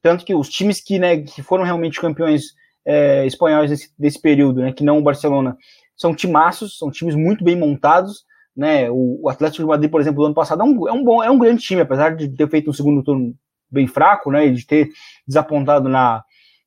Tanto 0.00 0.24
que 0.24 0.32
os 0.32 0.48
times 0.48 0.80
que, 0.80 1.00
né, 1.00 1.16
que 1.22 1.42
foram 1.42 1.64
realmente 1.64 2.00
campeões 2.00 2.54
é, 2.84 3.26
espanhóis 3.26 3.70
desse, 3.70 3.92
desse, 3.98 4.20
período, 4.20 4.60
né, 4.60 4.72
que 4.72 4.84
não 4.84 4.98
o 4.98 5.02
Barcelona, 5.02 5.56
são 5.96 6.14
timaços, 6.14 6.78
são 6.78 6.90
times 6.90 7.14
muito 7.14 7.44
bem 7.44 7.56
montados, 7.56 8.24
né, 8.56 8.90
o, 8.90 9.20
o 9.22 9.28
Atlético 9.28 9.62
de 9.62 9.68
Madrid, 9.68 9.90
por 9.90 10.00
exemplo, 10.00 10.22
do 10.22 10.26
ano 10.26 10.34
passado 10.34 10.62
é 10.62 10.64
um, 10.64 10.88
é 10.88 10.92
um, 10.92 11.04
bom, 11.04 11.22
é 11.22 11.30
um 11.30 11.38
grande 11.38 11.62
time, 11.62 11.80
apesar 11.80 12.16
de 12.16 12.28
ter 12.28 12.48
feito 12.48 12.70
um 12.70 12.74
segundo 12.74 13.02
turno 13.02 13.34
bem 13.70 13.86
fraco, 13.86 14.30
né, 14.30 14.46
e 14.46 14.54
de 14.54 14.66
ter 14.66 14.90
desapontado 15.26 15.88
na, 15.88 16.22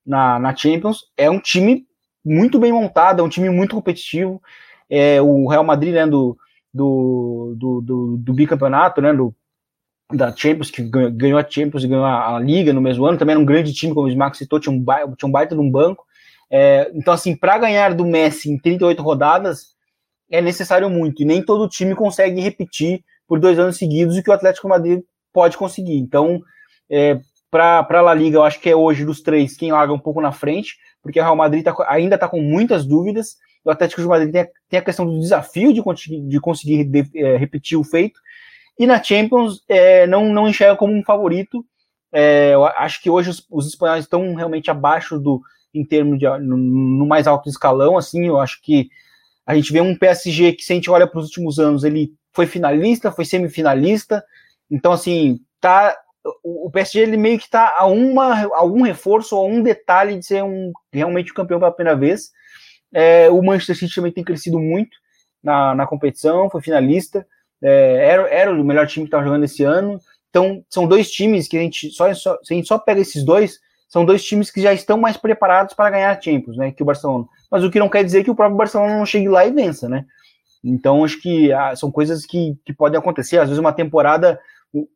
na, 0.05 0.39
na 0.39 0.55
Champions, 0.55 0.99
é 1.17 1.29
um 1.29 1.39
time 1.39 1.85
muito 2.23 2.59
bem 2.59 2.71
montado, 2.71 3.19
é 3.19 3.23
um 3.23 3.29
time 3.29 3.49
muito 3.49 3.75
competitivo, 3.75 4.41
é, 4.89 5.21
o 5.21 5.47
Real 5.47 5.63
Madrid, 5.63 5.93
né, 5.93 6.07
do, 6.07 6.37
do, 6.73 7.55
do, 7.57 7.81
do, 7.81 8.17
do 8.17 8.33
bicampeonato, 8.33 9.01
né, 9.01 9.13
do, 9.13 9.35
da 10.13 10.35
Champions, 10.35 10.69
que 10.69 10.83
ganhou 10.83 11.39
a 11.39 11.47
Champions 11.47 11.83
e 11.83 11.87
ganhou 11.87 12.05
a, 12.05 12.35
a, 12.35 12.39
Liga 12.39 12.73
no 12.73 12.81
mesmo 12.81 13.05
ano, 13.05 13.17
também 13.17 13.33
era 13.33 13.39
um 13.39 13.45
grande 13.45 13.73
time, 13.73 13.93
como 13.93 14.07
o 14.07 14.09
Smack 14.09 14.37
citou, 14.37 14.59
tinha 14.59 14.73
um, 14.73 14.83
tinha 15.15 15.27
um 15.27 15.31
baita 15.31 15.55
de 15.55 15.61
um 15.61 15.69
banco. 15.69 16.04
É, 16.51 16.91
então, 16.93 17.13
assim, 17.13 17.35
para 17.35 17.57
ganhar 17.57 17.93
do 17.93 18.05
Messi 18.05 18.51
em 18.51 18.57
38 18.57 19.01
rodadas, 19.01 19.75
é 20.31 20.41
necessário 20.41 20.89
muito, 20.89 21.21
e 21.21 21.25
nem 21.25 21.43
todo 21.43 21.69
time 21.69 21.95
consegue 21.95 22.41
repetir 22.41 23.03
por 23.27 23.39
dois 23.39 23.57
anos 23.59 23.77
seguidos 23.77 24.17
o 24.17 24.23
que 24.23 24.29
o 24.29 24.33
Atlético 24.33 24.67
Madrid 24.67 25.01
pode 25.33 25.57
conseguir. 25.57 25.97
Então, 25.97 26.41
é, 26.89 27.19
para 27.51 27.85
a 27.89 28.01
La 28.01 28.13
Liga, 28.13 28.37
eu 28.37 28.43
acho 28.43 28.59
que 28.59 28.69
é 28.69 28.75
hoje 28.75 29.05
dos 29.05 29.21
três 29.21 29.55
quem 29.55 29.71
larga 29.71 29.93
um 29.93 29.99
pouco 29.99 30.21
na 30.21 30.31
frente, 30.31 30.75
porque 31.01 31.19
o 31.19 31.23
Real 31.23 31.35
Madrid 31.35 31.63
tá, 31.63 31.75
ainda 31.87 32.15
está 32.15 32.27
com 32.27 32.41
muitas 32.41 32.85
dúvidas. 32.85 33.37
O 33.63 33.71
Atlético 33.71 34.01
de 34.01 34.07
Madrid 34.07 34.31
tem 34.31 34.41
a, 34.41 34.47
tem 34.69 34.79
a 34.79 34.83
questão 34.83 35.05
do 35.05 35.19
desafio 35.19 35.73
de, 35.73 35.81
de 36.27 36.39
conseguir 36.39 36.83
de, 36.83 37.09
é, 37.15 37.37
repetir 37.37 37.77
o 37.77 37.83
feito, 37.83 38.19
e 38.77 38.85
na 38.85 39.01
Champions, 39.01 39.63
é, 39.69 40.05
não, 40.05 40.31
não 40.31 40.47
enxerga 40.47 40.75
como 40.75 40.93
um 40.93 41.03
favorito. 41.03 41.65
É, 42.11 42.53
eu 42.53 42.65
acho 42.65 43.01
que 43.01 43.09
hoje 43.09 43.29
os, 43.29 43.45
os, 43.49 43.67
espanhóis 43.67 44.03
estão 44.03 44.35
realmente 44.35 44.69
abaixo 44.69 45.17
do, 45.17 45.41
em 45.75 45.85
termos 45.85 46.17
de 46.17 46.25
no, 46.39 46.57
no, 46.57 47.05
mais 47.05 47.27
alto 47.27 47.49
escalão. 47.49 47.97
Assim, 47.97 48.27
eu 48.27 48.39
acho 48.39 48.61
que 48.61 48.89
a 49.45 49.55
gente 49.55 49.71
vê 49.71 49.81
um 49.81 49.97
PSG 49.97 50.53
que, 50.53 50.63
se 50.63 50.73
a 50.73 50.75
gente 50.75 50.89
olha 50.89 51.07
para 51.07 51.19
os 51.19 51.25
últimos 51.25 51.59
anos, 51.59 51.83
ele 51.83 52.13
foi 52.33 52.47
finalista, 52.47 53.11
foi 53.11 53.25
semifinalista. 53.25 54.23
Então, 54.69 54.91
assim, 54.91 55.39
tá 55.59 55.95
o 56.43 56.71
PSG 56.71 57.01
ele 57.01 57.17
meio 57.17 57.37
que 57.37 57.45
está 57.45 57.75
a 57.77 57.85
uma 57.85 58.45
algum 58.55 58.81
reforço 58.81 59.35
ou 59.35 59.47
um 59.47 59.61
detalhe 59.61 60.17
de 60.17 60.25
ser 60.25 60.43
um 60.43 60.71
realmente 60.91 61.31
um 61.31 61.35
campeão 61.35 61.59
pela 61.59 61.71
primeira 61.71 61.97
vez. 61.97 62.31
É, 62.91 63.29
o 63.29 63.41
Manchester 63.43 63.77
City 63.77 63.93
também 63.93 64.11
tem 64.11 64.23
crescido 64.23 64.59
muito 64.59 64.97
na, 65.43 65.75
na 65.75 65.85
competição, 65.85 66.49
foi 66.49 66.61
finalista 66.61 67.27
é, 67.65 68.09
era, 68.09 68.29
era 68.29 68.51
o 68.51 68.63
melhor 68.63 68.87
time 68.87 69.05
que 69.05 69.07
estava 69.07 69.23
jogando 69.23 69.43
esse 69.43 69.63
ano. 69.63 69.99
Então, 70.29 70.63
são 70.69 70.87
dois 70.87 71.09
times 71.09 71.47
que 71.47 71.57
a 71.57 71.61
gente 71.61 71.89
só, 71.91 72.13
só, 72.13 72.37
se 72.43 72.53
a 72.53 72.55
gente 72.55 72.67
só 72.67 72.77
pega 72.77 73.01
esses 73.01 73.23
dois, 73.23 73.59
são 73.87 74.05
dois 74.05 74.23
times 74.23 74.51
que 74.51 74.61
já 74.61 74.73
estão 74.73 74.97
mais 74.97 75.17
preparados 75.17 75.73
para 75.73 75.89
ganhar 75.89 76.21
Champions, 76.21 76.57
né, 76.57 76.71
que 76.71 76.83
o 76.83 76.85
Barcelona. 76.85 77.25
Mas 77.49 77.63
o 77.63 77.71
que 77.71 77.79
não 77.79 77.89
quer 77.89 78.03
dizer 78.03 78.23
que 78.23 78.31
o 78.31 78.35
próprio 78.35 78.57
Barcelona 78.57 78.97
não 78.97 79.05
chegue 79.05 79.29
lá 79.29 79.45
e 79.45 79.51
vença, 79.51 79.87
né? 79.87 80.05
Então, 80.63 81.03
acho 81.03 81.21
que 81.21 81.53
ah, 81.53 81.75
são 81.75 81.91
coisas 81.91 82.25
que, 82.25 82.57
que 82.65 82.73
podem 82.73 82.97
acontecer. 82.97 83.37
Às 83.37 83.49
vezes 83.49 83.59
uma 83.59 83.71
temporada, 83.71 84.39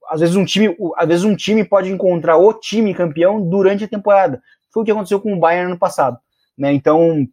às 0.10 0.20
vezes 0.20 0.36
um 0.36 0.44
time, 0.44 0.76
às 0.98 1.08
vezes 1.08 1.24
um 1.24 1.36
time 1.36 1.64
pode 1.64 1.92
encontrar 1.92 2.38
o 2.38 2.52
time 2.54 2.96
campeão 2.96 3.40
durante 3.48 3.84
a 3.84 3.88
temporada. 3.88 4.42
Foi 4.74 4.82
o 4.82 4.86
que 4.86 4.92
aconteceu 4.92 5.20
com 5.22 5.32
o 5.32 5.40
Bayern 5.40 5.70
no 5.70 5.78
passado, 5.78 6.18
né? 6.58 6.74
Então, 6.74 7.28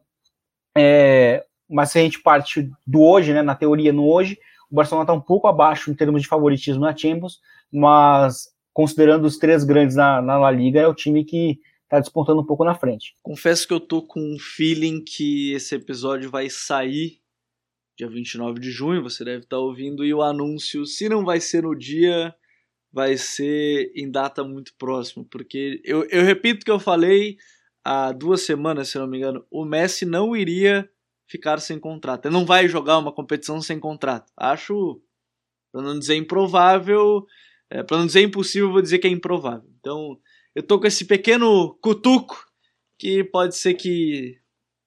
é, 0.76 1.44
mas 1.68 1.90
se 1.90 1.98
a 1.98 2.02
gente 2.02 2.20
parte 2.20 2.70
do 2.86 3.00
hoje, 3.00 3.32
né, 3.32 3.42
na 3.42 3.54
teoria 3.54 3.92
no 3.92 4.06
hoje, 4.06 4.38
o 4.70 4.74
Barcelona 4.74 5.04
está 5.04 5.12
um 5.14 5.20
pouco 5.20 5.46
abaixo 5.46 5.90
em 5.90 5.94
termos 5.94 6.20
de 6.20 6.28
favoritismo 6.28 6.82
na 6.82 6.96
Champions, 6.96 7.40
mas 7.72 8.48
considerando 8.76 9.24
os 9.24 9.38
três 9.38 9.64
grandes 9.64 9.96
na, 9.96 10.20
na 10.20 10.36
La 10.36 10.50
Liga, 10.50 10.78
é 10.78 10.86
o 10.86 10.94
time 10.94 11.24
que 11.24 11.58
está 11.84 11.98
despontando 11.98 12.42
um 12.42 12.44
pouco 12.44 12.62
na 12.62 12.74
frente. 12.74 13.14
Confesso 13.22 13.66
que 13.66 13.72
eu 13.72 13.80
tô 13.80 14.02
com 14.02 14.20
um 14.20 14.36
feeling 14.38 15.02
que 15.02 15.54
esse 15.54 15.74
episódio 15.74 16.30
vai 16.30 16.50
sair 16.50 17.18
dia 17.96 18.06
29 18.06 18.60
de 18.60 18.70
junho, 18.70 19.02
você 19.02 19.24
deve 19.24 19.44
estar 19.44 19.56
tá 19.56 19.62
ouvindo, 19.62 20.04
e 20.04 20.12
o 20.12 20.20
anúncio, 20.20 20.84
se 20.84 21.08
não 21.08 21.24
vai 21.24 21.40
ser 21.40 21.62
no 21.62 21.74
dia, 21.74 22.34
vai 22.92 23.16
ser 23.16 23.90
em 23.96 24.10
data 24.10 24.44
muito 24.44 24.74
próxima, 24.76 25.24
porque 25.30 25.80
eu, 25.82 26.06
eu 26.10 26.22
repito 26.22 26.62
que 26.62 26.70
eu 26.70 26.78
falei 26.78 27.38
há 27.82 28.12
duas 28.12 28.42
semanas, 28.42 28.90
se 28.90 28.98
não 28.98 29.06
me 29.06 29.16
engano, 29.16 29.42
o 29.50 29.64
Messi 29.64 30.04
não 30.04 30.36
iria 30.36 30.86
ficar 31.26 31.60
sem 31.60 31.78
contrato. 31.78 32.26
Ele 32.26 32.34
não 32.34 32.44
vai 32.44 32.68
jogar 32.68 32.98
uma 32.98 33.10
competição 33.10 33.62
sem 33.62 33.80
contrato. 33.80 34.30
Acho, 34.36 35.00
para 35.72 35.80
não 35.80 35.98
dizer 35.98 36.16
improvável, 36.16 37.26
é, 37.70 37.82
para 37.82 37.98
não 37.98 38.06
dizer 38.06 38.22
impossível, 38.22 38.72
vou 38.72 38.82
dizer 38.82 38.98
que 38.98 39.06
é 39.06 39.10
improvável. 39.10 39.68
Então, 39.78 40.18
eu 40.54 40.62
tô 40.62 40.80
com 40.80 40.86
esse 40.86 41.04
pequeno 41.04 41.76
cutuco 41.80 42.44
que 42.98 43.22
pode 43.24 43.56
ser 43.56 43.74
que 43.74 44.38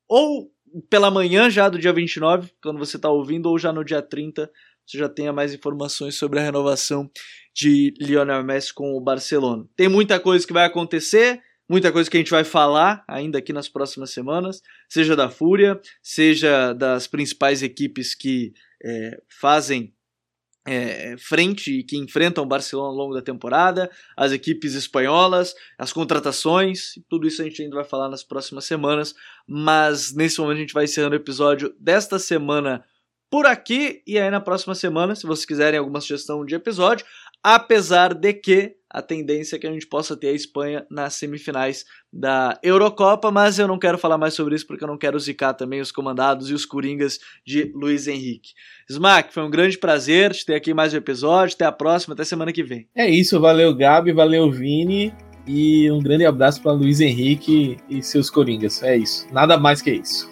ou 0.07 0.51
pela 0.89 1.11
manhã 1.11 1.49
já 1.49 1.69
do 1.69 1.79
dia 1.79 1.93
29, 1.93 2.51
quando 2.61 2.79
você 2.79 2.97
está 2.97 3.09
ouvindo, 3.09 3.47
ou 3.47 3.57
já 3.57 3.71
no 3.71 3.83
dia 3.83 4.01
30, 4.01 4.49
você 4.85 4.97
já 4.97 5.07
tenha 5.07 5.31
mais 5.31 5.53
informações 5.53 6.15
sobre 6.15 6.39
a 6.39 6.43
renovação 6.43 7.09
de 7.55 7.93
Lionel 7.99 8.43
Messi 8.43 8.73
com 8.73 8.93
o 8.93 9.01
Barcelona. 9.01 9.65
Tem 9.75 9.87
muita 9.87 10.19
coisa 10.19 10.45
que 10.45 10.53
vai 10.53 10.65
acontecer, 10.65 11.41
muita 11.69 11.91
coisa 11.91 12.09
que 12.09 12.17
a 12.17 12.19
gente 12.19 12.31
vai 12.31 12.43
falar 12.43 13.03
ainda 13.07 13.37
aqui 13.37 13.53
nas 13.53 13.69
próximas 13.69 14.11
semanas, 14.11 14.61
seja 14.87 15.15
da 15.15 15.29
Fúria, 15.29 15.79
seja 16.01 16.73
das 16.73 17.05
principais 17.05 17.61
equipes 17.61 18.15
que 18.15 18.53
é, 18.83 19.21
fazem 19.39 19.93
é, 20.67 21.15
frente 21.17 21.83
que 21.83 21.97
enfrentam 21.97 22.43
o 22.43 22.47
Barcelona 22.47 22.89
ao 22.89 22.95
longo 22.95 23.13
da 23.13 23.21
temporada, 23.21 23.89
as 24.15 24.31
equipes 24.31 24.73
espanholas, 24.73 25.55
as 25.77 25.91
contratações, 25.91 26.93
tudo 27.09 27.27
isso 27.27 27.41
a 27.41 27.45
gente 27.45 27.61
ainda 27.61 27.75
vai 27.75 27.85
falar 27.85 28.09
nas 28.09 28.23
próximas 28.23 28.65
semanas, 28.65 29.15
mas 29.47 30.13
nesse 30.13 30.39
momento 30.39 30.57
a 30.57 30.61
gente 30.61 30.73
vai 30.73 30.83
encerrando 30.83 31.13
o 31.13 31.19
episódio 31.19 31.73
desta 31.79 32.19
semana 32.19 32.83
por 33.29 33.45
aqui, 33.45 34.01
e 34.07 34.17
aí 34.17 34.29
na 34.31 34.41
próxima 34.41 34.73
semana, 34.73 35.15
se 35.15 35.27
vocês 35.27 35.45
quiserem 35.45 35.79
alguma 35.79 36.01
sugestão 36.01 36.43
de 36.43 36.55
episódio, 36.55 37.05
apesar 37.43 38.13
de 38.13 38.33
que 38.33 38.75
a 38.91 39.01
tendência 39.03 39.55
é 39.55 39.59
que 39.59 39.67
a 39.67 39.71
gente 39.71 39.85
possa 39.85 40.17
ter 40.17 40.29
a 40.29 40.33
Espanha 40.33 40.85
nas 40.89 41.13
semifinais 41.13 41.85
da 42.11 42.59
Eurocopa, 42.63 43.29
mas 43.29 43.59
eu 43.59 43.67
não 43.67 43.77
quero 43.77 43.99
falar 43.99 44.17
mais 44.17 44.33
sobre 44.33 44.55
isso 44.55 44.65
porque 44.65 44.83
eu 44.83 44.87
não 44.87 44.97
quero 44.97 45.19
zicar 45.19 45.53
também 45.53 45.79
os 45.79 45.91
comandados 45.91 46.49
e 46.49 46.53
os 46.53 46.65
coringas 46.65 47.19
de 47.45 47.71
Luiz 47.75 48.07
Henrique. 48.07 48.49
Smack, 48.89 49.31
foi 49.31 49.43
um 49.43 49.49
grande 49.49 49.77
prazer 49.77 50.33
te 50.33 50.43
ter 50.43 50.55
aqui 50.55 50.73
mais 50.73 50.93
um 50.93 50.97
episódio, 50.97 51.53
até 51.53 51.65
a 51.65 51.71
próxima, 51.71 52.15
até 52.15 52.23
semana 52.23 52.51
que 52.51 52.63
vem. 52.63 52.87
É 52.95 53.07
isso, 53.07 53.39
valeu 53.39 53.75
Gabi, 53.75 54.11
valeu 54.11 54.51
Vini, 54.51 55.13
E 55.51 55.89
um 55.89 55.97
grande 55.97 56.27
abraço 56.27 56.61
para 56.61 56.71
Luiz 56.73 57.01
Henrique 57.01 57.77
e 57.89 58.03
seus 58.03 58.29
Coringas. 58.29 58.83
É 58.83 58.95
isso. 58.95 59.25
Nada 59.31 59.57
mais 59.57 59.81
que 59.81 59.89
isso. 59.89 60.29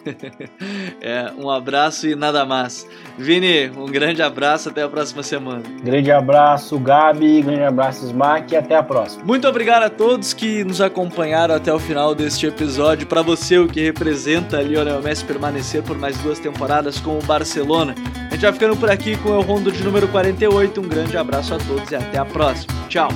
é, 1.02 1.32
um 1.36 1.50
abraço 1.50 2.08
e 2.08 2.14
nada 2.14 2.46
mais. 2.46 2.88
Vini, 3.18 3.68
um 3.76 3.88
grande 3.88 4.22
abraço. 4.22 4.70
Até 4.70 4.84
a 4.84 4.88
próxima 4.88 5.24
semana. 5.24 5.64
Grande 5.84 6.12
abraço, 6.12 6.78
Gabi. 6.78 7.42
Grande 7.42 7.64
abraço, 7.64 8.06
Smack. 8.06 8.54
E 8.54 8.58
até 8.58 8.76
a 8.76 8.84
próxima. 8.84 9.24
Muito 9.24 9.48
obrigado 9.48 9.82
a 9.82 9.90
todos 9.90 10.36
que 10.36 10.64
nos 10.64 10.82
acompanharam 10.82 11.56
até 11.56 11.74
o 11.74 11.80
final 11.80 12.14
deste 12.14 12.46
episódio. 12.46 13.08
Para 13.08 13.24
você, 13.24 13.58
o 13.58 13.68
que 13.68 13.82
representa 13.82 14.62
Lionel 14.62 15.02
Messi 15.02 15.26
permanecer 15.26 15.82
por 15.82 15.98
mais 15.98 16.16
duas 16.20 16.38
temporadas 16.38 17.00
com 17.00 17.18
o 17.18 17.24
Barcelona. 17.24 17.96
A 18.30 18.34
gente 18.36 18.42
vai 18.42 18.54
ficando 18.54 18.78
por 18.78 18.92
aqui 18.92 19.18
com 19.18 19.30
o 19.30 19.42
Rondo 19.42 19.72
de 19.72 19.84
número 19.84 20.08
48. 20.10 20.80
Um 20.80 20.88
grande 20.88 21.18
abraço 21.18 21.56
a 21.56 21.58
todos 21.58 21.90
e 21.90 21.96
até 21.96 22.20
a 22.20 22.26
próxima. 22.26 22.72
Tchau. 22.88 23.10